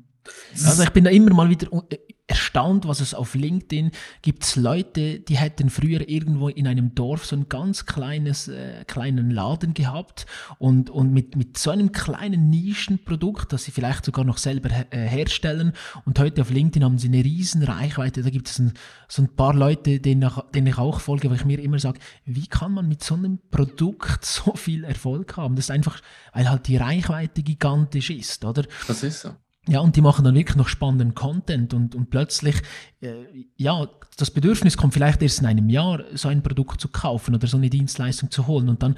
Also 0.64 0.82
ich 0.82 0.90
bin 0.90 1.04
da 1.04 1.10
immer 1.10 1.34
mal 1.34 1.50
wieder 1.50 1.68
äh, 1.90 1.98
erstaunt, 2.26 2.88
was 2.88 3.00
es 3.00 3.12
auf 3.12 3.34
LinkedIn 3.34 3.90
gibt. 4.22 4.56
Leute, 4.56 5.20
die 5.20 5.37
hätten 5.37 5.68
früher 5.68 6.08
irgendwo 6.08 6.48
in 6.48 6.66
einem 6.66 6.94
Dorf 6.94 7.26
so 7.26 7.37
ein 7.37 7.50
ganz 7.50 7.84
kleines, 7.84 8.48
äh, 8.48 8.84
kleinen 8.87 9.30
Laden 9.30 9.74
gehabt 9.74 10.24
und, 10.58 10.88
und 10.88 11.12
mit, 11.12 11.37
mit 11.37 11.58
so 11.58 11.70
einem 11.70 11.92
kleinen 11.92 12.48
Nischenprodukt, 12.48 13.52
das 13.52 13.64
sie 13.64 13.72
vielleicht 13.72 14.06
sogar 14.06 14.24
noch 14.24 14.38
selber 14.38 14.70
äh, 14.70 15.06
herstellen. 15.06 15.72
Und 16.06 16.18
heute 16.18 16.40
auf 16.40 16.50
LinkedIn 16.50 16.84
haben 16.84 16.98
sie 16.98 17.08
eine 17.08 17.22
riesen 17.22 17.62
Reichweite. 17.62 18.22
Da 18.22 18.30
gibt 18.30 18.48
es 18.48 18.58
ein, 18.58 18.72
so 19.06 19.20
ein 19.20 19.37
paar 19.37 19.54
Leute, 19.54 20.00
denen 20.00 20.22
ich, 20.22 20.42
denen 20.54 20.68
ich 20.68 20.78
auch 20.78 21.00
folge, 21.00 21.30
wo 21.30 21.34
ich 21.34 21.44
mir 21.44 21.60
immer 21.60 21.78
sage, 21.78 22.00
wie 22.24 22.46
kann 22.46 22.72
man 22.72 22.88
mit 22.88 23.04
so 23.04 23.16
einem 23.16 23.38
Produkt 23.50 24.24
so 24.24 24.54
viel 24.54 24.84
Erfolg 24.84 25.37
haben? 25.37 25.56
Das 25.56 25.66
ist 25.66 25.70
einfach, 25.70 26.00
weil 26.32 26.48
halt 26.48 26.68
die 26.68 26.78
Reichweite 26.78 27.42
gigantisch 27.42 28.08
ist, 28.08 28.46
oder? 28.46 28.64
Das 28.88 29.02
ist 29.02 29.20
so. 29.20 29.34
Ja, 29.66 29.81
und 29.81 29.96
die 29.96 30.03
machen 30.03 30.24
dann 30.24 30.35
wirklich 30.35 30.57
noch 30.57 30.68
spannenden 30.68 31.14
Content 31.14 31.72
und, 31.72 31.94
und 31.94 32.11
plötzlich, 32.11 32.57
äh, 33.00 33.24
ja, 33.57 33.88
das 34.18 34.31
Bedürfnis 34.31 34.77
kommt 34.77 34.92
vielleicht 34.92 35.22
erst 35.22 35.40
in 35.40 35.46
einem 35.46 35.70
Jahr, 35.70 36.05
so 36.12 36.29
ein 36.29 36.42
Produkt 36.42 36.81
zu 36.81 36.88
kaufen 36.88 37.35
oder 37.35 37.46
so 37.46 37.57
eine 37.57 37.70
Dienstleistung 37.70 38.31
zu 38.31 38.46
holen. 38.46 38.68
Und 38.68 38.83
dann 38.83 38.96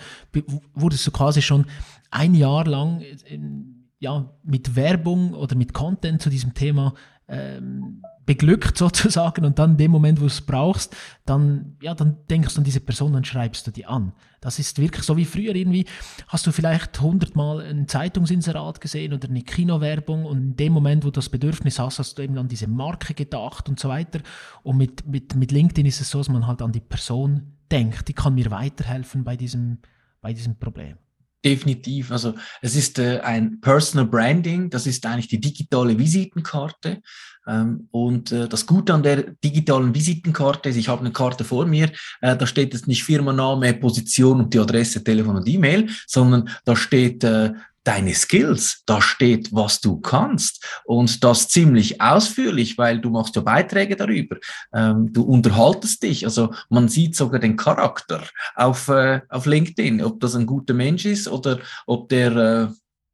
wurdest 0.74 1.06
du 1.06 1.12
quasi 1.12 1.40
schon 1.40 1.66
ein 2.10 2.34
Jahr 2.34 2.66
lang 2.66 3.00
äh, 3.00 3.38
ja, 3.98 4.28
mit 4.42 4.74
Werbung 4.74 5.34
oder 5.34 5.54
mit 5.56 5.72
Content 5.72 6.20
zu 6.20 6.30
diesem 6.30 6.52
Thema 6.52 6.94
ähm, 7.28 8.02
beglückt 8.26 8.76
sozusagen 8.78 9.44
und 9.44 9.58
dann 9.58 9.72
in 9.72 9.76
dem 9.78 9.90
Moment, 9.92 10.18
wo 10.18 10.24
du 10.24 10.26
es 10.26 10.40
brauchst, 10.40 10.94
dann, 11.24 11.76
ja, 11.80 11.94
dann 11.94 12.18
denkst 12.28 12.54
du 12.54 12.60
an 12.60 12.64
diese 12.64 12.80
Person, 12.80 13.12
dann 13.12 13.24
schreibst 13.24 13.66
du 13.66 13.70
die 13.70 13.86
an. 13.86 14.12
Das 14.40 14.58
ist 14.58 14.78
wirklich 14.78 15.04
so 15.04 15.16
wie 15.16 15.24
früher 15.24 15.54
irgendwie, 15.54 15.86
hast 16.28 16.46
du 16.46 16.52
vielleicht 16.52 17.00
hundertmal 17.00 17.60
ein 17.60 17.88
Zeitungsinserat 17.88 18.80
gesehen 18.80 19.12
oder 19.12 19.28
eine 19.28 19.42
Kinowerbung 19.42 20.24
und 20.24 20.38
in 20.38 20.56
dem 20.56 20.72
Moment, 20.72 21.04
wo 21.04 21.08
du 21.08 21.12
das 21.12 21.28
Bedürfnis 21.28 21.78
hast, 21.78 21.98
hast 21.98 22.18
du 22.18 22.22
eben 22.22 22.36
an 22.36 22.48
diese 22.48 22.68
Marke 22.68 23.14
gedacht 23.14 23.68
und 23.68 23.80
so 23.80 23.88
weiter. 23.88 24.20
Und 24.62 24.76
mit, 24.76 25.06
mit, 25.06 25.34
mit 25.34 25.52
LinkedIn 25.52 25.86
ist 25.86 26.00
es 26.00 26.10
so, 26.10 26.18
dass 26.18 26.28
man 26.28 26.46
halt 26.46 26.60
an 26.62 26.72
die 26.72 26.80
Person 26.80 27.56
denkt, 27.70 28.08
die 28.08 28.12
kann 28.12 28.34
mir 28.34 28.50
weiterhelfen 28.50 29.24
bei 29.24 29.36
diesem, 29.36 29.78
bei 30.20 30.32
diesem 30.32 30.58
Problem. 30.58 30.98
Definitiv. 31.44 32.10
Also 32.10 32.34
es 32.60 32.74
ist 32.74 32.98
äh, 32.98 33.20
ein 33.20 33.60
Personal 33.60 34.06
Branding, 34.06 34.68
das 34.68 34.86
ist 34.86 35.06
eigentlich 35.06 35.28
die 35.28 35.40
digitale 35.40 35.96
Visitenkarte. 35.96 37.00
Ähm, 37.46 37.88
und 37.90 38.32
äh, 38.32 38.48
das 38.48 38.66
Gute 38.66 38.94
an 38.94 39.02
der 39.02 39.34
digitalen 39.44 39.94
Visitenkarte 39.94 40.68
ist, 40.68 40.76
ich 40.76 40.88
habe 40.88 41.00
eine 41.00 41.12
Karte 41.12 41.44
vor 41.44 41.66
mir, 41.66 41.90
äh, 42.20 42.36
da 42.36 42.46
steht 42.46 42.74
jetzt 42.74 42.88
nicht 42.88 43.04
Firmenname, 43.04 43.74
Position 43.74 44.40
und 44.40 44.54
die 44.54 44.58
Adresse, 44.58 45.02
Telefon 45.02 45.36
und 45.36 45.48
E-Mail, 45.48 45.88
sondern 46.06 46.48
da 46.64 46.76
steht 46.76 47.24
äh, 47.24 47.52
deine 47.86 48.14
Skills, 48.14 48.82
da 48.84 49.00
steht, 49.00 49.52
was 49.52 49.80
du 49.80 50.00
kannst. 50.00 50.64
Und 50.84 51.22
das 51.22 51.48
ziemlich 51.48 52.00
ausführlich, 52.00 52.76
weil 52.78 53.00
du 53.00 53.10
machst 53.10 53.36
ja 53.36 53.42
Beiträge 53.42 53.94
darüber, 53.96 54.36
ähm, 54.74 55.12
du 55.12 55.22
unterhaltest 55.22 56.02
dich, 56.02 56.24
also 56.24 56.52
man 56.68 56.88
sieht 56.88 57.14
sogar 57.14 57.38
den 57.38 57.56
Charakter 57.56 58.22
auf, 58.56 58.88
äh, 58.88 59.20
auf 59.28 59.46
LinkedIn, 59.46 60.02
ob 60.02 60.20
das 60.20 60.34
ein 60.34 60.46
guter 60.46 60.74
Mensch 60.74 61.04
ist 61.04 61.28
oder 61.28 61.60
ob 61.86 62.08
der 62.08 62.36
äh, 62.36 62.68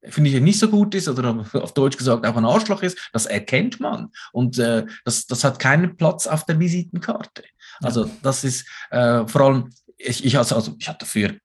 finde 0.09 0.31
ich 0.31 0.41
nicht 0.41 0.59
so 0.59 0.69
gut 0.69 0.95
ist 0.95 1.09
oder 1.09 1.45
auf 1.55 1.75
Deutsch 1.75 1.97
gesagt 1.97 2.27
auch 2.27 2.37
ein 2.37 2.45
Arschloch 2.45 2.83
ist, 2.83 2.99
das 3.13 3.27
erkennt 3.27 3.81
man. 3.81 4.11
Und 4.33 4.59
äh, 4.59 4.87
das, 5.05 5.27
das 5.27 5.45
hat 5.45 5.59
keinen 5.59 5.97
Platz 5.97 6.27
auf 6.27 6.45
der 6.45 6.59
Visitenkarte. 6.59 7.45
Also 7.81 8.11
das 8.23 8.45
ist 8.45 8.67
äh, 8.91 9.27
vor 9.27 9.41
allem, 9.43 9.71
ich, 9.97 10.25
ich, 10.25 10.37
also, 10.37 10.57
also 10.57 10.75
ich 10.79 10.89
hatte 10.89 11.01
dafür 11.01 11.37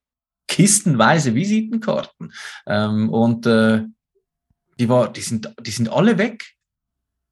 kistenweise 0.47 1.35
Visitenkarten 1.35 2.33
ähm, 2.65 3.09
und 3.09 3.45
äh, 3.45 3.83
die, 4.79 4.89
war, 4.89 5.11
die, 5.11 5.21
sind, 5.21 5.53
die 5.61 5.71
sind 5.71 5.89
alle 5.89 6.17
weg, 6.17 6.45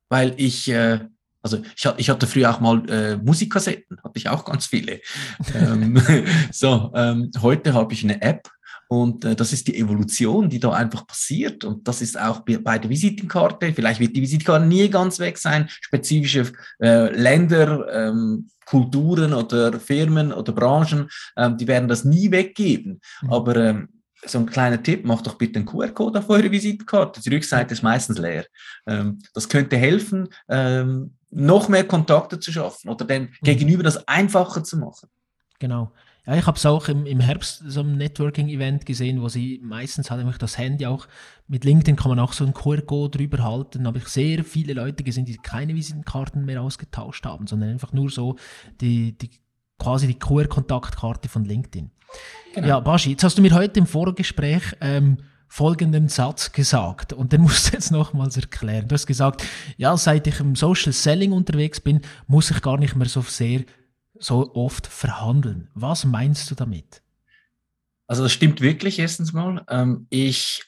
weil 0.10 0.34
ich... 0.38 0.70
Äh, 0.70 1.08
also 1.42 1.62
ich, 1.76 1.86
ich 1.98 2.10
hatte 2.10 2.26
früher 2.26 2.50
auch 2.50 2.60
mal 2.60 2.90
äh, 2.90 3.18
Musikkassetten, 3.18 4.00
hatte 4.04 4.18
ich 4.18 4.30
auch 4.30 4.46
ganz 4.46 4.66
viele. 4.66 5.00
ähm, 5.54 6.02
so, 6.52 6.92
ähm, 6.96 7.30
heute 7.40 7.76
habe 7.76 7.94
ich 7.94 8.04
eine 8.04 8.20
App, 8.20 8.50
und 8.96 9.26
äh, 9.26 9.36
das 9.36 9.52
ist 9.52 9.68
die 9.68 9.78
Evolution, 9.78 10.50
die 10.50 10.60
da 10.60 10.72
einfach 10.72 11.06
passiert. 11.06 11.64
Und 11.64 11.88
das 11.88 12.02
ist 12.02 12.20
auch 12.20 12.42
bei 12.42 12.78
der 12.78 12.90
Visitenkarte. 12.90 13.74
Vielleicht 13.74 14.00
wird 14.00 14.16
die 14.16 14.22
Visitenkarte 14.22 14.66
nie 14.66 14.90
ganz 14.90 15.20
weg 15.20 15.38
sein. 15.38 15.68
Spezifische 15.70 16.52
äh, 16.80 17.12
Länder, 17.16 17.88
ähm, 17.92 18.50
Kulturen 18.66 19.34
oder 19.34 19.80
Firmen 19.80 20.34
oder 20.34 20.52
Branchen, 20.52 21.10
ähm, 21.38 21.58
die 21.58 21.68
werden 21.68 21.88
das 21.88 22.04
nie 22.04 22.32
weggeben. 22.32 23.02
Mhm. 23.22 23.34
Aber 23.34 23.56
ähm, 23.58 23.90
so 24.26 24.40
ein 24.40 24.48
kleiner 24.48 24.82
Tipp, 24.82 25.06
macht 25.06 25.28
doch 25.28 25.38
bitte 25.38 25.60
einen 25.60 25.68
QR-Code 25.68 26.20
auf 26.20 26.30
eure 26.30 26.50
Visitenkarte. 26.50 27.22
Die 27.22 27.30
Rückseite 27.30 27.74
ist 27.74 27.84
meistens 27.84 28.18
leer. 28.18 28.46
Ähm, 28.88 29.20
das 29.34 29.50
könnte 29.50 29.78
helfen, 29.78 30.30
ähm, 30.50 31.16
noch 31.30 31.70
mehr 31.70 31.84
Kontakte 31.84 32.40
zu 32.40 32.52
schaffen 32.52 32.90
oder 32.90 33.06
dem 33.06 33.24
mhm. 33.24 33.30
Gegenüber 33.44 33.84
das 33.84 34.08
einfacher 34.08 34.64
zu 34.64 34.78
machen. 34.78 35.10
Genau. 35.60 35.92
Ja, 36.26 36.36
ich 36.36 36.48
habe 36.48 36.58
es 36.58 36.66
auch 36.66 36.88
im, 36.88 37.06
im 37.06 37.20
Herbst 37.20 37.64
so 37.68 37.82
einem 37.82 37.98
Networking-Event 37.98 38.86
gesehen, 38.86 39.22
wo 39.22 39.30
sie 39.30 39.60
meistens 39.64 40.10
hat 40.10 40.18
nämlich 40.18 40.38
das 40.38 40.58
Handy 40.58 40.86
auch, 40.88 41.08
mit 41.48 41.64
LinkedIn 41.64 41.96
kann 41.96 42.10
man 42.10 42.20
auch 42.20 42.34
so 42.34 42.44
einen 42.44 42.54
QR-Code 42.54 43.18
drüber 43.18 43.44
halten. 43.44 43.84
Da 43.84 43.90
habe 43.90 44.00
ich 44.00 44.08
sehr 44.08 44.44
viele 44.44 44.74
Leute 44.74 45.04
gesehen, 45.04 45.26
die 45.26 45.38
keine 45.38 45.76
Visitenkarten 45.76 46.46
mehr 46.46 46.62
ausgetauscht 46.62 47.26
haben, 47.26 47.46
sondern 47.46 47.70
einfach 47.70 47.94
nur 47.94 48.10
so 48.10 48.38
die, 48.82 49.16
die 49.18 49.30
quasi 49.78 50.08
die 50.08 50.18
QR-Kontaktkarte 50.18 51.30
von 51.30 51.46
LinkedIn. 51.46 51.92
Genau. 52.56 52.68
Ja, 52.68 52.80
Baschi, 52.80 53.12
jetzt 53.12 53.24
hast 53.24 53.38
du 53.38 53.42
mir 53.42 53.54
heute 53.54 53.80
im 53.80 53.86
Vorgespräch 53.86 54.64
ähm, 54.82 55.18
folgenden 55.48 56.08
Satz 56.08 56.52
gesagt 56.52 57.14
und 57.14 57.34
den 57.34 57.42
musst 57.44 57.68
du 57.68 57.74
jetzt 57.74 57.92
nochmals 57.92 58.38
erklären. 58.38 58.88
Du 58.88 58.94
hast 58.94 59.06
gesagt, 59.06 59.44
ja, 59.78 59.96
seit 59.98 60.26
ich 60.28 60.40
im 60.40 60.56
Social 60.56 60.94
Selling 60.94 61.32
unterwegs 61.32 61.80
bin, 61.80 62.02
muss 62.28 62.50
ich 62.50 62.62
gar 62.62 62.78
nicht 62.78 62.96
mehr 62.96 63.08
so 63.08 63.22
sehr 63.22 63.62
so 64.20 64.54
oft 64.56 64.88
verhandeln. 64.88 65.70
Was 65.74 66.06
meinst 66.06 66.50
du 66.50 66.56
damit? 66.56 67.02
Also 68.08 68.24
das 68.24 68.32
stimmt 68.32 68.62
wirklich 68.62 69.00
erstens 69.00 69.34
mal. 69.34 69.66
Ähm, 69.70 70.08
ich 70.10 70.64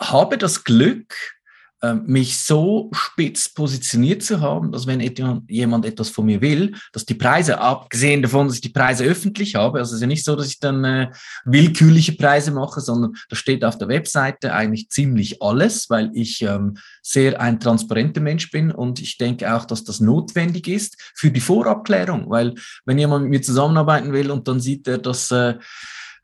habe 0.00 0.38
das 0.38 0.64
Glück, 0.64 1.35
mich 2.06 2.38
so 2.38 2.90
spitz 2.92 3.52
positioniert 3.52 4.22
zu 4.22 4.40
haben, 4.40 4.72
dass 4.72 4.86
wenn 4.86 5.00
jemand 5.46 5.84
etwas 5.84 6.08
von 6.08 6.24
mir 6.26 6.40
will, 6.40 6.74
dass 6.92 7.04
die 7.04 7.14
Preise, 7.14 7.60
abgesehen 7.60 8.22
davon, 8.22 8.46
dass 8.46 8.56
ich 8.56 8.62
die 8.62 8.70
Preise 8.70 9.04
öffentlich 9.04 9.54
habe, 9.54 9.78
also 9.78 9.90
es 9.90 9.96
ist 9.96 10.00
ja 10.00 10.06
nicht 10.06 10.24
so, 10.24 10.34
dass 10.36 10.48
ich 10.48 10.58
dann 10.58 10.84
äh, 10.84 11.10
willkürliche 11.44 12.12
Preise 12.12 12.50
mache, 12.50 12.80
sondern 12.80 13.12
da 13.28 13.36
steht 13.36 13.64
auf 13.64 13.78
der 13.78 13.88
Webseite 13.88 14.54
eigentlich 14.54 14.88
ziemlich 14.88 15.42
alles, 15.42 15.90
weil 15.90 16.10
ich 16.14 16.42
ähm, 16.42 16.78
sehr 17.02 17.40
ein 17.40 17.60
transparenter 17.60 18.20
Mensch 18.20 18.50
bin 18.50 18.72
und 18.72 19.00
ich 19.00 19.18
denke 19.18 19.54
auch, 19.54 19.64
dass 19.64 19.84
das 19.84 20.00
notwendig 20.00 20.68
ist 20.68 20.96
für 21.14 21.30
die 21.30 21.40
Vorabklärung, 21.40 22.30
weil 22.30 22.54
wenn 22.84 22.98
jemand 22.98 23.24
mit 23.24 23.30
mir 23.30 23.42
zusammenarbeiten 23.42 24.12
will 24.12 24.30
und 24.30 24.48
dann 24.48 24.60
sieht 24.60 24.88
er, 24.88 24.98
dass 24.98 25.30
äh, 25.30 25.54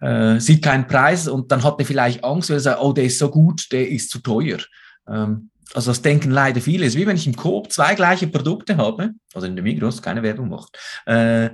äh, 0.00 0.40
sieht 0.40 0.62
keinen 0.62 0.88
Preis 0.88 1.28
und 1.28 1.52
dann 1.52 1.62
hat 1.62 1.78
er 1.78 1.86
vielleicht 1.86 2.24
Angst, 2.24 2.50
weil 2.50 2.56
er 2.56 2.60
sagt, 2.60 2.82
oh, 2.82 2.92
der 2.92 3.04
ist 3.04 3.18
so 3.18 3.30
gut, 3.30 3.70
der 3.70 3.88
ist 3.88 4.10
zu 4.10 4.18
teuer. 4.18 4.58
Ähm, 5.08 5.50
also 5.74 5.90
das 5.90 6.02
denken 6.02 6.30
leider 6.30 6.60
viele. 6.60 6.86
Es 6.86 6.94
ist 6.94 7.00
wie 7.00 7.06
wenn 7.06 7.16
ich 7.16 7.26
im 7.26 7.36
Coop 7.36 7.72
zwei 7.72 7.94
gleiche 7.94 8.26
Produkte 8.26 8.76
habe, 8.76 9.12
also 9.34 9.46
in 9.46 9.56
der 9.56 9.62
Migros, 9.62 10.02
keine 10.02 10.22
Werbung 10.22 10.48
macht, 10.48 10.78
äh, 11.06 11.50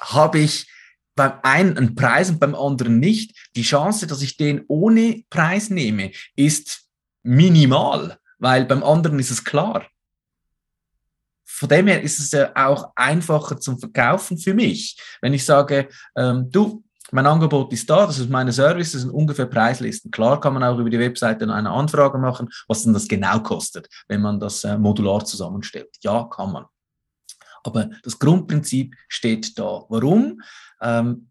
habe 0.00 0.38
ich 0.38 0.66
beim 1.14 1.32
einen 1.42 1.76
einen 1.76 1.94
Preis 1.94 2.30
und 2.30 2.40
beim 2.40 2.54
anderen 2.54 2.98
nicht. 2.98 3.36
Die 3.56 3.62
Chance, 3.62 4.06
dass 4.06 4.22
ich 4.22 4.36
den 4.36 4.64
ohne 4.68 5.22
Preis 5.30 5.70
nehme, 5.70 6.12
ist 6.34 6.86
minimal, 7.22 8.18
weil 8.38 8.64
beim 8.64 8.82
anderen 8.82 9.18
ist 9.18 9.30
es 9.30 9.44
klar. 9.44 9.86
Von 11.44 11.68
dem 11.68 11.88
her 11.88 12.02
ist 12.02 12.18
es 12.18 12.30
ja 12.30 12.52
auch 12.54 12.92
einfacher 12.96 13.60
zum 13.60 13.78
Verkaufen 13.78 14.38
für 14.38 14.54
mich. 14.54 14.98
Wenn 15.20 15.34
ich 15.34 15.44
sage, 15.44 15.88
ähm, 16.16 16.50
du, 16.50 16.82
mein 17.12 17.26
Angebot 17.26 17.72
ist 17.72 17.88
da, 17.88 18.06
das 18.06 18.18
ist 18.18 18.30
meine 18.30 18.52
Services, 18.52 18.92
das 18.92 19.02
sind 19.02 19.10
ungefähr 19.10 19.46
Preislisten. 19.46 20.10
Klar 20.10 20.40
kann 20.40 20.54
man 20.54 20.64
auch 20.64 20.78
über 20.78 20.90
die 20.90 20.98
Webseite 20.98 21.52
eine 21.52 21.70
Anfrage 21.70 22.18
machen, 22.18 22.48
was 22.68 22.82
denn 22.82 22.92
das 22.92 23.08
genau 23.08 23.40
kostet, 23.40 23.88
wenn 24.08 24.20
man 24.20 24.40
das 24.40 24.64
äh, 24.64 24.78
modular 24.78 25.24
zusammenstellt. 25.24 25.96
Ja, 26.02 26.24
kann 26.24 26.52
man. 26.52 26.64
Aber 27.62 27.90
das 28.02 28.18
Grundprinzip 28.18 28.94
steht 29.08 29.58
da. 29.58 29.84
Warum? 29.88 30.40
Ähm, 30.80 31.30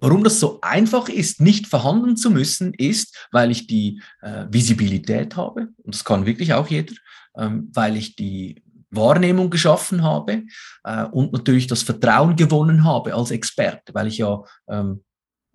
Warum 0.00 0.22
das 0.22 0.38
so 0.38 0.60
einfach 0.62 1.08
ist, 1.08 1.40
nicht 1.40 1.66
verhandeln 1.66 2.16
zu 2.16 2.30
müssen, 2.30 2.72
ist, 2.72 3.26
weil 3.32 3.50
ich 3.50 3.66
die 3.66 4.00
äh, 4.20 4.46
Visibilität 4.48 5.34
habe, 5.34 5.70
und 5.82 5.92
das 5.92 6.04
kann 6.04 6.24
wirklich 6.24 6.54
auch 6.54 6.68
jeder, 6.68 6.94
ähm, 7.36 7.68
weil 7.74 7.96
ich 7.96 8.14
die 8.14 8.62
Wahrnehmung 8.90 9.50
geschaffen 9.50 10.02
habe 10.02 10.44
äh, 10.84 11.04
und 11.04 11.32
natürlich 11.32 11.66
das 11.66 11.82
Vertrauen 11.82 12.36
gewonnen 12.36 12.84
habe 12.84 13.14
als 13.14 13.30
Experte, 13.30 13.94
weil 13.94 14.06
ich 14.06 14.18
ja 14.18 14.42
ähm, 14.68 15.04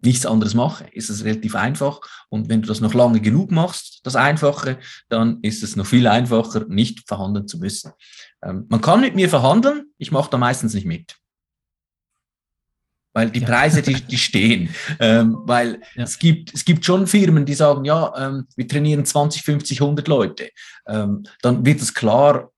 nichts 0.03 0.25
anderes 0.25 0.53
mache, 0.53 0.85
ist 0.91 1.09
es 1.09 1.23
relativ 1.23 1.55
einfach. 1.55 2.01
Und 2.29 2.49
wenn 2.49 2.61
du 2.61 2.67
das 2.67 2.81
noch 2.81 2.93
lange 2.93 3.21
genug 3.21 3.51
machst, 3.51 4.01
das 4.03 4.15
Einfache, 4.15 4.77
dann 5.09 5.39
ist 5.41 5.63
es 5.63 5.75
noch 5.75 5.85
viel 5.85 6.07
einfacher, 6.07 6.65
nicht 6.67 7.07
verhandeln 7.07 7.47
zu 7.47 7.57
müssen. 7.57 7.93
Ähm, 8.43 8.65
man 8.69 8.81
kann 8.81 9.01
mit 9.01 9.15
mir 9.15 9.29
verhandeln, 9.29 9.85
ich 9.97 10.11
mache 10.11 10.29
da 10.29 10.37
meistens 10.37 10.73
nicht 10.73 10.85
mit. 10.85 11.15
Weil 13.15 13.29
die 13.29 13.41
Preise, 13.41 13.83
die, 13.83 13.93
die 13.93 14.17
stehen. 14.17 14.69
Ähm, 14.99 15.37
weil 15.43 15.81
ja. 15.93 16.03
es, 16.03 16.17
gibt, 16.17 16.51
es 16.53 16.65
gibt 16.65 16.83
schon 16.83 17.05
Firmen, 17.05 17.45
die 17.45 17.53
sagen, 17.53 17.85
ja, 17.85 18.11
ähm, 18.17 18.47
wir 18.55 18.67
trainieren 18.67 19.05
20, 19.05 19.43
50, 19.43 19.81
100 19.81 20.07
Leute. 20.07 20.49
Ähm, 20.87 21.23
dann 21.43 21.63
wird 21.63 21.79
es 21.79 21.93
klar, 21.93 22.49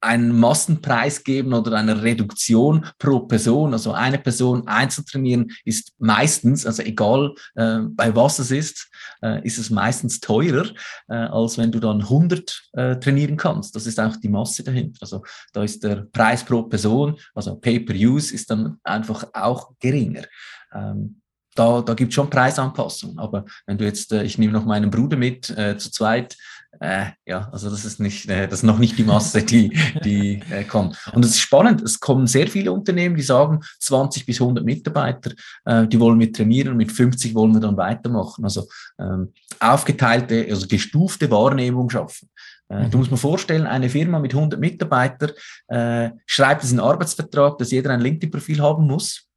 einen 0.00 0.38
Massenpreis 0.38 1.24
geben 1.24 1.52
oder 1.54 1.76
eine 1.76 2.02
Reduktion 2.02 2.86
pro 2.98 3.20
Person. 3.20 3.72
Also 3.72 3.92
eine 3.92 4.18
Person 4.18 4.66
einzeln 4.66 5.06
trainieren 5.06 5.48
ist 5.64 5.92
meistens, 5.98 6.66
also 6.66 6.82
egal 6.82 7.34
äh, 7.54 7.80
bei 7.80 8.14
was 8.14 8.38
es 8.38 8.50
ist, 8.50 8.90
äh, 9.22 9.44
ist 9.44 9.58
es 9.58 9.70
meistens 9.70 10.20
teurer, 10.20 10.66
äh, 11.08 11.14
als 11.14 11.58
wenn 11.58 11.72
du 11.72 11.80
dann 11.80 12.02
100 12.02 12.70
äh, 12.72 12.96
trainieren 12.96 13.36
kannst. 13.36 13.74
Das 13.74 13.86
ist 13.86 13.98
auch 13.98 14.16
die 14.16 14.28
Masse 14.28 14.62
dahinter. 14.62 14.98
Also 15.00 15.22
da 15.52 15.62
ist 15.62 15.82
der 15.82 16.06
Preis 16.12 16.44
pro 16.44 16.62
Person, 16.62 17.18
also 17.34 17.56
Pay-per-Use, 17.56 18.34
ist 18.34 18.50
dann 18.50 18.78
einfach 18.84 19.24
auch 19.32 19.72
geringer. 19.80 20.24
Ähm, 20.72 21.20
da, 21.58 21.82
da 21.82 21.94
gibt 21.94 22.10
es 22.10 22.14
schon 22.14 22.30
Preisanpassungen. 22.30 23.18
Aber 23.18 23.44
wenn 23.66 23.78
du 23.78 23.84
jetzt, 23.84 24.12
äh, 24.12 24.22
ich 24.22 24.38
nehme 24.38 24.52
noch 24.52 24.64
meinen 24.64 24.90
Bruder 24.90 25.16
mit, 25.16 25.50
äh, 25.50 25.76
zu 25.76 25.90
zweit 25.90 26.36
äh, 26.80 27.06
ja, 27.26 27.48
also 27.52 27.70
das 27.70 27.84
ist 27.84 28.00
nicht, 28.00 28.28
äh, 28.28 28.46
das 28.46 28.60
ist 28.60 28.64
noch 28.64 28.78
nicht 28.78 28.98
die 28.98 29.04
Masse, 29.04 29.42
die, 29.42 29.76
die 30.04 30.40
äh, 30.50 30.64
kommt. 30.64 30.96
Und 31.12 31.24
es 31.24 31.32
ist 31.32 31.40
spannend, 31.40 31.82
es 31.82 32.00
kommen 32.00 32.26
sehr 32.26 32.48
viele 32.48 32.72
Unternehmen, 32.72 33.16
die 33.16 33.22
sagen, 33.22 33.60
20 33.80 34.26
bis 34.26 34.40
100 34.40 34.64
Mitarbeiter, 34.64 35.32
äh, 35.64 35.86
die 35.86 35.98
wollen 35.98 36.20
wir 36.20 36.32
trainieren, 36.32 36.76
mit 36.76 36.92
50 36.92 37.34
wollen 37.34 37.52
wir 37.52 37.60
dann 37.60 37.76
weitermachen. 37.76 38.44
Also 38.44 38.66
ähm, 38.98 39.32
aufgeteilte, 39.60 40.46
also 40.50 40.66
gestufte 40.66 41.30
Wahrnehmung 41.30 41.90
schaffen. 41.90 42.28
Äh, 42.68 42.84
mhm. 42.84 42.90
Du 42.90 42.98
musst 42.98 43.10
mir 43.10 43.16
vorstellen, 43.16 43.66
eine 43.66 43.88
Firma 43.88 44.18
mit 44.18 44.34
100 44.34 44.60
Mitarbeitern 44.60 45.32
äh, 45.68 46.10
schreibt 46.26 46.64
es 46.64 46.72
in 46.72 46.80
Arbeitsvertrag, 46.80 47.58
dass 47.58 47.70
jeder 47.70 47.90
ein 47.90 48.00
LinkedIn-Profil 48.00 48.60
haben 48.60 48.86
muss 48.86 49.27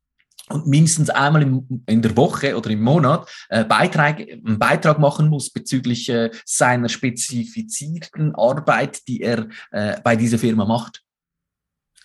und 0.52 0.68
mindestens 0.68 1.10
einmal 1.10 1.42
im, 1.42 1.84
in 1.88 2.02
der 2.02 2.16
Woche 2.18 2.56
oder 2.56 2.70
im 2.70 2.82
Monat 2.82 3.30
äh, 3.50 3.64
Beitrag, 3.64 4.20
einen 4.20 4.60
Beitrag 4.60 5.00
machen 5.00 5.30
muss 5.30 5.50
bezüglich 5.50 6.10
äh, 6.10 6.32
seiner 6.46 6.90
spezifizierten 6.90 8.36
Arbeit, 8.36 9.08
die 9.08 9.22
er 9.22 9.48
äh, 9.72 10.00
bei 10.04 10.16
dieser 10.16 10.38
Firma 10.38 10.66
macht. 10.66 11.04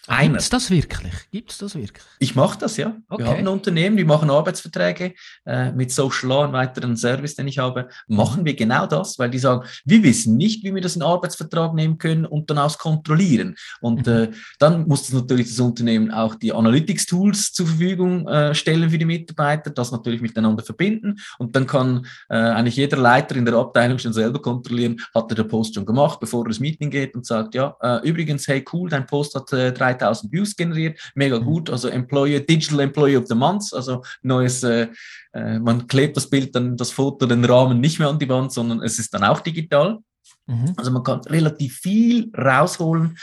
Gibt 0.08 0.40
es 0.40 0.48
das 0.50 0.70
wirklich? 0.70 1.12
Gibt 1.32 1.62
das 1.62 1.74
wirklich? 1.74 2.04
Ich 2.20 2.34
mache 2.34 2.58
das, 2.58 2.76
ja. 2.76 2.96
Okay. 3.08 3.24
Wir 3.24 3.30
haben 3.30 3.38
ein 3.38 3.48
Unternehmen, 3.48 3.96
die 3.96 4.04
machen 4.04 4.30
Arbeitsverträge 4.30 5.14
äh, 5.44 5.72
mit 5.72 5.90
Social 5.90 6.28
Law, 6.28 6.44
einem 6.44 6.52
weiteren 6.52 6.96
Service, 6.96 7.34
den 7.34 7.48
ich 7.48 7.58
habe. 7.58 7.88
Machen 8.06 8.44
wir 8.44 8.54
genau 8.54 8.86
das, 8.86 9.18
weil 9.18 9.30
die 9.30 9.38
sagen, 9.38 9.66
wir 9.84 10.02
wissen 10.02 10.36
nicht, 10.36 10.62
wie 10.62 10.74
wir 10.74 10.82
das 10.82 10.96
in 10.96 11.02
Arbeitsvertrag 11.02 11.74
nehmen 11.74 11.98
können 11.98 12.24
und 12.24 12.50
dann 12.50 12.58
aus 12.58 12.78
kontrollieren. 12.78 13.56
Und 13.80 14.06
mhm. 14.06 14.12
äh, 14.12 14.30
dann 14.58 14.86
muss 14.86 15.02
das 15.02 15.12
natürlich 15.12 15.48
das 15.48 15.58
Unternehmen 15.58 16.10
auch 16.12 16.36
die 16.36 16.52
Analytics-Tools 16.52 17.52
zur 17.52 17.66
Verfügung 17.66 18.28
äh, 18.28 18.54
stellen 18.54 18.90
für 18.90 18.98
die 18.98 19.04
Mitarbeiter, 19.04 19.70
das 19.70 19.90
natürlich 19.90 20.20
miteinander 20.20 20.62
verbinden. 20.62 21.16
Und 21.38 21.56
dann 21.56 21.66
kann 21.66 22.06
äh, 22.28 22.36
eigentlich 22.36 22.76
jeder 22.76 22.96
Leiter 22.96 23.34
in 23.34 23.44
der 23.44 23.54
Abteilung 23.54 23.98
schon 23.98 24.12
selber 24.12 24.40
kontrollieren, 24.40 25.00
hat 25.14 25.30
er 25.32 25.34
der 25.34 25.44
Post 25.44 25.74
schon 25.74 25.86
gemacht, 25.86 26.20
bevor 26.20 26.44
er 26.44 26.48
ins 26.48 26.60
Meeting 26.60 26.90
geht 26.90 27.14
und 27.14 27.26
sagt, 27.26 27.54
ja, 27.54 27.76
äh, 27.80 28.08
übrigens, 28.08 28.46
hey, 28.46 28.64
cool, 28.72 28.88
dein 28.88 29.06
Post 29.06 29.34
hat 29.34 29.52
äh, 29.52 29.72
drei 29.72 29.95
3000 29.98 30.32
Views 30.32 30.56
generiert, 30.56 30.98
mega 31.14 31.38
mhm. 31.38 31.44
gut. 31.44 31.70
Also 31.70 31.88
Employer, 31.88 32.40
Digital 32.40 32.80
Employee 32.80 33.16
of 33.16 33.26
the 33.26 33.34
Month, 33.34 33.72
also 33.72 34.02
neues, 34.22 34.62
äh, 34.62 34.88
äh, 35.32 35.58
man 35.58 35.86
klebt 35.86 36.16
das 36.16 36.28
Bild 36.28 36.54
dann, 36.54 36.76
das 36.76 36.90
Foto, 36.90 37.26
den 37.26 37.44
Rahmen 37.44 37.80
nicht 37.80 37.98
mehr 37.98 38.08
an 38.08 38.18
die 38.18 38.28
Wand, 38.28 38.52
sondern 38.52 38.82
es 38.82 38.98
ist 38.98 39.12
dann 39.14 39.24
auch 39.24 39.40
digital. 39.40 39.98
Mhm. 40.46 40.74
Also 40.76 40.90
man 40.90 41.02
kann 41.02 41.20
relativ 41.20 41.78
viel 41.78 42.30
rausholen 42.36 43.16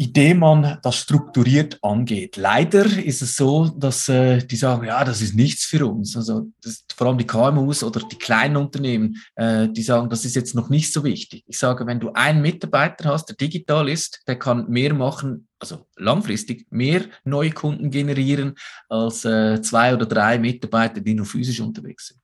indem 0.00 0.38
man 0.38 0.78
das 0.82 0.96
strukturiert 0.96 1.78
angeht. 1.82 2.38
Leider 2.38 2.86
ist 2.86 3.20
es 3.20 3.36
so, 3.36 3.66
dass 3.66 4.08
äh, 4.08 4.38
die 4.38 4.56
sagen, 4.56 4.86
ja, 4.86 5.04
das 5.04 5.20
ist 5.20 5.34
nichts 5.34 5.66
für 5.66 5.86
uns. 5.86 6.16
Also 6.16 6.50
das, 6.62 6.86
vor 6.96 7.08
allem 7.08 7.18
die 7.18 7.26
KMUs 7.26 7.84
oder 7.84 8.00
die 8.10 8.16
kleinen 8.16 8.56
Unternehmen, 8.56 9.18
äh, 9.34 9.68
die 9.68 9.82
sagen, 9.82 10.08
das 10.08 10.24
ist 10.24 10.36
jetzt 10.36 10.54
noch 10.54 10.70
nicht 10.70 10.90
so 10.90 11.04
wichtig. 11.04 11.44
Ich 11.46 11.58
sage, 11.58 11.86
wenn 11.86 12.00
du 12.00 12.14
einen 12.14 12.40
Mitarbeiter 12.40 13.10
hast, 13.10 13.26
der 13.26 13.36
digital 13.36 13.90
ist, 13.90 14.22
der 14.26 14.38
kann 14.38 14.70
mehr 14.70 14.94
machen, 14.94 15.48
also 15.58 15.86
langfristig 15.96 16.66
mehr 16.70 17.02
neue 17.24 17.50
Kunden 17.50 17.90
generieren 17.90 18.54
als 18.88 19.26
äh, 19.26 19.60
zwei 19.60 19.92
oder 19.92 20.06
drei 20.06 20.38
Mitarbeiter, 20.38 21.02
die 21.02 21.12
nur 21.12 21.26
physisch 21.26 21.60
unterwegs 21.60 22.08
sind. 22.08 22.20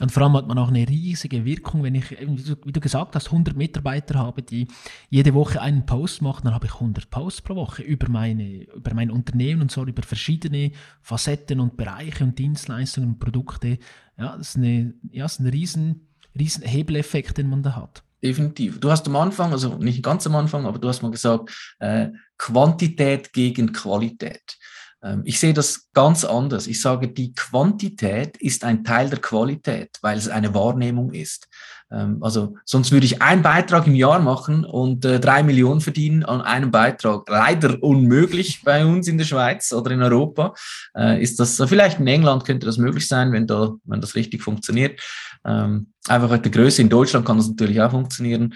Und 0.00 0.10
vor 0.10 0.22
allem 0.22 0.34
hat 0.34 0.48
man 0.48 0.58
auch 0.58 0.68
eine 0.68 0.88
riesige 0.88 1.44
Wirkung, 1.44 1.82
wenn 1.82 1.94
ich, 1.94 2.10
wie 2.10 2.72
du 2.72 2.80
gesagt 2.80 3.14
hast, 3.14 3.26
100 3.26 3.56
Mitarbeiter 3.56 4.18
habe, 4.18 4.42
die 4.42 4.66
jede 5.10 5.34
Woche 5.34 5.60
einen 5.60 5.86
Post 5.86 6.22
machen, 6.22 6.42
dann 6.44 6.54
habe 6.54 6.66
ich 6.66 6.74
100 6.74 7.10
Posts 7.10 7.42
pro 7.42 7.54
Woche 7.54 7.82
über, 7.82 8.08
meine, 8.08 8.64
über 8.64 8.94
mein 8.94 9.10
Unternehmen 9.10 9.62
und 9.62 9.70
so, 9.70 9.84
über 9.84 10.02
verschiedene 10.02 10.72
Facetten 11.00 11.60
und 11.60 11.76
Bereiche 11.76 12.24
und 12.24 12.38
Dienstleistungen 12.38 13.10
und 13.10 13.18
Produkte. 13.18 13.78
Ja, 14.18 14.36
das 14.36 14.50
ist, 14.50 14.56
eine, 14.56 14.94
ja, 15.10 15.24
das 15.24 15.34
ist 15.34 15.40
ein 15.40 15.46
riesen, 15.46 16.08
riesen 16.38 16.64
Hebeleffekt, 16.64 17.38
den 17.38 17.48
man 17.48 17.62
da 17.62 17.76
hat. 17.76 18.02
Definitiv. 18.22 18.78
Du 18.78 18.90
hast 18.90 19.06
am 19.08 19.16
Anfang, 19.16 19.50
also 19.50 19.78
nicht 19.78 20.02
ganz 20.02 20.26
am 20.26 20.36
Anfang, 20.36 20.64
aber 20.64 20.78
du 20.78 20.88
hast 20.88 21.02
mal 21.02 21.10
gesagt, 21.10 21.74
äh, 21.80 22.10
Quantität 22.38 23.32
gegen 23.32 23.72
Qualität. 23.72 24.58
Ähm, 25.02 25.22
ich 25.24 25.38
sehe 25.38 25.54
das 25.54 25.88
ganz 25.92 26.24
anders. 26.24 26.66
Ich 26.66 26.80
sage, 26.80 27.08
die 27.08 27.34
Quantität 27.34 28.36
ist 28.38 28.64
ein 28.64 28.84
Teil 28.84 29.10
der 29.10 29.20
Qualität, 29.20 29.98
weil 30.02 30.16
es 30.18 30.28
eine 30.28 30.54
Wahrnehmung 30.54 31.12
ist. 31.12 31.48
Ähm, 31.92 32.18
also 32.22 32.56
sonst 32.64 32.92
würde 32.92 33.06
ich 33.06 33.20
einen 33.20 33.42
Beitrag 33.42 33.86
im 33.86 33.94
Jahr 33.94 34.20
machen 34.20 34.64
und 34.64 35.04
äh, 35.04 35.20
drei 35.20 35.42
Millionen 35.42 35.80
verdienen 35.80 36.24
an 36.24 36.40
einem 36.40 36.70
Beitrag. 36.70 37.28
Leider 37.28 37.82
unmöglich 37.82 38.62
bei 38.64 38.84
uns 38.84 39.08
in 39.08 39.18
der 39.18 39.24
Schweiz 39.24 39.72
oder 39.72 39.90
in 39.90 40.02
Europa. 40.02 40.54
Äh, 40.96 41.22
ist 41.22 41.38
das 41.38 41.62
vielleicht 41.66 42.00
in 42.00 42.06
England 42.06 42.44
könnte 42.44 42.66
das 42.66 42.78
möglich 42.78 43.06
sein, 43.06 43.32
wenn 43.32 43.46
da 43.46 43.72
wenn 43.84 44.00
das 44.00 44.14
richtig 44.14 44.42
funktioniert. 44.42 45.00
Ähm, 45.44 45.92
einfach 46.08 46.38
der 46.38 46.50
Größe 46.50 46.82
in 46.82 46.88
Deutschland 46.88 47.26
kann 47.26 47.36
das 47.36 47.48
natürlich 47.48 47.80
auch 47.80 47.90
funktionieren, 47.90 48.54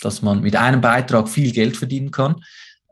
dass 0.00 0.22
man 0.22 0.40
mit 0.40 0.56
einem 0.56 0.80
Beitrag 0.80 1.28
viel 1.28 1.52
Geld 1.52 1.76
verdienen 1.76 2.10
kann. 2.10 2.36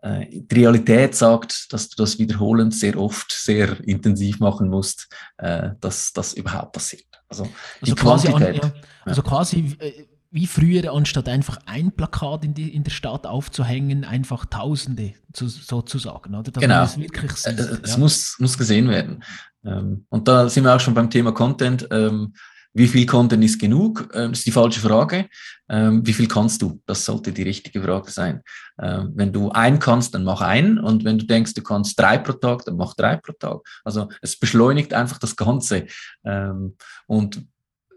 Äh, 0.04 0.26
die 0.30 0.54
Realität 0.54 1.14
sagt, 1.14 1.72
dass 1.72 1.88
du 1.88 2.02
das 2.02 2.18
wiederholend 2.18 2.74
sehr 2.74 2.98
oft, 2.98 3.32
sehr 3.32 3.80
intensiv 3.88 4.38
machen 4.38 4.68
musst, 4.68 5.08
äh, 5.38 5.70
dass 5.80 6.12
das 6.12 6.34
überhaupt 6.34 6.72
passiert. 6.72 7.06
Also, 7.26 7.48
also 7.80 7.94
quasi, 7.94 8.28
an, 8.28 8.54
ja, 8.54 8.72
also 9.06 9.22
quasi 9.22 9.74
äh, 9.78 10.04
wie 10.30 10.46
früher, 10.46 10.92
anstatt 10.92 11.28
einfach 11.28 11.58
ein 11.64 11.90
Plakat 11.90 12.44
in, 12.44 12.52
die, 12.52 12.74
in 12.74 12.84
der 12.84 12.90
Stadt 12.90 13.26
aufzuhängen, 13.26 14.04
einfach 14.04 14.44
Tausende 14.44 15.14
zu, 15.32 15.48
sozusagen. 15.48 16.34
Oder? 16.34 16.50
Dass 16.50 16.60
genau. 16.60 16.82
Es, 16.82 16.98
wirklich 16.98 17.32
sieht, 17.32 17.58
es 17.58 17.92
ja. 17.92 17.98
muss, 17.98 18.36
muss 18.38 18.58
gesehen 18.58 18.90
werden. 18.90 19.24
Ähm, 19.64 20.04
und 20.10 20.28
da 20.28 20.50
sind 20.50 20.64
wir 20.64 20.74
auch 20.74 20.80
schon 20.80 20.92
beim 20.92 21.08
Thema 21.08 21.32
Content. 21.32 21.88
Wie 22.76 22.88
viel 22.88 23.06
Content 23.06 23.42
ist 23.44 23.60
genug? 23.60 24.08
Ähm, 24.12 24.30
das 24.30 24.40
ist 24.40 24.46
die 24.46 24.52
falsche 24.52 24.80
Frage. 24.80 25.28
Ähm, 25.68 26.04
wie 26.04 26.12
viel 26.12 26.26
kannst 26.26 26.60
du? 26.60 26.82
Das 26.86 27.04
sollte 27.04 27.32
die 27.32 27.44
richtige 27.44 27.80
Frage 27.80 28.10
sein. 28.10 28.42
Ähm, 28.82 29.12
wenn 29.14 29.32
du 29.32 29.50
einen 29.50 29.78
kannst, 29.78 30.12
dann 30.14 30.24
mach 30.24 30.40
einen. 30.40 30.80
Und 30.80 31.04
wenn 31.04 31.18
du 31.18 31.24
denkst, 31.24 31.54
du 31.54 31.62
kannst 31.62 31.98
drei 31.98 32.18
pro 32.18 32.32
Tag, 32.32 32.64
dann 32.64 32.76
mach 32.76 32.94
drei 32.94 33.16
pro 33.16 33.32
Tag. 33.32 33.60
Also 33.84 34.08
es 34.20 34.36
beschleunigt 34.36 34.92
einfach 34.92 35.18
das 35.18 35.36
Ganze. 35.36 35.86
und 37.06 37.46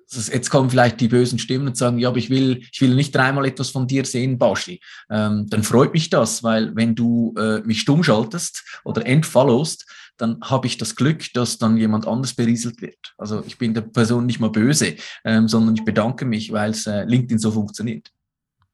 jetzt 0.10 0.50
kommen 0.50 0.70
vielleicht 0.70 1.02
die 1.02 1.08
bösen 1.08 1.40
Stimmen 1.40 1.68
und 1.68 1.78
sagen, 1.78 1.98
ja, 1.98 2.10
aber 2.10 2.18
ich 2.18 2.30
will, 2.30 2.62
ich 2.72 2.80
will 2.82 2.96
nicht 2.96 3.14
dreimal 3.14 3.46
etwas 3.46 3.72
von 3.72 3.88
dir 3.88 4.06
sehen, 4.06 4.38
Baschi. 4.38 4.80
Dann 5.10 5.64
freut 5.64 5.94
mich 5.94 6.10
das, 6.10 6.44
weil 6.44 6.76
wenn 6.76 6.96
du 6.96 7.34
äh, 7.38 7.60
mich 7.62 7.82
stumm 7.82 8.04
schaltest 8.04 8.64
oder 8.86 9.06
entfollowst, 9.06 9.86
dann 10.18 10.40
habe 10.42 10.68
ich 10.68 10.78
das 10.78 10.96
Glück, 10.96 11.32
dass 11.34 11.58
dann 11.58 11.78
jemand 11.78 12.08
anders 12.08 12.34
berieselt 12.34 12.82
wird. 12.82 13.14
Also 13.18 13.44
ich 13.46 13.58
bin 13.58 13.74
der 13.74 13.82
Person 13.82 14.26
nicht 14.26 14.40
mal 14.40 14.50
böse, 14.50 14.96
ähm, 15.24 15.48
sondern 15.48 15.76
ich 15.76 15.86
bedanke 15.86 16.26
mich, 16.26 16.52
weil 16.52 16.72
es 16.72 16.88
äh, 16.88 17.04
LinkedIn 17.04 17.40
so 17.40 17.52
funktioniert. 17.52 18.12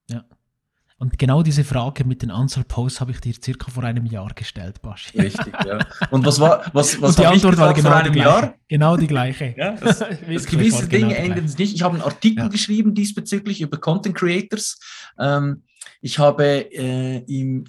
Ja. 0.09 0.23
Und 0.97 1.19
genau 1.19 1.43
diese 1.43 1.65
Frage 1.65 2.05
mit 2.05 2.21
den 2.21 2.31
Anzahl 2.31 2.63
Posts 2.63 3.01
habe 3.01 3.11
ich 3.11 3.19
dir 3.19 3.33
circa 3.33 3.69
vor 3.69 3.83
einem 3.83 4.05
Jahr 4.05 4.33
gestellt, 4.33 4.81
Baschi. 4.81 5.19
Richtig, 5.19 5.53
ja. 5.65 5.79
Und 6.11 6.25
was 6.25 6.39
war, 6.39 6.63
was, 6.71 7.01
was 7.01 7.17
die 7.17 7.25
Antwort 7.25 7.57
war 7.57 7.73
genau 7.73 7.89
vor 7.89 7.97
einem 7.97 8.13
Jahr? 8.13 8.53
Genau 8.69 8.95
die 8.95 9.07
gleiche. 9.07 9.53
ja, 9.57 9.73
das, 9.73 9.99
das 10.33 10.45
gewisse 10.45 10.87
genau 10.87 11.09
Dinge 11.09 11.17
ändern 11.17 11.47
sich 11.47 11.59
nicht. 11.59 11.75
Ich 11.75 11.81
habe 11.81 11.95
einen 11.95 12.03
Artikel 12.03 12.43
ja. 12.43 12.47
geschrieben 12.47 12.95
diesbezüglich 12.95 13.59
über 13.59 13.77
Content 13.79 14.15
Creators. 14.15 14.79
Ähm, 15.19 15.63
ich 16.03 16.19
habe 16.19 16.69
äh, 16.73 17.19
im 17.27 17.63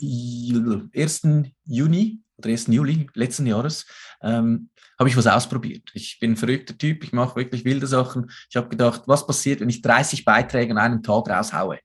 1. 0.93 1.23
Juni 1.65 2.19
oder 2.37 2.51
1. 2.51 2.67
Juli 2.67 3.07
letzten 3.15 3.47
Jahres, 3.47 3.87
ähm, 4.23 4.71
habe 4.99 5.09
ich 5.09 5.17
was 5.17 5.29
ausprobiert. 5.29 5.89
Ich 5.95 6.19
bin 6.19 6.33
ein 6.33 6.37
verrückter 6.37 6.77
Typ, 6.77 7.05
ich 7.05 7.13
mache 7.13 7.37
wirklich 7.37 7.65
wilde 7.65 7.87
Sachen. 7.87 8.29
Ich 8.51 8.57
habe 8.57 8.69
gedacht, 8.69 9.03
was 9.07 9.25
passiert, 9.25 9.61
wenn 9.61 9.69
ich 9.69 9.83
30 9.83 10.25
Beiträge 10.25 10.73
an 10.73 10.79
einem 10.79 11.03
Tag 11.05 11.31
raushaue? 11.31 11.79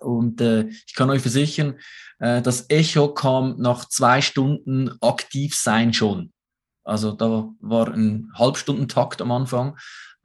Und 0.00 0.40
äh, 0.40 0.68
ich 0.86 0.94
kann 0.94 1.10
euch 1.10 1.20
versichern, 1.20 1.78
äh, 2.20 2.40
das 2.40 2.70
Echo 2.70 3.12
kam 3.12 3.56
nach 3.58 3.84
zwei 3.84 4.22
Stunden 4.22 4.92
aktiv 5.02 5.54
sein 5.54 5.92
schon. 5.92 6.32
Also 6.84 7.12
da 7.12 7.50
war 7.60 7.92
ein 7.92 8.32
Halbstundentakt 8.34 9.20
am 9.20 9.32
Anfang. 9.32 9.76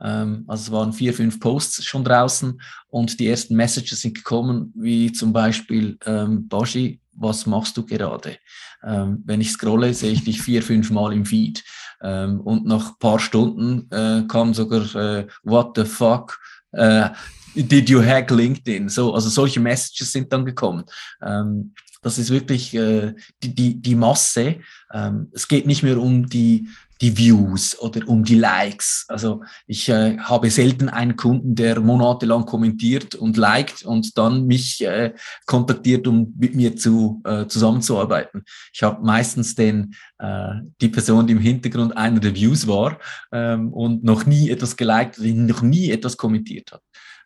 Ähm, 0.03 0.43
also 0.47 0.63
es 0.63 0.71
waren 0.71 0.93
vier, 0.93 1.13
fünf 1.13 1.39
Posts 1.39 1.83
schon 1.85 2.03
draußen 2.03 2.61
und 2.89 3.19
die 3.19 3.27
ersten 3.27 3.55
Messages 3.55 4.01
sind 4.01 4.15
gekommen, 4.15 4.73
wie 4.75 5.11
zum 5.11 5.33
Beispiel, 5.33 5.97
ähm, 6.05 6.47
Bashi, 6.47 6.99
was 7.15 7.45
machst 7.45 7.77
du 7.77 7.85
gerade? 7.85 8.37
Ähm, 8.83 9.23
wenn 9.25 9.41
ich 9.41 9.51
scrolle, 9.51 9.93
sehe 9.93 10.11
ich 10.11 10.23
dich 10.23 10.41
vier, 10.41 10.61
fünf 10.61 10.91
Mal 10.91 11.13
im 11.13 11.25
Feed. 11.25 11.63
Ähm, 12.01 12.41
und 12.41 12.65
nach 12.65 12.99
paar 12.99 13.19
Stunden 13.19 13.89
äh, 13.91 14.23
kam 14.27 14.53
sogar, 14.53 14.93
äh, 14.95 15.27
what 15.43 15.73
the 15.75 15.85
fuck, 15.85 16.39
äh, 16.71 17.09
did 17.55 17.89
you 17.89 18.03
hack 18.03 18.29
LinkedIn? 18.29 18.89
So, 18.89 19.13
also 19.13 19.29
solche 19.29 19.59
Messages 19.59 20.11
sind 20.11 20.33
dann 20.33 20.45
gekommen. 20.45 20.83
Ähm, 21.21 21.73
das 22.01 22.17
ist 22.17 22.29
wirklich 22.29 22.73
äh, 22.73 23.13
die, 23.41 23.55
die, 23.55 23.81
die 23.81 23.95
Masse. 23.95 24.57
Ähm, 24.91 25.29
es 25.31 25.47
geht 25.47 25.65
nicht 25.65 25.83
mehr 25.83 25.97
um 25.97 26.27
die 26.27 26.67
die 27.03 27.17
Views 27.17 27.77
oder 27.79 28.07
um 28.07 28.23
die 28.23 28.35
Likes. 28.35 29.05
Also 29.09 29.43
ich 29.67 29.89
äh, 29.89 30.17
habe 30.17 30.49
selten 30.49 30.87
einen 30.87 31.17
Kunden, 31.17 31.53
der 31.53 31.81
monatelang 31.81 32.45
kommentiert 32.45 33.13
und 33.13 33.35
liked 33.35 33.83
und 33.83 34.17
dann 34.17 34.47
mich 34.47 34.83
äh, 34.85 35.13
kontaktiert, 35.45 36.07
um 36.07 36.33
mit 36.37 36.55
mir 36.55 36.77
zu, 36.77 37.21
äh, 37.25 37.45
zusammenzuarbeiten. 37.47 38.43
Ich 38.73 38.83
habe 38.83 39.05
meistens 39.05 39.53
den, 39.53 39.95
äh, 40.19 40.53
die 40.79 40.87
Person, 40.87 41.27
die 41.27 41.33
im 41.33 41.39
Hintergrund 41.39 41.95
einer 41.97 42.21
der 42.21 42.33
Views 42.33 42.67
war 42.67 42.97
ähm, 43.33 43.73
und 43.73 44.05
noch 44.05 44.25
nie 44.25 44.49
etwas 44.49 44.77
geliked, 44.77 45.19
noch 45.19 45.61
nie 45.61 45.91
etwas 45.91 46.15
kommentiert 46.15 46.71
hat. 46.71 46.81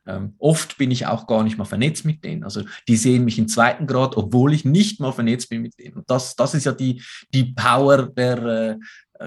Ähm, 0.08 0.36
oft 0.40 0.78
bin 0.78 0.90
ich 0.90 1.06
auch 1.06 1.28
gar 1.28 1.44
nicht 1.44 1.58
mal 1.58 1.66
vernetzt 1.66 2.06
mit 2.06 2.24
denen. 2.24 2.44
Also 2.44 2.64
die 2.88 2.96
sehen 2.96 3.26
mich 3.26 3.38
im 3.38 3.50
zweiten 3.50 3.86
Grad, 3.86 4.16
obwohl 4.16 4.54
ich 4.54 4.64
nicht 4.64 5.00
mal 5.02 5.12
vernetzt 5.12 5.50
bin 5.50 5.62
mit 5.62 5.78
denen. 5.78 5.98
Und 5.98 6.10
das, 6.10 6.36
das 6.36 6.54
ist 6.54 6.66
ja 6.66 6.72
die, 6.72 7.04
die 7.34 7.54
Power 7.54 8.04
der, 8.04 8.38
äh, 8.44 8.76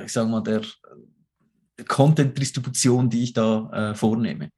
ich 0.04 0.12
sag 0.12 0.28
mal, 0.28 0.42
der, 0.42 0.62
der 1.78 1.84
Content-Distribution, 1.86 3.10
die 3.10 3.24
ich 3.24 3.32
da 3.32 3.70
äh, 3.90 3.94
vornehme. 3.94 4.50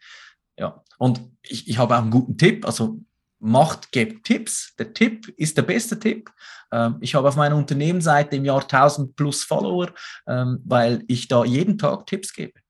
Ja, 0.58 0.82
und 0.98 1.20
ich, 1.42 1.68
ich 1.68 1.78
habe 1.78 1.96
auch 1.96 2.02
einen 2.02 2.10
guten 2.10 2.36
Tipp. 2.36 2.66
Also 2.66 3.00
macht, 3.38 3.90
gebt 3.92 4.24
Tipps. 4.24 4.74
Der 4.78 4.94
Tipp 4.94 5.28
ist 5.36 5.56
der 5.56 5.62
beste 5.62 5.98
Tipp. 5.98 6.30
Ähm, 6.70 6.96
ich 7.00 7.14
habe 7.14 7.28
auf 7.28 7.36
meiner 7.36 7.56
Unternehmensseite 7.56 8.36
im 8.36 8.44
Jahr 8.44 8.62
1000 8.62 9.16
plus 9.16 9.42
Follower, 9.42 9.88
ähm, 10.26 10.60
weil 10.64 11.04
ich 11.08 11.28
da 11.28 11.44
jeden 11.44 11.76
Tag 11.78 12.06
Tipps 12.06 12.32
gebe. 12.32 12.61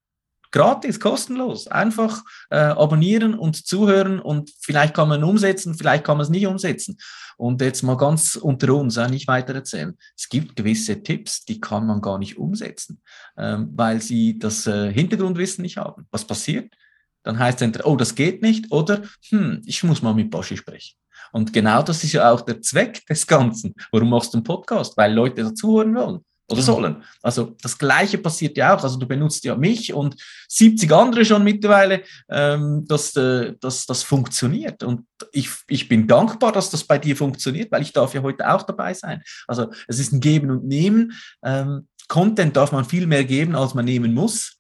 Gratis, 0.53 1.01
kostenlos. 1.01 1.67
Einfach 1.67 2.23
äh, 2.51 2.57
abonnieren 2.57 3.35
und 3.35 3.67
zuhören 3.67 4.21
und 4.21 4.53
vielleicht 4.61 4.95
kann 4.95 5.09
man 5.09 5.25
umsetzen, 5.25 5.75
vielleicht 5.75 6.05
kann 6.05 6.19
man 6.19 6.25
es 6.25 6.31
nicht 6.31 6.47
umsetzen. 6.47 6.99
Und 7.39 7.61
jetzt 7.63 7.83
mal 7.83 7.97
ganz 7.97 8.37
unter 8.37 8.75
uns, 8.75 8.99
äh, 8.99 9.09
nicht 9.09 9.27
weiter 9.27 9.55
erzählen. 9.55 9.97
Es 10.17 10.29
gibt 10.29 10.55
gewisse 10.55 11.03
Tipps, 11.03 11.45
die 11.45 11.61
kann 11.61 11.87
man 11.87 12.03
gar 12.03 12.19
nicht 12.19 12.37
umsetzen, 12.37 13.01
ähm, 13.37 13.71
weil 13.75 14.01
sie 14.01 14.39
das 14.39 14.67
äh, 14.67 14.93
Hintergrundwissen 14.93 15.63
nicht 15.63 15.79
haben. 15.79 16.07
Was 16.11 16.27
passiert? 16.27 16.73
Dann 17.25 17.39
heißt 17.39 17.59
es 17.59 17.63
entweder, 17.63 17.87
oh, 17.87 17.97
das 17.97 18.15
geht 18.15 18.43
nicht, 18.43 18.71
oder, 18.71 19.03
hm, 19.31 19.63
ich 19.65 19.83
muss 19.85 20.03
mal 20.03 20.15
mit 20.15 20.31
Boschi 20.31 20.57
sprechen. 20.57 20.97
Und 21.33 21.53
genau 21.53 21.83
das 21.83 22.05
ist 22.05 22.13
ja 22.13 22.31
auch 22.31 22.43
der 22.43 22.61
Zweck 22.61 23.07
des 23.07 23.27
Ganzen. 23.27 23.75
Warum 23.91 24.11
machst 24.11 24.35
du 24.35 24.39
einen 24.39 24.45
Podcast? 24.45 24.97
Weil 24.99 25.15
Leute 25.15 25.43
dazuhören 25.43 25.95
wollen 25.95 26.25
oder 26.49 26.61
mhm. 26.61 26.67
sollen. 26.67 27.05
Also 27.23 27.57
das 27.63 27.79
Gleiche 27.79 28.19
passiert 28.19 28.57
ja 28.57 28.75
auch. 28.75 28.83
Also 28.83 28.99
du 28.99 29.07
benutzt 29.07 29.45
ja 29.45 29.57
mich 29.57 29.93
und 29.93 30.17
70 30.49 30.93
andere 30.93 31.25
schon 31.25 31.45
mittlerweile, 31.45 32.03
ähm, 32.29 32.85
dass, 32.87 33.17
äh, 33.17 33.55
dass 33.61 33.87
das 33.87 34.03
funktioniert. 34.03 34.83
Und 34.83 35.07
ich, 35.33 35.49
ich 35.69 35.89
bin 35.89 36.07
dankbar, 36.07 36.53
dass 36.53 36.71
das 36.71 36.85
bei 36.85 36.99
dir 36.99 37.17
funktioniert, 37.17 37.71
weil 37.73 37.83
ich 37.83 37.93
darf 37.93 38.15
ja 38.15 38.23
heute 38.23 38.53
auch 38.53 38.63
dabei 38.63 38.95
sein. 38.95 39.23
Also 39.47 39.71
es 39.89 39.99
ist 39.99 40.13
ein 40.13 40.21
Geben 40.21 40.51
und 40.51 40.65
Nehmen. 40.65 41.13
Ähm, 41.43 41.89
Content 42.09 42.57
darf 42.57 42.73
man 42.73 42.85
viel 42.85 43.07
mehr 43.07 43.25
geben, 43.25 43.55
als 43.55 43.75
man 43.75 43.85
nehmen 43.85 44.13
muss. 44.13 44.59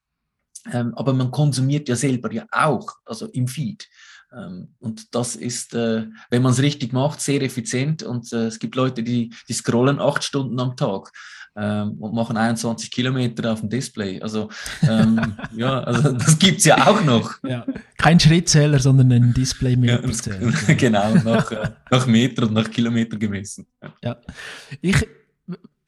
Ähm, 0.73 0.95
aber 0.95 1.13
man 1.13 1.31
konsumiert 1.31 1.89
ja 1.89 1.97
selber 1.97 2.33
ja 2.33 2.47
auch, 2.53 2.95
also 3.05 3.27
im 3.27 3.49
Feed. 3.49 3.89
Ähm, 4.33 4.75
und 4.79 5.15
das 5.15 5.37
ist, 5.37 5.75
äh, 5.75 6.07
wenn 6.31 6.43
man 6.43 6.53
es 6.53 6.63
richtig 6.63 6.93
macht, 6.93 7.21
sehr 7.21 7.43
effizient. 7.43 8.03
Und 8.03 8.33
äh, 8.33 8.47
es 8.47 8.59
gibt 8.59 8.75
Leute, 8.75 9.03
die, 9.03 9.35
die 9.49 9.53
scrollen 9.53 10.01
acht 10.01 10.25
Stunden 10.25 10.59
am 10.61 10.77
Tag 10.77 11.13
ähm, 11.57 11.93
und 12.01 12.15
machen 12.15 12.37
21 12.37 12.91
Kilometer 12.91 13.53
auf 13.53 13.61
dem 13.61 13.69
Display. 13.69 14.21
Also 14.21 14.49
ähm, 14.83 15.37
ja, 15.57 15.81
also 15.81 16.13
das 16.13 16.39
gibt 16.39 16.59
es 16.59 16.65
ja 16.65 16.87
auch 16.87 17.05
noch. 17.05 17.43
Ja. 17.45 17.67
Kein 17.99 18.19
Schrittzähler, 18.19 18.79
sondern 18.79 19.13
ein 19.13 19.35
Display 19.35 19.77
mit 19.77 19.91
ja, 19.91 19.99
Genau, 20.75 21.15
nach, 21.17 21.51
äh, 21.51 21.71
nach 21.91 22.07
Meter 22.07 22.45
und 22.45 22.55
nach 22.55 22.71
Kilometer 22.71 23.17
gemessen. 23.17 23.67
Ja. 23.83 23.93
ja. 24.03 24.17
Ich 24.81 25.07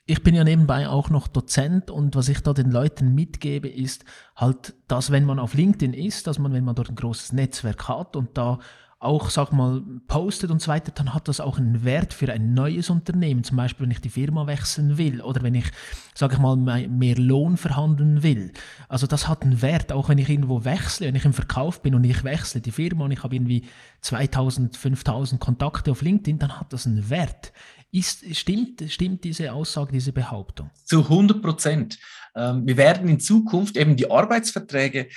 ich 0.06 0.22
bin 0.22 0.34
ja 0.34 0.44
nebenbei 0.44 0.86
auch 0.88 1.08
noch 1.08 1.28
Dozent 1.28 1.90
und 1.90 2.14
was 2.14 2.28
ich 2.28 2.40
da 2.40 2.52
den 2.52 2.70
Leuten 2.70 3.14
mitgebe, 3.14 3.68
ist 3.68 4.04
halt, 4.36 4.74
dass 4.86 5.10
wenn 5.10 5.24
man 5.24 5.38
auf 5.38 5.54
LinkedIn 5.54 5.94
ist, 5.94 6.26
dass 6.26 6.38
man, 6.38 6.52
wenn 6.52 6.64
man 6.64 6.74
dort 6.74 6.90
ein 6.90 6.94
großes 6.94 7.32
Netzwerk 7.32 7.88
hat 7.88 8.14
und 8.14 8.36
da 8.36 8.58
auch, 9.04 9.30
sag 9.30 9.52
mal, 9.52 9.82
postet 10.08 10.50
und 10.50 10.60
so 10.60 10.68
weiter, 10.68 10.92
dann 10.92 11.14
hat 11.14 11.28
das 11.28 11.40
auch 11.40 11.58
einen 11.58 11.84
Wert 11.84 12.14
für 12.14 12.32
ein 12.32 12.54
neues 12.54 12.90
Unternehmen. 12.90 13.44
Zum 13.44 13.56
Beispiel, 13.56 13.84
wenn 13.84 13.90
ich 13.90 14.00
die 14.00 14.08
Firma 14.10 14.46
wechseln 14.46 14.98
will 14.98 15.20
oder 15.20 15.42
wenn 15.42 15.54
ich, 15.54 15.66
sag 16.14 16.32
ich 16.32 16.38
mal, 16.38 16.56
mehr 16.56 17.16
Lohn 17.16 17.56
verhandeln 17.56 18.22
will. 18.22 18.52
Also 18.88 19.06
das 19.06 19.28
hat 19.28 19.42
einen 19.42 19.62
Wert, 19.62 19.92
auch 19.92 20.08
wenn 20.08 20.18
ich 20.18 20.28
irgendwo 20.28 20.64
wechsle, 20.64 21.06
wenn 21.06 21.14
ich 21.14 21.24
im 21.24 21.32
Verkauf 21.32 21.82
bin 21.82 21.94
und 21.94 22.04
ich 22.04 22.24
wechsle 22.24 22.60
die 22.60 22.72
Firma 22.72 23.04
und 23.04 23.10
ich 23.10 23.22
habe 23.22 23.34
irgendwie 23.34 23.64
2000, 24.00 24.76
5000 24.76 25.40
Kontakte 25.40 25.90
auf 25.90 26.02
LinkedIn, 26.02 26.38
dann 26.38 26.58
hat 26.58 26.72
das 26.72 26.86
einen 26.86 27.10
Wert. 27.10 27.52
Ist, 27.90 28.24
stimmt, 28.36 28.82
stimmt 28.88 29.22
diese 29.22 29.52
Aussage, 29.52 29.92
diese 29.92 30.12
Behauptung? 30.12 30.70
Zu 30.84 31.02
100 31.02 31.40
Prozent. 31.40 31.98
Ähm, 32.34 32.66
wir 32.66 32.76
werden 32.76 33.08
in 33.08 33.20
Zukunft 33.20 33.76
eben 33.76 33.96
die 33.96 34.10
Arbeitsverträge 34.10 35.08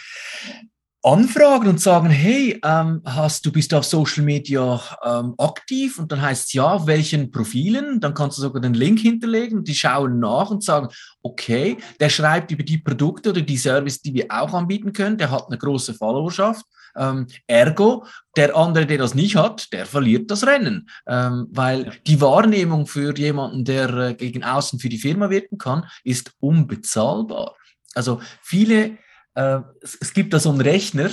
anfragen 1.07 1.69
und 1.69 1.79
sagen, 1.79 2.09
hey, 2.09 2.59
ähm, 2.63 3.01
hast 3.05 3.45
du 3.45 3.51
bist 3.51 3.71
du 3.71 3.77
auf 3.77 3.85
Social 3.85 4.23
Media 4.23 4.81
ähm, 5.05 5.35
aktiv? 5.37 5.99
Und 5.99 6.11
dann 6.11 6.21
heißt 6.21 6.47
es 6.47 6.53
ja, 6.53 6.73
auf 6.73 6.85
welchen 6.85 7.31
Profilen? 7.31 8.01
Dann 8.01 8.13
kannst 8.13 8.37
du 8.37 8.41
sogar 8.41 8.61
den 8.61 8.73
Link 8.73 8.99
hinterlegen 8.99 9.59
und 9.59 9.67
die 9.67 9.75
schauen 9.75 10.19
nach 10.19 10.49
und 10.49 10.63
sagen, 10.63 10.89
okay, 11.23 11.77
der 11.99 12.09
schreibt 12.09 12.51
über 12.51 12.63
die 12.63 12.79
Produkte 12.79 13.29
oder 13.29 13.41
die 13.41 13.57
Service, 13.57 14.01
die 14.01 14.13
wir 14.13 14.25
auch 14.29 14.53
anbieten 14.53 14.91
können, 14.91 15.17
der 15.17 15.31
hat 15.31 15.47
eine 15.47 15.57
große 15.57 15.93
Followerschaft 15.93 16.65
ähm, 16.97 17.27
ergo, 17.47 18.05
der 18.35 18.55
andere, 18.55 18.85
der 18.85 18.97
das 18.97 19.15
nicht 19.15 19.35
hat, 19.37 19.71
der 19.71 19.85
verliert 19.85 20.29
das 20.29 20.45
Rennen, 20.45 20.89
ähm, 21.07 21.47
weil 21.51 21.91
die 22.05 22.19
Wahrnehmung 22.19 22.85
für 22.85 23.15
jemanden, 23.15 23.63
der 23.63 23.93
äh, 23.93 24.13
gegen 24.13 24.43
außen 24.43 24.79
für 24.79 24.89
die 24.89 24.97
Firma 24.97 25.29
wirken 25.29 25.57
kann, 25.57 25.85
ist 26.03 26.33
unbezahlbar. 26.39 27.55
Also 27.93 28.19
viele, 28.41 28.97
äh, 29.37 29.61
es, 29.81 29.97
es, 30.01 30.13
gibt 30.13 30.33
da 30.33 30.39
so 30.39 30.49
einen 30.49 30.61
Rechner, 30.61 31.11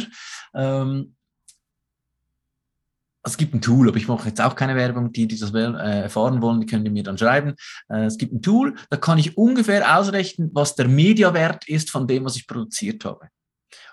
ähm, 0.54 1.14
es 3.22 3.36
gibt 3.36 3.54
ein 3.54 3.62
Tool, 3.62 3.88
aber 3.88 3.96
ich 3.96 4.08
mache 4.08 4.28
jetzt 4.28 4.40
auch 4.40 4.54
keine 4.54 4.76
Werbung. 4.76 5.12
Die, 5.12 5.26
die 5.26 5.38
das 5.38 5.52
äh, 5.54 6.02
erfahren 6.02 6.42
wollen, 6.42 6.60
die 6.60 6.66
können 6.66 6.92
mir 6.92 7.02
dann 7.02 7.18
schreiben. 7.18 7.54
Äh, 7.88 8.04
es 8.04 8.18
gibt 8.18 8.32
ein 8.32 8.42
Tool, 8.42 8.74
da 8.90 8.96
kann 8.96 9.18
ich 9.18 9.36
ungefähr 9.36 9.98
ausrechnen, 9.98 10.50
was 10.52 10.74
der 10.74 10.88
Mediawert 10.88 11.68
ist 11.68 11.90
von 11.90 12.06
dem, 12.06 12.24
was 12.24 12.36
ich 12.36 12.46
produziert 12.46 13.04
habe. 13.04 13.28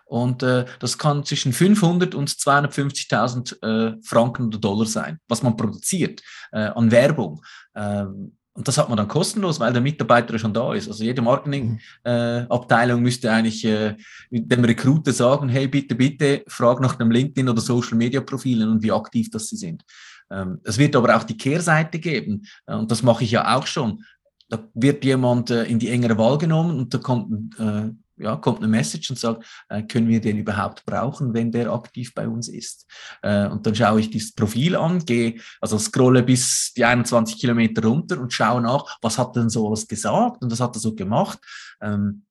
Und 0.05 0.43
äh, 0.43 0.65
das 0.79 0.97
kann 0.97 1.23
zwischen 1.23 1.53
500 1.53 2.15
und 2.15 2.29
250.000 2.29 3.63
äh, 3.63 3.97
Franken 4.03 4.47
oder 4.47 4.59
Dollar 4.59 4.85
sein, 4.85 5.19
was 5.27 5.43
man 5.43 5.55
produziert 5.55 6.21
an 6.51 6.91
Werbung. 6.91 7.41
Ähm, 7.75 8.35
und 8.53 8.67
das 8.67 8.77
hat 8.77 8.89
man 8.89 8.97
dann 8.97 9.07
kostenlos, 9.07 9.59
weil 9.59 9.71
der 9.71 9.81
Mitarbeiter 9.81 10.37
schon 10.37 10.53
da 10.53 10.73
ist. 10.73 10.89
Also 10.89 11.03
jede 11.05 11.21
Marketingabteilung 11.21 12.99
äh, 12.99 13.01
müsste 13.01 13.31
eigentlich 13.31 13.63
äh, 13.63 13.95
dem 14.29 14.65
Recruiter 14.65 15.13
sagen, 15.13 15.47
hey, 15.47 15.67
bitte, 15.67 15.95
bitte, 15.95 16.43
frag 16.47 16.81
nach 16.81 16.95
dem 16.95 17.11
LinkedIn 17.11 17.47
oder 17.47 17.61
Social 17.61 17.97
Media 17.97 18.19
Profilen 18.19 18.69
und 18.69 18.83
wie 18.83 18.91
aktiv 18.91 19.29
das 19.31 19.47
sie 19.47 19.55
sind. 19.55 19.83
Ähm, 20.29 20.59
es 20.65 20.77
wird 20.77 20.97
aber 20.97 21.15
auch 21.15 21.23
die 21.23 21.37
Kehrseite 21.37 21.99
geben. 21.99 22.43
Äh, 22.65 22.75
und 22.75 22.91
das 22.91 23.03
mache 23.03 23.23
ich 23.23 23.31
ja 23.31 23.55
auch 23.55 23.67
schon. 23.67 24.03
Da 24.49 24.59
wird 24.73 25.05
jemand 25.05 25.49
äh, 25.49 25.63
in 25.63 25.79
die 25.79 25.89
engere 25.89 26.17
Wahl 26.17 26.37
genommen 26.37 26.77
und 26.77 26.93
da 26.93 26.97
kommt 26.97 27.57
äh, 27.57 27.89
ja, 28.21 28.35
kommt 28.35 28.59
eine 28.59 28.67
Message 28.67 29.09
und 29.09 29.19
sagt, 29.19 29.45
äh, 29.69 29.83
können 29.83 30.07
wir 30.07 30.21
den 30.21 30.37
überhaupt 30.37 30.85
brauchen, 30.85 31.33
wenn 31.33 31.51
der 31.51 31.71
aktiv 31.71 32.13
bei 32.13 32.27
uns 32.27 32.47
ist? 32.47 32.85
Äh, 33.21 33.47
und 33.47 33.65
dann 33.65 33.75
schaue 33.75 33.99
ich 33.99 34.09
dieses 34.09 34.33
Profil 34.33 34.75
an, 34.75 34.99
gehe, 35.05 35.35
also 35.59 35.77
scrolle 35.77 36.23
bis 36.23 36.73
die 36.75 36.85
21 36.85 37.39
Kilometer 37.39 37.83
runter 37.83 38.19
und 38.19 38.33
schaue 38.33 38.61
nach, 38.61 38.97
was 39.01 39.17
hat 39.17 39.35
denn 39.35 39.49
so 39.49 39.71
was 39.71 39.87
gesagt 39.87 40.43
und 40.43 40.51
was 40.51 40.59
hat 40.59 40.75
er 40.75 40.79
so 40.79 40.93
gemacht. 40.95 41.39
Ähm, 41.81 42.23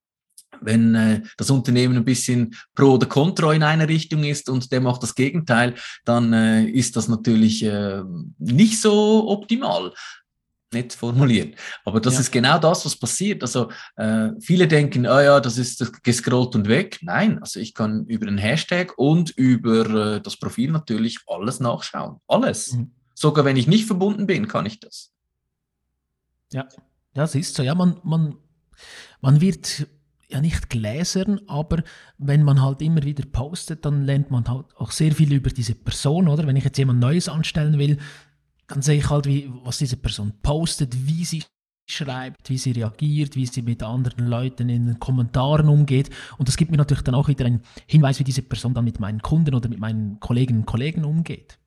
wenn 0.60 0.94
äh, 0.94 1.22
das 1.36 1.50
Unternehmen 1.50 1.96
ein 1.96 2.04
bisschen 2.04 2.54
pro 2.74 2.92
oder 2.92 3.06
contra 3.06 3.52
in 3.52 3.62
eine 3.62 3.88
Richtung 3.88 4.24
ist 4.24 4.48
und 4.48 4.70
der 4.72 4.80
macht 4.80 5.02
das 5.02 5.14
Gegenteil, 5.14 5.74
dann 6.04 6.32
äh, 6.32 6.64
ist 6.64 6.96
das 6.96 7.08
natürlich 7.08 7.62
äh, 7.64 8.02
nicht 8.38 8.80
so 8.80 9.28
optimal 9.28 9.92
nett 10.72 10.92
formuliert. 10.92 11.56
Aber 11.84 12.00
das 12.00 12.14
ja. 12.14 12.20
ist 12.20 12.30
genau 12.30 12.58
das, 12.58 12.84
was 12.84 12.96
passiert. 12.96 13.42
Also 13.42 13.70
äh, 13.96 14.30
viele 14.40 14.68
denken, 14.68 15.06
oh 15.06 15.20
ja, 15.20 15.40
das 15.40 15.58
ist 15.58 16.02
gescrollt 16.02 16.54
und 16.54 16.68
weg. 16.68 16.98
Nein, 17.02 17.38
also 17.40 17.60
ich 17.60 17.74
kann 17.74 18.06
über 18.06 18.26
den 18.26 18.38
Hashtag 18.38 18.96
und 18.96 19.30
über 19.30 20.16
äh, 20.16 20.20
das 20.20 20.36
Profil 20.36 20.70
natürlich 20.70 21.18
alles 21.26 21.60
nachschauen. 21.60 22.20
Alles. 22.26 22.72
Mhm. 22.72 22.92
Sogar 23.14 23.44
wenn 23.44 23.56
ich 23.56 23.66
nicht 23.66 23.86
verbunden 23.86 24.26
bin, 24.26 24.48
kann 24.48 24.66
ich 24.66 24.80
das. 24.80 25.10
Ja, 26.52 26.62
ja, 26.62 26.68
das 27.14 27.34
ist 27.34 27.54
so. 27.54 27.62
Ja, 27.62 27.74
man, 27.74 28.00
man, 28.02 28.36
man 29.20 29.40
wird 29.40 29.86
ja 30.28 30.40
nicht 30.40 30.70
gläsern, 30.70 31.40
aber 31.46 31.82
wenn 32.18 32.42
man 32.44 32.62
halt 32.62 32.82
immer 32.82 33.02
wieder 33.02 33.24
postet, 33.26 33.84
dann 33.84 34.04
lernt 34.04 34.30
man 34.30 34.48
halt 34.48 34.66
auch 34.76 34.92
sehr 34.92 35.12
viel 35.12 35.32
über 35.32 35.50
diese 35.50 35.74
Person, 35.74 36.28
oder? 36.28 36.46
Wenn 36.46 36.56
ich 36.56 36.64
jetzt 36.64 36.78
jemand 36.78 37.00
Neues 37.00 37.28
anstellen 37.28 37.78
will, 37.78 37.98
dann 38.70 38.82
sehe 38.82 38.98
ich 38.98 39.10
halt, 39.10 39.26
wie, 39.26 39.50
was 39.64 39.78
diese 39.78 39.96
Person 39.96 40.32
postet, 40.42 41.06
wie 41.06 41.24
sie 41.24 41.42
schreibt, 41.88 42.48
wie 42.48 42.58
sie 42.58 42.70
reagiert, 42.70 43.34
wie 43.34 43.46
sie 43.46 43.62
mit 43.62 43.82
anderen 43.82 44.28
Leuten 44.28 44.68
in 44.68 44.86
den 44.86 45.00
Kommentaren 45.00 45.68
umgeht. 45.68 46.08
Und 46.38 46.48
das 46.48 46.56
gibt 46.56 46.70
mir 46.70 46.76
natürlich 46.76 47.02
dann 47.02 47.16
auch 47.16 47.26
wieder 47.26 47.46
einen 47.46 47.62
Hinweis, 47.86 48.20
wie 48.20 48.24
diese 48.24 48.42
Person 48.42 48.72
dann 48.72 48.84
mit 48.84 49.00
meinen 49.00 49.20
Kunden 49.20 49.54
oder 49.54 49.68
mit 49.68 49.80
meinen 49.80 50.20
Kolleginnen 50.20 50.60
und 50.60 50.66
Kollegen 50.66 51.04
umgeht. 51.04 51.58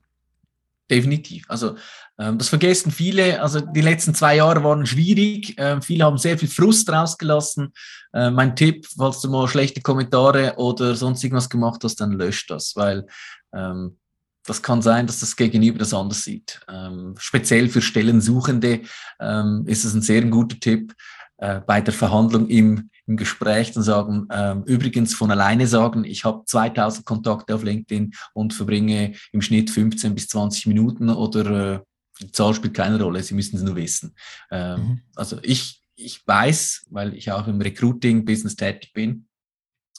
Definitiv. 0.89 1.43
Also 1.49 1.76
ähm, 2.18 2.38
das 2.38 2.49
vergessen 2.49 2.91
viele. 2.91 3.41
Also 3.41 3.60
die 3.60 3.82
letzten 3.82 4.14
zwei 4.14 4.38
Jahre 4.38 4.64
waren 4.64 4.86
schwierig. 4.86 5.56
Ähm, 5.58 5.82
viele 5.82 6.06
haben 6.06 6.18
sehr 6.18 6.38
viel 6.38 6.49
Frust 6.49 6.89
rausgelassen. 6.89 7.74
Äh, 8.14 8.32
mein 8.32 8.56
Tipp, 8.56 8.86
falls 8.97 9.20
du 9.20 9.30
mal 9.30 9.47
schlechte 9.47 9.82
Kommentare 9.82 10.56
oder 10.58 10.95
sonst 10.95 11.24
irgendwas 11.24 11.49
gemacht 11.49 11.82
hast, 11.84 11.99
dann 11.99 12.12
löscht 12.14 12.49
das, 12.49 12.76
weil 12.76 13.08
ähm, 13.54 13.97
das 14.45 14.61
kann 14.61 14.81
sein, 14.81 15.07
dass 15.07 15.19
das 15.19 15.35
Gegenüber 15.35 15.79
das 15.79 15.93
anders 15.93 16.23
sieht. 16.23 16.61
Ähm, 16.69 17.15
speziell 17.17 17.69
für 17.69 17.81
Stellensuchende 17.81 18.81
ähm, 19.19 19.63
ist 19.67 19.85
es 19.85 19.93
ein 19.93 20.01
sehr 20.01 20.23
guter 20.25 20.59
Tipp, 20.59 20.93
äh, 21.37 21.61
bei 21.61 21.81
der 21.81 21.93
Verhandlung 21.93 22.47
im, 22.47 22.89
im 23.05 23.17
Gespräch 23.17 23.71
dann 23.71 23.83
sagen, 23.83 24.27
ähm, 24.31 24.63
übrigens 24.65 25.13
von 25.13 25.31
alleine 25.31 25.67
sagen, 25.67 26.05
ich 26.05 26.23
habe 26.25 26.45
2000 26.45 27.05
Kontakte 27.05 27.55
auf 27.55 27.63
LinkedIn 27.63 28.13
und 28.33 28.53
verbringe 28.53 29.13
im 29.31 29.41
Schnitt 29.41 29.69
15 29.69 30.15
bis 30.15 30.27
20 30.27 30.67
Minuten 30.67 31.09
oder 31.09 31.75
äh, 31.75 31.79
die 32.21 32.31
Zahl 32.31 32.53
spielt 32.53 32.75
keine 32.75 33.01
Rolle, 33.01 33.23
Sie 33.23 33.33
müssen 33.33 33.57
es 33.57 33.63
nur 33.63 33.75
wissen. 33.75 34.15
Ähm, 34.51 34.79
mhm. 34.79 35.01
Also 35.15 35.39
ich, 35.41 35.81
ich 35.95 36.25
weiß, 36.25 36.85
weil 36.91 37.13
ich 37.15 37.31
auch 37.31 37.47
im 37.47 37.59
Recruiting-Business 37.59 38.55
tätig 38.55 38.93
bin, 38.93 39.27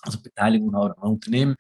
also 0.03 0.21
Beteiligung 0.23 0.75
an 0.75 0.93
Unternehmen, 0.93 1.57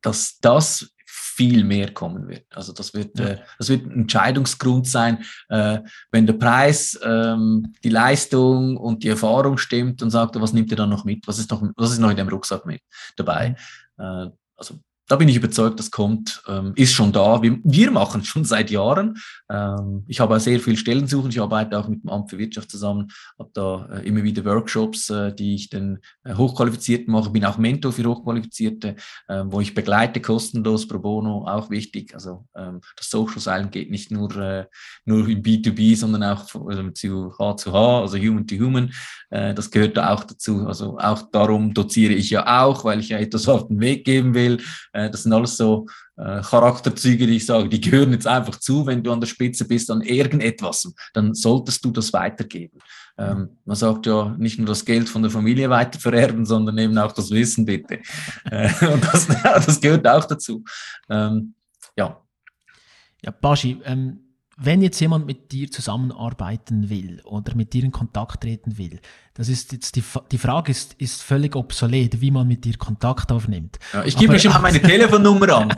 dass 0.00 0.38
das 0.38 0.93
viel 1.16 1.62
mehr 1.64 1.94
kommen 1.94 2.28
wird. 2.28 2.46
Also 2.54 2.72
das 2.72 2.92
wird, 2.92 3.18
ja. 3.18 3.26
äh, 3.26 3.38
das 3.58 3.68
wird 3.68 3.86
ein 3.86 4.00
Entscheidungsgrund 4.02 4.88
sein, 4.88 5.24
äh, 5.48 5.78
wenn 6.10 6.26
der 6.26 6.34
Preis, 6.34 6.98
ähm, 7.04 7.74
die 7.84 7.88
Leistung 7.88 8.76
und 8.76 9.04
die 9.04 9.08
Erfahrung 9.08 9.56
stimmt 9.56 10.02
und 10.02 10.10
sagt, 10.10 10.40
was 10.40 10.52
nimmt 10.52 10.70
ihr 10.70 10.76
dann 10.76 10.90
noch 10.90 11.04
mit? 11.04 11.26
Was 11.26 11.38
ist 11.38 11.50
noch, 11.50 11.62
was 11.76 11.92
ist 11.92 11.98
noch 12.00 12.10
in 12.10 12.16
dem 12.16 12.28
Rucksack 12.28 12.66
mit 12.66 12.82
dabei? 13.16 13.56
Mhm. 13.96 14.04
Äh, 14.04 14.30
also 14.56 14.80
da 15.06 15.16
bin 15.16 15.28
ich 15.28 15.36
überzeugt, 15.36 15.78
das 15.78 15.90
kommt, 15.90 16.42
ähm, 16.48 16.72
ist 16.76 16.94
schon 16.94 17.12
da. 17.12 17.42
Wir, 17.42 17.58
wir 17.62 17.90
machen 17.90 18.22
es 18.22 18.26
schon 18.26 18.44
seit 18.44 18.70
Jahren. 18.70 19.18
Ähm, 19.50 20.04
ich 20.08 20.20
habe 20.20 20.34
auch 20.34 20.40
sehr 20.40 20.58
viel 20.60 20.76
Stellensuchen. 20.78 21.30
Ich 21.30 21.40
arbeite 21.40 21.78
auch 21.78 21.88
mit 21.88 22.02
dem 22.02 22.10
Amt 22.10 22.30
für 22.30 22.38
Wirtschaft 22.38 22.70
zusammen, 22.70 23.10
habe 23.38 23.50
da 23.52 23.86
äh, 23.92 24.08
immer 24.08 24.22
wieder 24.22 24.44
Workshops, 24.46 25.10
äh, 25.10 25.34
die 25.34 25.56
ich 25.56 25.68
den 25.68 25.98
äh, 26.24 26.34
Hochqualifizierten 26.34 27.12
mache. 27.12 27.30
Bin 27.30 27.44
auch 27.44 27.58
Mentor 27.58 27.92
für 27.92 28.04
Hochqualifizierte, 28.04 28.96
äh, 29.28 29.42
wo 29.46 29.60
ich 29.60 29.74
begleite, 29.74 30.22
kostenlos 30.22 30.88
pro 30.88 30.98
bono, 30.98 31.46
auch 31.46 31.68
wichtig. 31.68 32.14
Also 32.14 32.46
ähm, 32.56 32.80
das 32.96 33.10
Social 33.10 33.40
Silent 33.40 33.72
geht 33.72 33.90
nicht 33.90 34.10
nur, 34.10 34.34
äh, 34.36 34.64
nur 35.04 35.28
in 35.28 35.42
B2B, 35.42 35.96
sondern 35.96 36.22
auch 36.22 36.46
also 36.66 36.90
zu 36.90 37.34
H 37.38 37.56
zu 37.58 37.72
H, 37.72 38.00
also 38.00 38.16
Human 38.16 38.46
to 38.46 38.56
Human. 38.56 38.90
Äh, 39.28 39.52
das 39.52 39.70
gehört 39.70 39.98
da 39.98 40.14
auch 40.14 40.24
dazu. 40.24 40.66
Also 40.66 40.98
auch 40.98 41.30
darum 41.30 41.74
doziere 41.74 42.14
ich 42.14 42.30
ja 42.30 42.62
auch, 42.62 42.84
weil 42.84 43.00
ich 43.00 43.10
ja 43.10 43.18
etwas 43.18 43.48
auf 43.48 43.68
den 43.68 43.80
Weg 43.80 44.06
geben 44.06 44.32
will 44.32 44.62
äh, 44.94 45.10
das 45.10 45.24
sind 45.24 45.32
alles 45.32 45.56
so 45.56 45.86
äh, 46.16 46.40
Charakterzüge, 46.40 47.26
die 47.26 47.36
ich 47.36 47.46
sage, 47.46 47.68
die 47.68 47.80
gehören 47.80 48.12
jetzt 48.12 48.26
einfach 48.26 48.58
zu, 48.60 48.86
wenn 48.86 49.02
du 49.02 49.12
an 49.12 49.20
der 49.20 49.26
Spitze 49.26 49.66
bist 49.66 49.90
an 49.90 50.00
irgendetwas, 50.02 50.90
dann 51.12 51.34
solltest 51.34 51.84
du 51.84 51.90
das 51.90 52.12
weitergeben. 52.12 52.78
Ähm, 53.18 53.58
man 53.64 53.76
sagt 53.76 54.06
ja 54.06 54.34
nicht 54.38 54.58
nur 54.58 54.68
das 54.68 54.84
Geld 54.84 55.08
von 55.08 55.22
der 55.22 55.30
Familie 55.30 55.68
weitervererben, 55.68 56.46
sondern 56.46 56.78
eben 56.78 56.96
auch 56.96 57.12
das 57.12 57.30
Wissen, 57.30 57.66
bitte. 57.66 58.00
Äh, 58.50 58.70
und 58.86 59.02
das, 59.04 59.26
das 59.66 59.80
gehört 59.80 60.06
auch 60.06 60.24
dazu. 60.26 60.62
Ähm, 61.08 61.54
ja. 61.96 62.20
Ja, 63.22 63.30
Baschi, 63.30 63.80
ähm, 63.84 64.23
wenn 64.56 64.82
jetzt 64.82 65.00
jemand 65.00 65.26
mit 65.26 65.52
dir 65.52 65.70
zusammenarbeiten 65.70 66.88
will 66.88 67.20
oder 67.24 67.54
mit 67.54 67.72
dir 67.72 67.84
in 67.84 67.92
Kontakt 67.92 68.42
treten 68.42 68.78
will, 68.78 69.00
das 69.34 69.48
ist 69.48 69.72
jetzt 69.72 69.96
die, 69.96 70.04
die 70.30 70.38
Frage 70.38 70.70
ist, 70.70 70.94
ist 70.94 71.22
völlig 71.22 71.56
obsolet, 71.56 72.20
wie 72.20 72.30
man 72.30 72.46
mit 72.46 72.64
dir 72.64 72.76
Kontakt 72.76 73.32
aufnimmt. 73.32 73.78
Ja, 73.92 74.04
ich 74.04 74.16
gebe 74.16 74.32
mir 74.32 74.38
schon 74.38 74.52
mal 74.52 74.60
meine 74.60 74.80
Telefonnummer 74.82 75.48
an. 75.56 75.74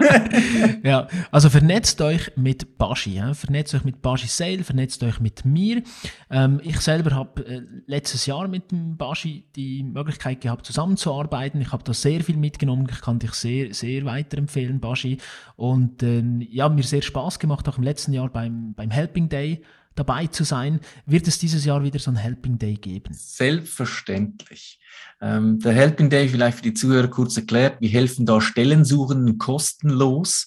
ja, 0.82 1.08
also 1.30 1.50
vernetzt 1.50 2.00
euch 2.00 2.32
mit 2.36 2.78
Baschi, 2.78 3.14
ja? 3.14 3.34
vernetzt 3.34 3.74
euch 3.74 3.84
mit 3.84 4.02
Baschi 4.02 4.26
Sale, 4.26 4.64
vernetzt 4.64 5.02
euch 5.02 5.20
mit 5.20 5.44
mir. 5.44 5.82
Ähm, 6.30 6.60
ich 6.62 6.80
selber 6.80 7.14
habe 7.14 7.46
äh, 7.46 7.62
letztes 7.86 8.26
Jahr 8.26 8.48
mit 8.48 8.70
dem 8.70 8.96
Baschi 8.96 9.44
die 9.56 9.82
Möglichkeit 9.82 10.40
gehabt, 10.40 10.66
zusammenzuarbeiten. 10.66 11.60
Ich 11.60 11.72
habe 11.72 11.84
da 11.84 11.92
sehr 11.92 12.22
viel 12.22 12.36
mitgenommen. 12.36 12.86
Ich 12.90 13.00
kann 13.00 13.18
dich 13.18 13.32
sehr, 13.32 13.72
sehr 13.74 14.04
weiterempfehlen, 14.04 14.80
Baschi. 14.80 15.18
Und 15.56 16.02
äh, 16.02 16.22
ja, 16.50 16.68
mir 16.68 16.82
sehr 16.82 17.02
Spaß 17.02 17.38
gemacht, 17.38 17.68
auch 17.68 17.78
im 17.78 17.84
letzten 17.84 18.12
Jahr 18.12 18.28
beim, 18.28 18.74
beim 18.74 18.90
Helping 18.90 19.28
Day 19.28 19.62
dabei 19.94 20.26
zu 20.26 20.44
sein. 20.44 20.80
Wird 21.06 21.28
es 21.28 21.38
dieses 21.38 21.64
Jahr 21.64 21.82
wieder 21.82 21.98
so 21.98 22.10
ein 22.10 22.16
Helping 22.16 22.58
Day 22.58 22.74
geben? 22.74 23.12
Selbstverständlich. 23.12 24.80
Ähm, 25.20 25.58
der 25.58 25.72
Helping 25.72 26.10
Day 26.10 26.28
vielleicht 26.28 26.58
für 26.58 26.62
die 26.62 26.74
Zuhörer 26.74 27.08
kurz 27.08 27.36
erklärt. 27.36 27.80
Wir 27.80 27.90
helfen 27.90 28.24
da 28.26 28.40
Stellensuchenden 28.40 29.38
kostenlos, 29.38 30.46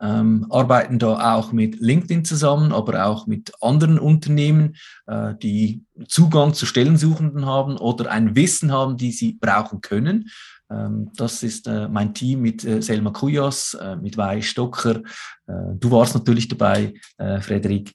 ähm, 0.00 0.46
arbeiten 0.50 0.98
da 0.98 1.34
auch 1.34 1.52
mit 1.52 1.80
LinkedIn 1.80 2.24
zusammen, 2.24 2.72
aber 2.72 3.06
auch 3.06 3.26
mit 3.26 3.52
anderen 3.60 3.98
Unternehmen, 3.98 4.76
äh, 5.06 5.34
die 5.42 5.84
Zugang 6.08 6.54
zu 6.54 6.66
Stellensuchenden 6.66 7.46
haben 7.46 7.76
oder 7.76 8.10
ein 8.10 8.34
Wissen 8.34 8.72
haben, 8.72 8.96
die 8.96 9.12
sie 9.12 9.34
brauchen 9.34 9.80
können. 9.80 10.30
Ähm, 10.74 11.10
das 11.16 11.42
ist 11.42 11.66
äh, 11.66 11.88
mein 11.88 12.14
Team 12.14 12.40
mit 12.40 12.64
äh, 12.64 12.82
Selma 12.82 13.10
Kujas, 13.10 13.74
äh, 13.74 13.96
mit 13.96 14.16
Wei 14.16 14.42
Stocker. 14.42 15.02
Du 15.46 15.90
warst 15.90 16.14
natürlich 16.14 16.48
dabei, 16.48 16.94
Frederik. 17.18 17.92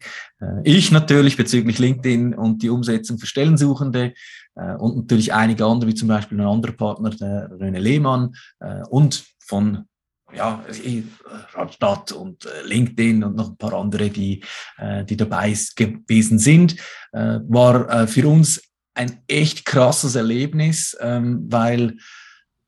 Ich 0.63 0.91
natürlich 0.91 1.35
bezüglich 1.35 1.79
LinkedIn 1.79 2.35
und 2.35 2.61
die 2.61 2.69
Umsetzung 2.69 3.17
für 3.17 3.25
Stellensuchende 3.25 4.13
und 4.53 4.97
natürlich 4.97 5.33
einige 5.33 5.65
andere, 5.65 5.89
wie 5.89 5.95
zum 5.95 6.09
Beispiel 6.09 6.39
ein 6.39 6.45
anderer 6.45 6.73
Partner, 6.73 7.09
der 7.09 7.49
René 7.53 7.79
Lehmann 7.79 8.35
und 8.91 9.25
von 9.43 9.85
ja, 10.31 10.63
Radstadt 11.55 12.11
und 12.11 12.47
LinkedIn 12.65 13.23
und 13.23 13.35
noch 13.35 13.49
ein 13.49 13.57
paar 13.57 13.73
andere, 13.73 14.11
die, 14.11 14.43
die 15.09 15.17
dabei 15.17 15.57
gewesen 15.75 16.37
sind, 16.37 16.75
war 17.11 18.07
für 18.07 18.27
uns 18.27 18.61
ein 18.93 19.23
echt 19.27 19.65
krasses 19.65 20.13
Erlebnis, 20.13 20.95
ähm, 20.99 21.47
weil 21.49 21.97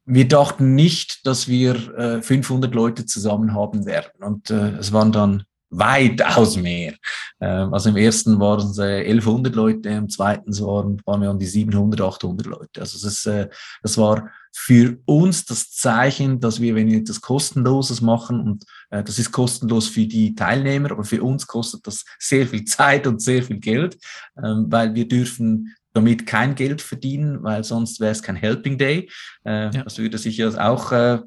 wir 0.05 0.27
dachten 0.27 0.75
nicht, 0.75 1.25
dass 1.25 1.47
wir 1.47 1.97
äh, 1.97 2.21
500 2.21 2.73
Leute 2.73 3.05
zusammen 3.05 3.53
haben 3.53 3.85
werden. 3.85 4.23
Und 4.23 4.49
äh, 4.49 4.77
es 4.77 4.91
waren 4.91 5.11
dann 5.11 5.43
weitaus 5.71 6.57
mehr. 6.57 6.95
Äh, 7.39 7.45
also 7.45 7.89
im 7.89 7.97
ersten 7.97 8.39
waren 8.39 8.69
es 8.69 8.77
äh, 8.77 9.01
1100 9.01 9.55
Leute, 9.55 9.89
im 9.89 10.09
zweiten 10.09 10.51
waren, 10.59 11.01
waren 11.05 11.21
wir 11.21 11.29
an 11.29 11.39
die 11.39 11.45
700, 11.45 12.01
800 12.01 12.45
Leute. 12.45 12.81
Also 12.81 13.07
das, 13.07 13.25
äh, 13.25 13.47
das 13.81 13.97
war 13.97 14.29
für 14.53 14.97
uns 15.05 15.45
das 15.45 15.71
Zeichen, 15.71 16.41
dass 16.41 16.59
wir, 16.59 16.75
wenn 16.75 16.87
wir 16.87 16.99
etwas 16.99 17.21
Kostenloses 17.21 18.01
machen, 18.01 18.41
und 18.41 18.65
äh, 18.89 19.03
das 19.03 19.17
ist 19.17 19.31
kostenlos 19.31 19.87
für 19.87 20.05
die 20.05 20.35
Teilnehmer, 20.35 20.91
aber 20.91 21.05
für 21.05 21.23
uns 21.23 21.47
kostet 21.47 21.87
das 21.87 22.03
sehr 22.19 22.45
viel 22.47 22.65
Zeit 22.65 23.07
und 23.07 23.21
sehr 23.21 23.43
viel 23.43 23.59
Geld, 23.59 23.95
äh, 24.35 24.41
weil 24.43 24.93
wir 24.93 25.07
dürfen 25.07 25.73
damit 25.93 26.25
kein 26.25 26.55
Geld 26.55 26.81
verdienen, 26.81 27.43
weil 27.43 27.63
sonst 27.63 27.99
wäre 27.99 28.11
es 28.11 28.23
kein 28.23 28.35
Helping 28.35 28.77
Day. 28.77 29.09
Äh, 29.45 29.75
ja. 29.75 29.83
Das 29.83 29.97
würde 29.97 30.17
sich 30.17 30.37
ja 30.37 30.49
auch 30.57 30.91
äh, 30.91 31.19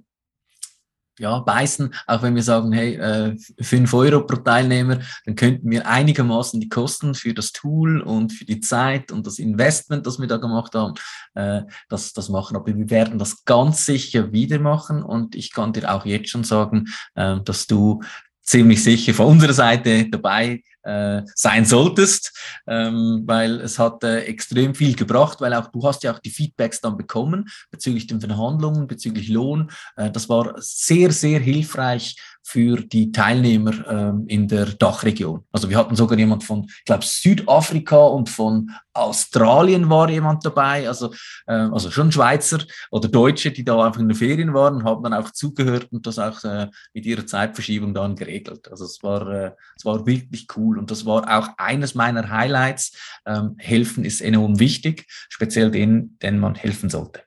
ja, 1.18 1.38
beißen, 1.38 1.94
auch 2.06 2.22
wenn 2.22 2.34
wir 2.34 2.42
sagen, 2.42 2.72
hey, 2.72 2.96
äh, 2.96 3.36
5 3.60 3.92
Euro 3.94 4.26
pro 4.26 4.36
Teilnehmer, 4.36 4.98
dann 5.24 5.36
könnten 5.36 5.70
wir 5.70 5.86
einigermaßen 5.86 6.60
die 6.60 6.68
Kosten 6.68 7.14
für 7.14 7.34
das 7.34 7.52
Tool 7.52 8.00
und 8.00 8.32
für 8.32 8.44
die 8.44 8.60
Zeit 8.60 9.12
und 9.12 9.26
das 9.26 9.38
Investment, 9.38 10.06
das 10.06 10.18
wir 10.18 10.26
da 10.26 10.38
gemacht 10.38 10.74
haben, 10.74 10.94
äh, 11.34 11.62
das, 11.88 12.12
das 12.12 12.28
machen. 12.28 12.56
Aber 12.56 12.66
wir 12.66 12.90
werden 12.90 13.18
das 13.18 13.44
ganz 13.44 13.86
sicher 13.86 14.32
wieder 14.32 14.58
machen 14.58 15.02
und 15.02 15.34
ich 15.36 15.52
kann 15.52 15.72
dir 15.72 15.92
auch 15.92 16.04
jetzt 16.04 16.30
schon 16.30 16.44
sagen, 16.44 16.86
äh, 17.14 17.36
dass 17.44 17.66
du 17.66 18.02
ziemlich 18.42 18.82
sicher 18.82 19.14
von 19.14 19.26
unserer 19.26 19.54
Seite 19.54 20.08
dabei 20.10 20.62
äh, 20.84 21.22
sein 21.34 21.64
solltest, 21.64 22.32
ähm, 22.66 23.22
weil 23.26 23.60
es 23.60 23.78
hat 23.78 24.04
äh, 24.04 24.20
extrem 24.20 24.74
viel 24.74 24.94
gebracht, 24.94 25.40
weil 25.40 25.54
auch 25.54 25.68
du 25.68 25.82
hast 25.86 26.02
ja 26.02 26.12
auch 26.12 26.18
die 26.18 26.30
Feedbacks 26.30 26.80
dann 26.80 26.96
bekommen 26.96 27.48
bezüglich 27.70 28.06
den 28.06 28.20
Verhandlungen, 28.20 28.86
bezüglich 28.86 29.28
Lohn. 29.28 29.70
Äh, 29.96 30.10
das 30.10 30.28
war 30.28 30.54
sehr, 30.58 31.10
sehr 31.10 31.40
hilfreich 31.40 32.16
für 32.46 32.76
die 32.76 33.10
Teilnehmer 33.10 33.72
ähm, 33.88 34.26
in 34.28 34.46
der 34.46 34.66
Dachregion. 34.66 35.44
Also 35.50 35.70
wir 35.70 35.78
hatten 35.78 35.96
sogar 35.96 36.18
jemand 36.18 36.44
von, 36.44 36.66
ich 36.66 36.84
glaube, 36.84 37.04
Südafrika 37.04 37.96
und 37.96 38.28
von 38.28 38.70
Australien 38.92 39.88
war 39.88 40.10
jemand 40.10 40.44
dabei, 40.44 40.86
also, 40.86 41.12
äh, 41.46 41.54
also 41.54 41.90
schon 41.90 42.12
Schweizer 42.12 42.58
oder 42.90 43.08
Deutsche, 43.08 43.50
die 43.50 43.64
da 43.64 43.82
einfach 43.82 44.00
in 44.00 44.08
den 44.08 44.16
Ferien 44.16 44.52
waren, 44.52 44.84
haben 44.84 45.02
dann 45.02 45.14
auch 45.14 45.30
zugehört 45.30 45.88
und 45.90 46.06
das 46.06 46.18
auch 46.18 46.44
äh, 46.44 46.68
mit 46.92 47.06
ihrer 47.06 47.26
Zeitverschiebung 47.26 47.94
dann 47.94 48.14
geregelt. 48.14 48.70
Also 48.70 48.84
es 48.84 49.02
war, 49.02 49.26
äh, 49.26 49.52
es 49.76 49.86
war 49.86 50.06
wirklich 50.06 50.46
cool 50.54 50.78
und 50.78 50.90
das 50.90 51.06
war 51.06 51.38
auch 51.38 51.48
eines 51.56 51.94
meiner 51.94 52.28
Highlights. 52.28 52.92
Ähm, 53.26 53.56
helfen 53.56 54.04
ist 54.04 54.20
enorm 54.20 54.60
wichtig, 54.60 55.06
speziell 55.30 55.70
denen, 55.70 56.18
denen 56.18 56.38
man 56.38 56.54
helfen 56.54 56.90
sollte. 56.90 57.22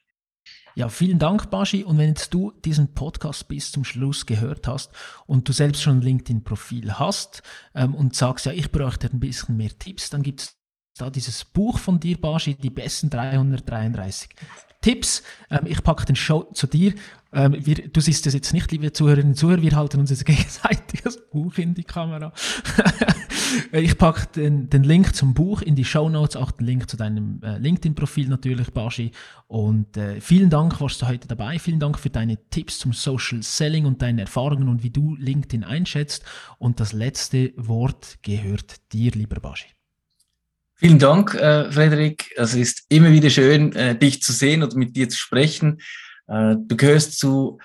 Ja, 0.78 0.90
vielen 0.90 1.18
Dank, 1.18 1.50
Baschi. 1.50 1.84
Und 1.84 1.98
wenn 1.98 2.10
jetzt 2.10 2.36
du 2.36 2.52
diesen 2.64 2.94
Podcast 2.94 3.48
bis 3.48 3.72
zum 3.72 3.84
Schluss 3.84 4.28
gehört 4.28 4.68
hast 4.68 4.92
und 5.26 5.50
du 5.50 5.52
selbst 5.52 5.82
schon 5.82 5.98
ein 5.98 6.02
LinkedIn-Profil 6.04 7.00
hast 7.00 7.42
ähm, 7.74 7.96
und 7.96 8.14
sagst, 8.16 8.46
ja, 8.46 8.52
ich 8.52 8.72
bräuchte 8.72 9.10
ein 9.12 9.20
bisschen 9.20 9.58
mehr 9.58 9.72
Tipps, 9.80 10.12
dann 10.12 10.22
gibt 10.22 10.42
es 10.42 10.57
da 10.98 11.10
dieses 11.10 11.46
Buch 11.46 11.80
von 11.80 12.00
dir, 12.00 12.20
Baschi, 12.20 12.56
die 12.56 12.70
besten 12.70 13.10
333 13.10 14.30
Tipps. 14.82 15.24
Ähm, 15.50 15.62
ich 15.66 15.84
packe 15.84 16.06
den 16.06 16.16
Show 16.16 16.44
zu 16.54 16.68
dir. 16.68 16.94
Ähm, 17.34 17.58
wir, 17.60 17.90
du 17.90 18.00
siehst 18.00 18.26
das 18.26 18.34
jetzt 18.34 18.54
nicht, 18.54 18.72
liebe 18.72 18.92
Zuhörerinnen 18.94 19.32
und 19.32 19.36
Zuhörer, 19.36 19.62
wir 19.62 19.76
halten 19.76 20.00
uns 20.00 20.10
jetzt 20.10 20.26
gegenseitig 20.26 21.02
das 21.02 21.18
Buch 21.30 21.58
in 21.58 21.74
die 21.74 21.84
Kamera. 21.84 22.32
ich 23.72 23.98
packe 23.98 24.28
den, 24.36 24.70
den, 24.70 24.84
Link 24.84 25.16
zum 25.16 25.34
Buch 25.34 25.62
in 25.62 25.76
die 25.76 25.84
Show 25.84 26.10
Notes, 26.10 26.36
auch 26.36 26.52
den 26.52 26.66
Link 26.66 26.90
zu 26.90 26.96
deinem 26.96 27.42
äh, 27.44 27.58
LinkedIn-Profil 27.58 28.30
natürlich, 28.30 28.72
Baschi. 28.72 29.12
Und 29.48 29.98
äh, 29.98 30.22
vielen 30.22 30.50
Dank, 30.50 30.80
warst 30.80 31.02
du 31.02 31.08
heute 31.08 31.28
dabei. 31.28 31.60
Vielen 31.60 31.80
Dank 31.80 32.00
für 32.00 32.10
deine 32.10 32.38
Tipps 32.50 32.80
zum 32.80 32.94
Social 32.94 33.44
Selling 33.44 33.86
und 33.86 34.02
deine 34.02 34.22
Erfahrungen 34.22 34.70
und 34.70 34.84
wie 34.84 34.90
du 34.90 35.16
LinkedIn 35.16 35.64
einschätzt. 35.64 36.24
Und 36.60 36.80
das 36.80 36.94
letzte 36.94 37.54
Wort 37.58 38.20
gehört 38.22 38.94
dir, 38.94 39.12
lieber 39.12 39.40
Baschi. 39.40 39.68
Vielen 40.80 41.00
Dank, 41.00 41.34
äh, 41.34 41.72
Frederik. 41.72 42.32
Es 42.36 42.54
ist 42.54 42.84
immer 42.90 43.12
wieder 43.12 43.32
schön, 43.32 43.76
äh, 43.76 43.98
dich 43.98 44.22
zu 44.22 44.32
sehen 44.32 44.62
und 44.62 44.76
mit 44.76 44.96
dir 44.96 45.10
zu 45.10 45.18
sprechen. 45.18 45.82
Äh, 46.28 46.56
du 46.56 46.78
gehörst 46.78 47.18
zu 47.18 47.58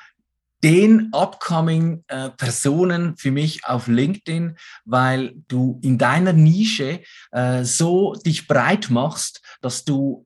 den 0.65 1.11
upcoming 1.13 2.05
äh, 2.07 2.31
Personen 2.31 3.19
für 3.19 3.31
mich 3.31 3.67
auf 3.67 3.87
LinkedIn, 3.87 4.57
weil 4.87 5.35
du 5.49 5.79
in 5.83 5.99
deiner 5.99 6.33
Nische 6.33 7.03
äh, 7.33 7.65
so 7.65 8.15
dich 8.15 8.49
breit 8.49 8.89
machst, 8.89 9.43
dass 9.61 9.85
du 9.85 10.25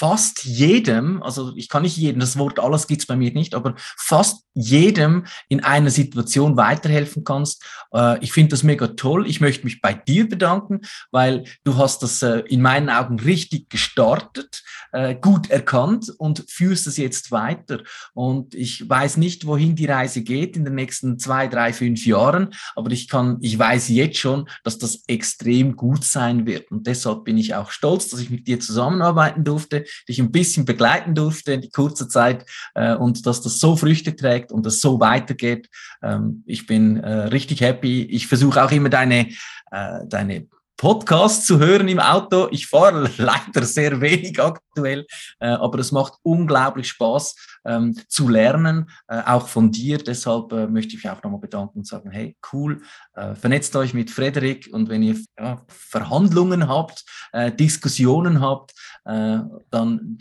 fast 0.00 0.44
jedem, 0.46 1.22
also 1.22 1.52
ich 1.56 1.68
kann 1.68 1.82
nicht 1.82 1.98
jedem, 1.98 2.20
das 2.20 2.38
Wort 2.38 2.58
alles 2.58 2.86
gibt's 2.86 3.04
bei 3.04 3.16
mir 3.16 3.32
nicht, 3.32 3.54
aber 3.54 3.74
fast 3.76 4.46
jedem 4.54 5.26
in 5.50 5.62
einer 5.62 5.90
Situation 5.90 6.56
weiterhelfen 6.56 7.22
kannst. 7.22 7.62
Äh, 7.92 8.18
ich 8.24 8.32
finde 8.32 8.48
das 8.48 8.62
mega 8.62 8.86
toll. 8.88 9.28
Ich 9.28 9.42
möchte 9.42 9.64
mich 9.64 9.82
bei 9.82 9.92
dir 9.92 10.26
bedanken, 10.26 10.80
weil 11.10 11.44
du 11.64 11.76
hast 11.76 12.02
das 12.02 12.22
äh, 12.22 12.38
in 12.48 12.62
meinen 12.62 12.88
Augen 12.88 13.20
richtig 13.20 13.68
gestartet, 13.68 14.62
äh, 14.92 15.16
gut 15.16 15.50
erkannt 15.50 16.10
und 16.16 16.46
führst 16.48 16.86
es 16.86 16.96
jetzt 16.96 17.30
weiter. 17.30 17.82
Und 18.14 18.54
ich 18.54 18.88
weiß 18.88 19.18
nicht, 19.18 19.46
wohin 19.46 19.76
die 19.76 19.84
Reise 19.84 20.22
geht 20.22 20.56
in 20.56 20.64
den 20.64 20.76
nächsten 20.76 21.18
zwei, 21.18 21.46
drei, 21.46 21.74
fünf 21.74 22.06
Jahren, 22.06 22.54
aber 22.74 22.90
ich 22.90 23.06
kann, 23.06 23.36
ich 23.42 23.58
weiß 23.58 23.90
jetzt 23.90 24.16
schon, 24.16 24.48
dass 24.64 24.78
das 24.78 25.02
extrem 25.08 25.76
gut 25.76 26.04
sein 26.04 26.46
wird. 26.46 26.70
Und 26.70 26.86
deshalb 26.86 27.24
bin 27.24 27.36
ich 27.36 27.54
auch 27.54 27.70
stolz, 27.70 28.08
dass 28.08 28.20
ich 28.20 28.30
mit 28.30 28.46
dir 28.46 28.60
zusammenarbeiten 28.60 29.44
durfte 29.44 29.84
dich 30.08 30.18
ein 30.18 30.32
bisschen 30.32 30.64
begleiten 30.64 31.14
durfte 31.14 31.52
in 31.52 31.60
die 31.60 31.70
kurze 31.70 32.08
Zeit 32.08 32.44
äh, 32.74 32.94
und 32.94 33.26
dass 33.26 33.40
das 33.40 33.58
so 33.58 33.76
Früchte 33.76 34.16
trägt 34.16 34.52
und 34.52 34.66
das 34.66 34.80
so 34.80 35.00
weitergeht. 35.00 35.68
Ähm, 36.02 36.42
ich 36.46 36.66
bin 36.66 36.96
äh, 36.98 37.10
richtig 37.28 37.60
happy. 37.60 38.02
Ich 38.02 38.26
versuche 38.26 38.62
auch 38.62 38.72
immer 38.72 38.88
deine, 38.88 39.28
äh, 39.70 40.00
deine 40.06 40.46
Podcast 40.80 41.46
zu 41.46 41.58
hören 41.58 41.88
im 41.88 42.00
Auto. 42.00 42.48
Ich 42.50 42.66
fahre 42.66 43.10
leider 43.18 43.66
sehr 43.66 44.00
wenig 44.00 44.40
aktuell, 44.40 45.06
äh, 45.38 45.48
aber 45.48 45.78
es 45.78 45.92
macht 45.92 46.14
unglaublich 46.22 46.88
Spaß 46.88 47.36
ähm, 47.66 48.00
zu 48.08 48.30
lernen, 48.30 48.88
äh, 49.06 49.20
auch 49.26 49.46
von 49.46 49.70
dir. 49.70 49.98
Deshalb 49.98 50.50
äh, 50.52 50.66
möchte 50.66 50.96
ich 50.96 51.04
mich 51.04 51.12
auch 51.12 51.22
nochmal 51.22 51.40
bedanken 51.40 51.80
und 51.80 51.86
sagen, 51.86 52.10
hey, 52.10 52.34
cool, 52.54 52.80
äh, 53.12 53.34
vernetzt 53.34 53.76
euch 53.76 53.92
mit 53.92 54.10
Frederik 54.10 54.70
und 54.72 54.88
wenn 54.88 55.02
ihr 55.02 55.16
ja, 55.38 55.62
Verhandlungen 55.68 56.66
habt, 56.66 57.04
äh, 57.32 57.52
Diskussionen 57.52 58.40
habt, 58.40 58.72
äh, 59.04 59.40
dann 59.70 60.16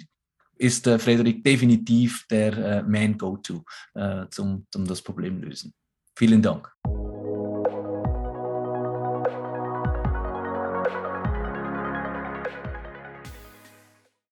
ist 0.58 0.90
Frederik 0.90 1.42
definitiv 1.42 2.28
der 2.30 2.84
Man-Go-To 2.84 3.64
zum, 4.30 4.68
zum 4.70 4.88
das 4.88 5.02
Problem 5.02 5.42
lösen. 5.42 5.74
Vielen 6.18 6.42
Dank. 6.42 6.70